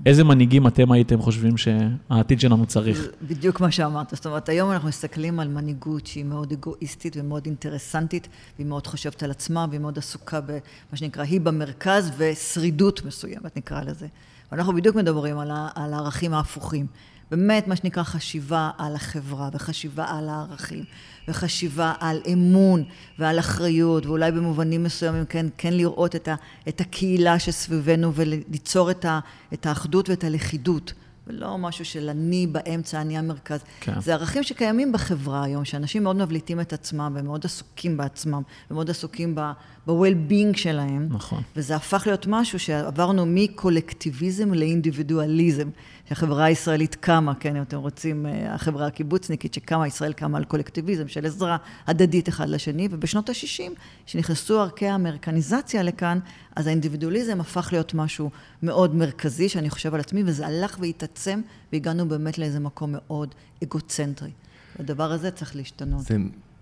איזה 0.05 0.23
מנהיגים 0.23 0.67
אתם 0.67 0.91
הייתם 0.91 1.21
חושבים 1.21 1.57
שהעתיד 1.57 2.39
שלנו 2.39 2.65
צריך? 2.65 3.07
בדיוק 3.21 3.59
מה 3.59 3.71
שאמרת. 3.71 4.09
זאת 4.09 4.25
אומרת, 4.25 4.49
היום 4.49 4.71
אנחנו 4.71 4.87
מסתכלים 4.87 5.39
על 5.39 5.47
מנהיגות 5.47 6.07
שהיא 6.07 6.25
מאוד 6.25 6.51
אגואיסטית 6.51 7.17
ומאוד 7.19 7.45
אינטרסנטית, 7.45 8.27
והיא 8.55 8.67
מאוד 8.67 8.87
חושבת 8.87 9.23
על 9.23 9.31
עצמה, 9.31 9.65
והיא 9.69 9.81
מאוד 9.81 9.97
עסוקה 9.97 10.41
במה 10.41 10.59
שנקרא, 10.95 11.23
היא 11.23 11.41
במרכז 11.41 12.11
ושרידות 12.17 13.05
מסוימת, 13.05 13.57
נקרא 13.57 13.81
לזה. 13.83 14.07
ואנחנו 14.51 14.73
בדיוק 14.73 14.95
מדברים 14.95 15.37
על, 15.39 15.51
ה- 15.51 15.69
על 15.75 15.93
הערכים 15.93 16.33
ההפוכים. 16.33 16.85
באמת, 17.31 17.67
מה 17.67 17.75
שנקרא 17.75 18.03
חשיבה 18.03 18.69
על 18.77 18.95
החברה, 18.95 19.49
וחשיבה 19.53 20.05
על 20.07 20.29
הערכים, 20.29 20.83
וחשיבה 21.27 21.93
על 21.99 22.21
אמון 22.33 22.83
ועל 23.19 23.39
אחריות, 23.39 24.05
ואולי 24.05 24.31
במובנים 24.31 24.83
מסוימים 24.83 25.25
כן, 25.25 25.45
כן 25.57 25.73
לראות 25.73 26.15
את, 26.15 26.27
ה, 26.27 26.35
את 26.67 26.81
הקהילה 26.81 27.39
שסביבנו 27.39 28.13
וליצור 28.13 28.91
את, 28.91 29.05
ה, 29.05 29.19
את 29.53 29.65
האחדות 29.65 30.09
ואת 30.09 30.23
הלכידות. 30.23 30.93
ולא 31.29 31.57
משהו 31.57 31.85
של 31.85 32.09
אני 32.09 32.47
באמצע, 32.47 33.01
אני 33.01 33.17
המרכז. 33.17 33.59
כן. 33.79 34.01
זה 34.01 34.13
ערכים 34.13 34.43
שקיימים 34.43 34.91
בחברה 34.91 35.43
היום, 35.43 35.65
שאנשים 35.65 36.03
מאוד 36.03 36.15
מבליטים 36.15 36.61
את 36.61 36.73
עצמם 36.73 37.15
ומאוד 37.19 37.45
עסוקים 37.45 37.97
בעצמם, 37.97 38.41
ומאוד 38.71 38.89
עסוקים 38.89 39.35
ב-well-being 39.35 40.57
שלהם. 40.57 41.07
נכון. 41.09 41.41
וזה 41.55 41.75
הפך 41.75 42.03
להיות 42.05 42.27
משהו 42.27 42.59
שעברנו 42.59 43.25
מקולקטיביזם 43.25 44.53
לאינדיבידואליזם. 44.53 45.69
שהחברה 46.09 46.45
הישראלית 46.45 46.95
קמה, 46.95 47.35
כן, 47.35 47.55
אם 47.55 47.61
אתם 47.61 47.77
רוצים, 47.77 48.25
אה, 48.25 48.53
החברה 48.53 48.87
הקיבוצניקית 48.87 49.53
שקמה, 49.53 49.87
ישראל 49.87 50.13
קמה 50.13 50.37
על 50.37 50.43
קולקטיביזם 50.43 51.07
של 51.07 51.25
עזרה 51.25 51.57
הדדית 51.87 52.29
אחד 52.29 52.49
לשני, 52.49 52.87
ובשנות 52.91 53.29
ה-60, 53.29 53.71
כשנכנסו 54.05 54.61
ערכי 54.61 54.87
האמריקניזציה 54.87 55.83
לכאן, 55.83 56.19
אז 56.55 56.67
האינדיבידואליזם 56.67 57.41
הפך 57.41 57.69
להיות 57.71 57.93
משהו 57.93 58.29
מאוד 58.63 58.95
מרכזי, 58.95 59.49
שאני 59.49 59.69
חושב 59.69 59.93
על 59.93 59.99
עצמי, 59.99 60.23
וזה 60.25 60.47
הלך 60.47 60.77
והתעצם, 60.81 61.41
והגענו 61.73 62.07
באמת 62.07 62.37
לאיזה 62.37 62.59
מקום 62.59 62.91
מאוד 62.91 63.35
אגוצנטרי. 63.63 64.31
הדבר 64.79 65.11
הזה 65.11 65.31
צריך 65.31 65.55
להשתנות. 65.55 66.01
זה 66.01 66.17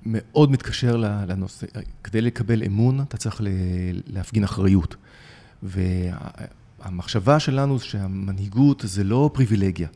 מאוד 0.06 0.52
מתקשר 0.52 0.96
לנושא. 1.28 1.68
כדי 2.04 2.22
לקבל 2.22 2.64
אמון, 2.64 3.02
אתה 3.02 3.18
צריך 3.18 3.42
להפגין 4.08 4.44
אחריות. 4.44 4.96
והמחשבה 6.86 7.40
שלנו 7.40 7.80
שהמנהיגות 7.80 8.84
זה 8.88 9.04
לא 9.04 9.30
פריבילגיה, 9.34 9.88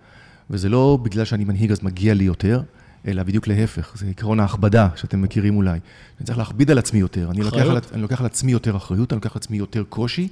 וזה 0.49 0.69
לא 0.69 0.99
בגלל 1.03 1.25
שאני 1.25 1.43
מנהיג 1.43 1.71
אז 1.71 1.83
מגיע 1.83 2.13
לי 2.13 2.23
יותר, 2.23 2.61
אלא 3.07 3.23
בדיוק 3.23 3.47
להפך, 3.47 3.93
זה 3.97 4.05
עקרון 4.09 4.39
ההכבדה 4.39 4.87
שאתם 4.95 5.21
מכירים 5.21 5.55
אולי. 5.55 5.79
אני 6.19 6.25
צריך 6.25 6.37
להכביד 6.37 6.71
על 6.71 6.77
עצמי 6.77 6.99
יותר, 6.99 7.31
אני 7.31 7.41
לוקח 7.41 7.57
על. 7.57 7.77
אני 7.93 8.01
לוקח 8.01 8.19
על 8.19 8.25
עצמי 8.25 8.51
יותר 8.51 8.77
אחריות, 8.77 9.13
אני 9.13 9.17
לוקח 9.17 9.31
על 9.35 9.37
עצמי 9.37 9.57
יותר 9.57 9.83
קושי, 9.83 10.27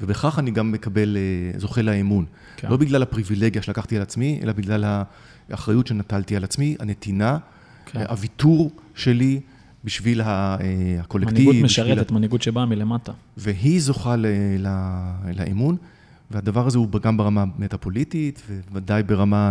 ובכך 0.00 0.38
אני 0.38 0.50
גם 0.50 0.72
מקבל, 0.72 1.16
אה, 1.16 1.58
זוכה 1.58 1.82
לאמון. 1.82 2.24
כן. 2.56 2.68
לא 2.70 2.76
בגלל 2.76 3.02
הפריבילגיה 3.02 3.62
שלקחתי 3.62 3.96
על 3.96 4.02
עצמי, 4.02 4.40
אלא 4.42 4.52
בגלל 4.52 5.04
האחריות 5.50 5.86
שנטלתי 5.86 6.36
על 6.36 6.44
עצמי, 6.44 6.76
הנתינה, 6.80 7.38
כן. 7.86 8.00
הוויתור 8.08 8.70
שלי 8.94 9.40
בשביל 9.86 10.22
אה, 10.22 10.56
הקולקטיב. 11.00 11.38
מנהיגות 11.38 11.64
משרתת, 11.64 12.10
מנהיגות 12.10 12.42
שבאה 12.42 12.66
מלמטה. 12.66 13.12
והיא 13.36 13.80
זוכה 13.80 14.16
לאמון, 15.36 15.76
והדבר 16.30 16.66
הזה 16.66 16.78
הוא 16.78 16.88
גם 17.02 17.16
ברמה 17.16 17.44
באמת 17.46 17.74
הפוליטית, 17.74 18.42
וודאי 18.72 19.02
ברמה 19.02 19.50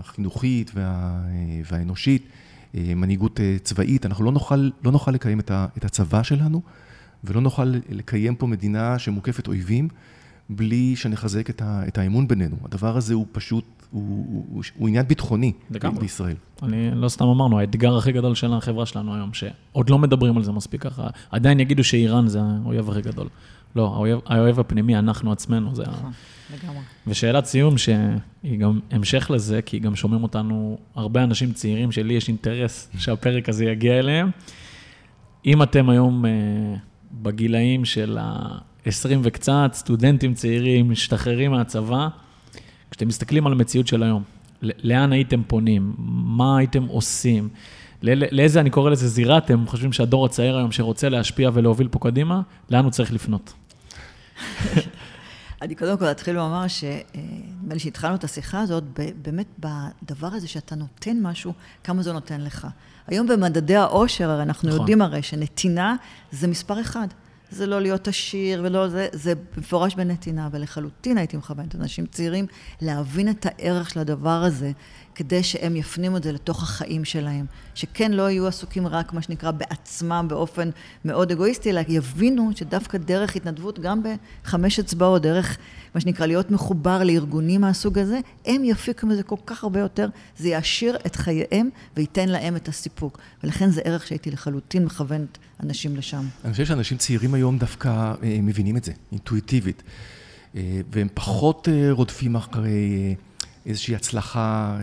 החינוכית 0.00 0.70
וה, 0.74 1.20
והאנושית, 1.70 2.26
אה, 2.74 2.92
מנהיגות 2.96 3.40
אה, 3.40 3.56
צבאית. 3.62 4.06
אנחנו 4.06 4.24
לא 4.24 4.32
נוכל, 4.32 4.70
לא 4.84 4.92
נוכל 4.92 5.10
לקיים 5.10 5.40
את, 5.40 5.50
ה, 5.50 5.66
את 5.76 5.84
הצבא 5.84 6.22
שלנו, 6.22 6.62
ולא 7.24 7.40
נוכל 7.40 7.74
לקיים 7.88 8.34
פה 8.34 8.46
מדינה 8.46 8.98
שמוקפת 8.98 9.48
אויבים, 9.48 9.88
בלי 10.50 10.96
שנחזק 10.96 11.50
את, 11.50 11.62
ה, 11.62 11.82
את 11.88 11.98
האמון 11.98 12.28
בינינו. 12.28 12.56
הדבר 12.64 12.96
הזה 12.96 13.14
הוא 13.14 13.26
פשוט, 13.32 13.64
הוא, 13.90 14.46
הוא, 14.52 14.62
הוא 14.76 14.88
עניין 14.88 15.08
ביטחוני 15.08 15.52
לגמרי. 15.70 16.00
בישראל. 16.00 16.36
אני 16.62 16.90
לא 16.94 17.08
סתם 17.08 17.24
אמרנו, 17.24 17.58
האתגר 17.58 17.96
הכי 17.96 18.12
גדול 18.12 18.34
של 18.34 18.52
החברה 18.52 18.86
שלנו 18.86 19.14
היום, 19.14 19.34
שעוד 19.34 19.90
לא 19.90 19.98
מדברים 19.98 20.36
על 20.36 20.42
זה 20.42 20.52
מספיק 20.52 20.82
ככה, 20.82 21.06
עדיין 21.30 21.60
יגידו 21.60 21.84
שאיראן 21.84 22.28
זה 22.28 22.40
האויב 22.42 22.90
הכי 22.90 23.02
גדול. 23.02 23.28
לא, 23.76 23.94
האויב, 23.94 24.18
האויב 24.26 24.60
הפנימי, 24.60 24.96
אנחנו 24.98 25.32
עצמנו, 25.32 25.74
זה 25.74 25.82
ה... 25.86 25.90
נכון, 25.90 26.12
לגמרי. 26.54 26.80
ושאלת 27.06 27.44
סיום, 27.44 27.78
שהיא 27.78 28.58
גם 28.58 28.80
המשך 28.90 29.30
לזה, 29.30 29.62
כי 29.62 29.78
גם 29.78 29.96
שומעים 29.96 30.22
אותנו 30.22 30.78
הרבה 30.94 31.24
אנשים 31.24 31.52
צעירים 31.52 31.92
שלי 31.92 32.14
יש 32.14 32.28
אינטרס 32.28 32.90
שהפרק 32.98 33.48
הזה 33.48 33.64
יגיע 33.64 33.98
אליהם. 33.98 34.30
אם 35.46 35.62
אתם 35.62 35.88
היום 35.90 36.26
אה, 36.26 36.30
בגילאים 37.12 37.84
של 37.84 38.18
ה-20 38.20 39.18
וקצת, 39.22 39.70
סטודנטים 39.72 40.34
צעירים, 40.34 40.90
משתחררים 40.90 41.50
מהצבא, 41.50 42.08
כשאתם 42.90 43.08
מסתכלים 43.08 43.46
על 43.46 43.52
המציאות 43.52 43.86
של 43.86 44.02
היום, 44.02 44.22
לאן 44.62 45.12
הייתם 45.12 45.42
פונים? 45.46 45.94
מה 45.98 46.58
הייתם 46.58 46.84
עושים? 46.84 47.48
לא- 48.02 48.26
לאיזה, 48.30 48.60
אני 48.60 48.70
קורא 48.70 48.90
לזה 48.90 49.08
זירה, 49.08 49.38
אתם 49.38 49.66
חושבים 49.66 49.92
שהדור 49.92 50.26
הצעיר 50.26 50.56
היום 50.56 50.72
שרוצה 50.72 51.08
להשפיע 51.08 51.50
ולהוביל 51.54 51.88
פה 51.88 51.98
קדימה, 51.98 52.40
לאן 52.70 52.84
הוא 52.84 52.90
צריך 52.90 53.12
לפנות? 53.12 53.52
אני 55.62 55.74
קודם 55.74 55.98
כל 55.98 56.04
אתחיל 56.04 56.34
לומר 56.34 56.68
שנדמה 56.68 57.74
לי 57.74 57.78
שהתחלנו 57.78 58.14
את 58.14 58.24
השיחה 58.24 58.60
הזאת, 58.60 58.84
באמת 59.22 59.46
בדבר 59.58 60.26
הזה 60.26 60.48
שאתה 60.48 60.74
נותן 60.74 61.16
משהו, 61.22 61.52
כמה 61.84 62.02
זה 62.02 62.12
נותן 62.12 62.40
לך. 62.40 62.66
היום 63.06 63.26
במדדי 63.26 63.76
העושר, 63.76 64.30
הרי 64.30 64.42
אנחנו 64.42 64.68
נכון. 64.68 64.80
יודעים 64.80 65.02
הרי 65.02 65.22
שנתינה 65.22 65.96
זה 66.32 66.48
מספר 66.48 66.80
אחד. 66.80 67.08
זה 67.50 67.66
לא 67.66 67.80
להיות 67.80 68.08
עשיר 68.08 68.60
ולא 68.64 68.88
זה, 68.88 69.08
זה 69.12 69.32
מפורש 69.56 69.94
בנתינה, 69.94 70.48
ולחלוטין 70.52 71.18
הייתי 71.18 71.36
מכוונת 71.36 71.74
אנשים 71.74 72.06
צעירים 72.06 72.46
להבין 72.80 73.28
את 73.28 73.46
הערך 73.46 73.90
של 73.90 74.00
הדבר 74.00 74.42
הזה, 74.42 74.72
כדי 75.16 75.42
שהם 75.42 75.76
יפנימו 75.76 76.16
את 76.16 76.22
זה 76.22 76.32
לתוך 76.32 76.62
החיים 76.62 77.04
שלהם. 77.04 77.46
שכן 77.74 78.12
לא 78.12 78.30
יהיו 78.30 78.46
עסוקים 78.46 78.86
רק, 78.86 79.12
מה 79.12 79.22
שנקרא, 79.22 79.50
בעצמם 79.50 80.26
באופן 80.28 80.70
מאוד 81.04 81.30
אגואיסטי, 81.30 81.70
אלא 81.70 81.80
יבינו 81.88 82.50
שדווקא 82.56 82.98
דרך 82.98 83.36
התנדבות, 83.36 83.78
גם 83.78 84.02
בחמש 84.44 84.78
אצבעות, 84.78 85.22
דרך, 85.22 85.58
מה 85.94 86.00
שנקרא, 86.00 86.26
להיות 86.26 86.50
מחובר 86.50 87.04
לארגונים 87.04 87.60
מהסוג 87.60 87.98
הזה, 87.98 88.20
הם 88.46 88.64
יפיקו 88.64 89.06
מזה 89.06 89.22
כל 89.22 89.36
כך 89.46 89.64
הרבה 89.64 89.80
יותר, 89.80 90.08
זה 90.38 90.48
יעשיר 90.48 90.96
את 91.06 91.16
חייהם 91.16 91.68
וייתן 91.96 92.28
להם 92.28 92.56
את 92.56 92.68
הסיפוק. 92.68 93.18
ולכן 93.44 93.70
זה 93.70 93.80
ערך 93.84 94.06
שהייתי 94.06 94.30
לחלוטין 94.30 94.84
מכוונת 94.84 95.38
אנשים 95.62 95.96
לשם. 95.96 96.24
אני 96.44 96.52
חושב 96.52 96.64
שאנשים 96.64 96.98
צעירים 96.98 97.34
היום 97.34 97.58
דווקא 97.58 97.88
אה, 97.88 98.38
מבינים 98.42 98.76
את 98.76 98.84
זה, 98.84 98.92
אינטואיטיבית. 99.12 99.82
אה, 100.56 100.80
והם 100.92 101.08
פחות 101.14 101.68
אה, 101.68 101.88
רודפים 101.92 102.36
אחרי 102.36 103.14
איזושהי 103.66 103.94
הצלחה 103.94 104.78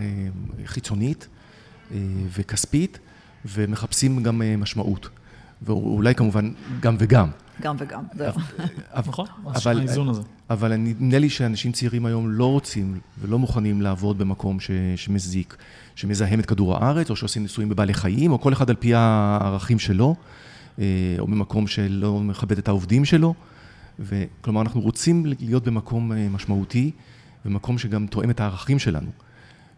חיצונית 0.66 1.28
וכספית, 2.32 2.98
ומחפשים 3.44 4.22
גם 4.22 4.42
משמעות. 4.58 5.08
ואולי 5.62 6.14
כמובן 6.14 6.52
גם 6.80 6.96
וגם. 6.98 7.28
גם 7.60 7.76
וגם, 7.78 8.02
זהו. 8.14 8.34
נכון, 9.06 9.26
אבל 9.46 9.78
האיזון 9.78 10.08
הזה. 10.08 10.22
אבל 10.50 10.76
נדמה 10.76 11.18
לי 11.18 11.30
שאנשים 11.30 11.72
צעירים 11.72 12.06
היום 12.06 12.30
לא 12.30 12.50
רוצים 12.50 13.00
ולא 13.18 13.38
מוכנים 13.38 13.82
לעבוד 13.82 14.18
במקום 14.18 14.58
שמזיק, 14.96 15.56
שמזהם 15.94 16.40
את 16.40 16.46
כדור 16.46 16.76
הארץ, 16.76 17.10
או 17.10 17.16
שעושים 17.16 17.42
ניסויים 17.42 17.68
בבעלי 17.68 17.94
חיים, 17.94 18.32
או 18.32 18.40
כל 18.40 18.52
אחד 18.52 18.70
על 18.70 18.76
פי 18.76 18.94
הערכים 18.94 19.78
שלו. 19.78 20.14
אה, 20.78 21.16
או 21.18 21.26
במקום 21.26 21.66
שלא 21.66 22.20
מכבד 22.20 22.58
את 22.58 22.68
העובדים 22.68 23.04
שלו. 23.04 23.34
וכלומר, 23.98 24.60
אנחנו 24.60 24.80
רוצים 24.80 25.26
להיות 25.40 25.64
במקום 25.64 26.12
אה, 26.12 26.28
משמעותי, 26.28 26.90
במקום 27.44 27.78
שגם 27.78 28.06
תואם 28.06 28.30
את 28.30 28.40
הערכים 28.40 28.78
שלנו. 28.78 29.10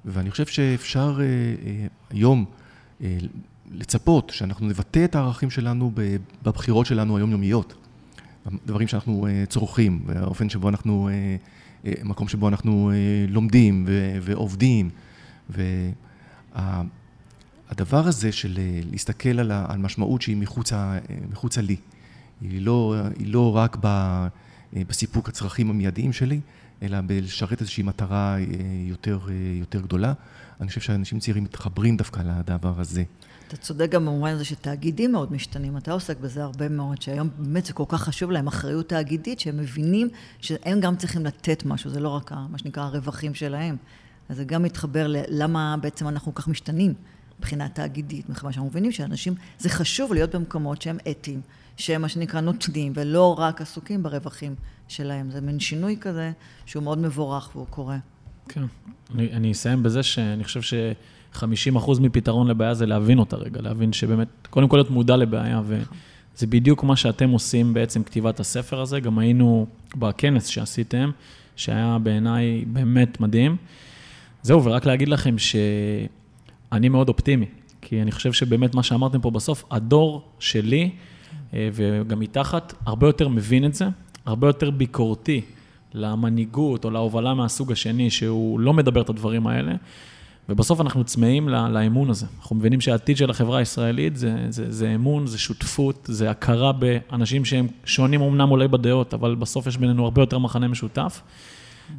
ואני 0.04 0.30
חושב 0.30 0.46
שאפשר 0.46 1.18
אה, 1.20 1.86
היום 2.10 2.44
לצפות 3.70 4.30
שאנחנו 4.34 4.66
נבטא 4.66 5.04
את 5.04 5.14
הערכים 5.14 5.50
שלנו 5.50 5.92
בבחירות 6.42 6.86
שלנו 6.86 7.16
היומיומיות. 7.16 7.74
דברים 8.66 8.88
שאנחנו 8.88 9.26
צורכים, 9.48 10.02
והאופן 10.06 10.48
שבו 10.48 10.68
אנחנו, 10.68 11.10
מקום 11.84 12.28
שבו 12.28 12.48
אנחנו 12.48 12.90
לומדים 13.28 13.86
ועובדים. 14.22 14.90
וה... 15.50 16.82
הדבר 17.70 18.06
הזה 18.06 18.32
של 18.32 18.58
אה, 18.58 18.80
להסתכל 18.90 19.40
על, 19.40 19.78
משמעות 19.78 20.22
שהיא 20.22 20.36
מחוצה, 20.36 20.76
אה, 20.76 21.16
מחוצה 21.30 21.60
לי, 21.60 21.76
היא 22.40 22.62
לא, 22.62 22.94
היא 23.18 23.32
לא 23.32 23.56
רק 23.56 23.76
אה, 23.84 24.28
בסיפוק 24.88 25.28
הצרכים 25.28 25.70
המיידיים 25.70 26.12
שלי, 26.12 26.40
אלא 26.82 26.98
בלשרת 27.06 27.60
איזושהי 27.60 27.82
מטרה 27.82 28.36
יותר, 28.88 29.18
יותר 29.60 29.80
גדולה. 29.80 30.12
אני 30.60 30.68
חושב 30.68 30.80
שאנשים 30.80 31.18
צעירים 31.18 31.44
מתחברים 31.44 31.96
דווקא 31.96 32.20
לדבר 32.20 32.80
הזה. 32.80 33.02
אתה 33.48 33.56
צודק 33.56 33.90
גם 33.90 34.06
במובן 34.06 34.30
הזה 34.30 34.44
שתאגידים 34.44 35.12
מאוד 35.12 35.32
משתנים, 35.32 35.76
אתה 35.76 35.92
עוסק 35.92 36.20
בזה 36.20 36.42
הרבה 36.42 36.68
מאוד, 36.68 37.02
שהיום 37.02 37.28
באמת 37.38 37.66
זה 37.66 37.72
כל 37.72 37.84
כך 37.88 38.02
חשוב 38.02 38.30
להם, 38.30 38.46
אחריות 38.46 38.88
תאגידית, 38.88 39.40
שהם 39.40 39.56
מבינים 39.56 40.08
שהם 40.40 40.80
גם 40.80 40.96
צריכים 40.96 41.26
לתת 41.26 41.62
משהו, 41.66 41.90
זה 41.90 42.00
לא 42.00 42.08
רק 42.08 42.32
מה 42.32 42.58
שנקרא 42.58 42.82
הרווחים 42.82 43.34
שלהם. 43.34 43.76
אז 44.28 44.36
זה 44.36 44.44
גם 44.44 44.62
מתחבר 44.62 45.06
ללמה 45.08 45.76
בעצם 45.80 46.08
אנחנו 46.08 46.34
כל 46.34 46.42
כך 46.42 46.48
משתנים. 46.48 46.94
מבחינה 47.38 47.68
תאגידית, 47.68 48.28
מכיוון 48.28 48.52
שאנחנו 48.52 48.70
מבינים 48.70 48.92
שאנשים, 48.92 49.34
זה 49.58 49.68
חשוב 49.68 50.12
להיות 50.12 50.34
במקומות 50.34 50.82
שהם 50.82 50.98
אתיים, 51.10 51.40
שהם 51.76 52.02
מה 52.02 52.08
שנקרא 52.08 52.40
נותנים, 52.40 52.92
ולא 52.96 53.38
רק 53.38 53.60
עסוקים 53.60 54.02
ברווחים 54.02 54.54
שלהם. 54.88 55.30
זה 55.30 55.40
מין 55.40 55.60
שינוי 55.60 55.96
כזה 56.00 56.32
שהוא 56.66 56.82
מאוד 56.82 56.98
מבורך 56.98 57.50
והוא 57.54 57.66
קורה. 57.70 57.98
כן. 58.48 58.62
אני, 59.14 59.32
אני 59.32 59.52
אסיים 59.52 59.82
בזה 59.82 60.02
שאני 60.02 60.44
חושב 60.44 60.62
ש-50% 60.62 62.00
מפתרון 62.00 62.48
לבעיה 62.48 62.74
זה 62.74 62.86
להבין 62.86 63.18
אותה 63.18 63.36
רגע, 63.36 63.60
להבין 63.60 63.92
שבאמת, 63.92 64.28
קודם 64.50 64.68
כל 64.68 64.76
להיות 64.76 64.90
מודע 64.90 65.16
לבעיה, 65.16 65.62
וזה 65.66 66.46
בדיוק 66.46 66.84
מה 66.84 66.96
שאתם 66.96 67.30
עושים 67.30 67.74
בעצם 67.74 68.02
כתיבת 68.02 68.40
הספר 68.40 68.80
הזה. 68.80 69.00
גם 69.00 69.18
היינו 69.18 69.66
בכנס 69.96 70.46
שעשיתם, 70.46 71.10
שהיה 71.56 71.98
בעיניי 72.02 72.64
באמת 72.66 73.20
מדהים. 73.20 73.56
זהו, 74.42 74.64
ורק 74.64 74.86
להגיד 74.86 75.08
לכם 75.08 75.38
ש... 75.38 75.56
אני 76.72 76.88
מאוד 76.88 77.08
אופטימי, 77.08 77.46
כי 77.80 78.02
אני 78.02 78.12
חושב 78.12 78.32
שבאמת 78.32 78.74
מה 78.74 78.82
שאמרתם 78.82 79.20
פה 79.20 79.30
בסוף, 79.30 79.64
הדור 79.70 80.28
שלי, 80.38 80.90
אה, 81.54 81.68
וגם 81.72 82.20
מתחת, 82.20 82.74
הרבה 82.86 83.06
יותר 83.06 83.28
מבין 83.28 83.64
את 83.64 83.74
זה, 83.74 83.84
הרבה 84.26 84.46
יותר 84.46 84.70
ביקורתי 84.70 85.40
למנהיגות 85.94 86.84
או 86.84 86.90
להובלה 86.90 87.34
מהסוג 87.34 87.72
השני, 87.72 88.10
שהוא 88.10 88.60
לא 88.60 88.72
מדבר 88.72 89.00
את 89.00 89.08
הדברים 89.08 89.46
האלה, 89.46 89.72
ובסוף 90.48 90.80
אנחנו 90.80 91.04
צמאים 91.04 91.48
לאמון 91.48 92.10
הזה. 92.10 92.26
אנחנו 92.38 92.56
מבינים 92.56 92.80
שהעתיד 92.80 93.16
של 93.16 93.30
החברה 93.30 93.58
הישראלית 93.58 94.16
זה, 94.16 94.36
זה, 94.48 94.72
זה 94.72 94.94
אמון, 94.94 95.26
זה 95.26 95.38
שותפות, 95.38 96.08
זה 96.12 96.30
הכרה 96.30 96.72
באנשים 96.72 97.44
שהם 97.44 97.66
שונים 97.84 98.22
אמנם 98.22 98.50
אולי 98.50 98.68
בדעות, 98.68 99.14
אבל 99.14 99.34
בסוף 99.34 99.66
יש 99.66 99.76
בינינו 99.76 100.04
הרבה 100.04 100.22
יותר 100.22 100.38
מחנה 100.38 100.68
משותף. 100.68 101.22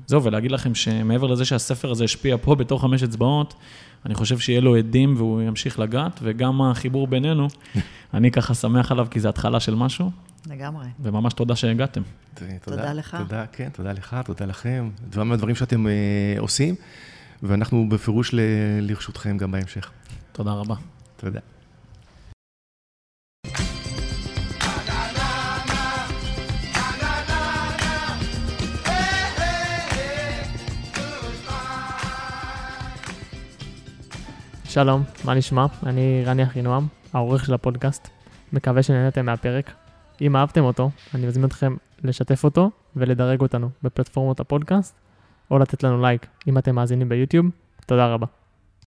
זהו, 0.07 0.23
ולהגיד 0.23 0.51
לכם 0.51 0.75
שמעבר 0.75 1.27
לזה 1.27 1.45
שהספר 1.45 1.91
הזה 1.91 2.03
השפיע 2.03 2.37
פה 2.41 2.55
בתור 2.55 2.81
חמש 2.81 3.03
אצבעות, 3.03 3.53
אני 4.05 4.15
חושב 4.15 4.39
שיהיה 4.39 4.61
לו 4.61 4.75
עדים 4.75 5.13
והוא 5.17 5.41
ימשיך 5.41 5.79
לגעת, 5.79 6.19
וגם 6.23 6.61
החיבור 6.61 7.07
בינינו, 7.07 7.47
אני 8.13 8.31
ככה 8.31 8.53
שמח 8.53 8.91
עליו, 8.91 9.07
כי 9.11 9.19
זה 9.19 9.29
התחלה 9.29 9.59
של 9.59 9.75
משהו. 9.75 10.11
לגמרי. 10.49 10.87
וממש 10.99 11.33
תודה 11.33 11.55
שהגעתם. 11.55 12.01
תודה, 12.33 12.51
תודה 12.61 12.93
לך. 12.93 13.17
תודה, 13.19 13.45
כן, 13.51 13.69
תודה 13.69 13.91
לך, 13.91 14.15
תודה 14.25 14.45
לכם. 14.45 14.89
דברים 15.09 15.29
מהדברים 15.29 15.55
שאתם 15.55 15.87
אה, 15.87 15.93
עושים, 16.39 16.75
ואנחנו 17.43 17.89
בפירוש 17.89 18.33
ל, 18.33 18.39
לרשותכם 18.81 19.37
גם 19.37 19.51
בהמשך. 19.51 19.91
תודה 20.31 20.51
רבה. 20.51 20.75
תודה. 21.17 21.39
שלום, 34.65 35.03
מה 35.25 35.33
נשמע? 35.33 35.65
אני 35.85 36.23
רני 36.25 36.43
אחינועם, 36.43 36.87
העורך 37.13 37.45
של 37.45 37.53
הפודקאסט. 37.53 38.07
מקווה 38.53 38.83
שנהנתם 38.83 39.25
מהפרק. 39.25 39.86
אם 40.21 40.35
אהבתם 40.35 40.63
אותו, 40.63 40.89
אני 41.15 41.27
מזמין 41.27 41.45
אתכם 41.45 41.75
לשתף 42.03 42.43
אותו 42.43 42.71
ולדרג 42.95 43.41
אותנו 43.41 43.69
בפלטפורמות 43.83 44.39
הפודקאסט, 44.39 44.95
או 45.51 45.59
לתת 45.59 45.83
לנו 45.83 46.01
לייק 46.01 46.27
אם 46.47 46.57
אתם 46.57 46.75
מאזינים 46.75 47.09
ביוטיוב. 47.09 47.45
תודה 47.85 48.07
רבה. 48.07 48.25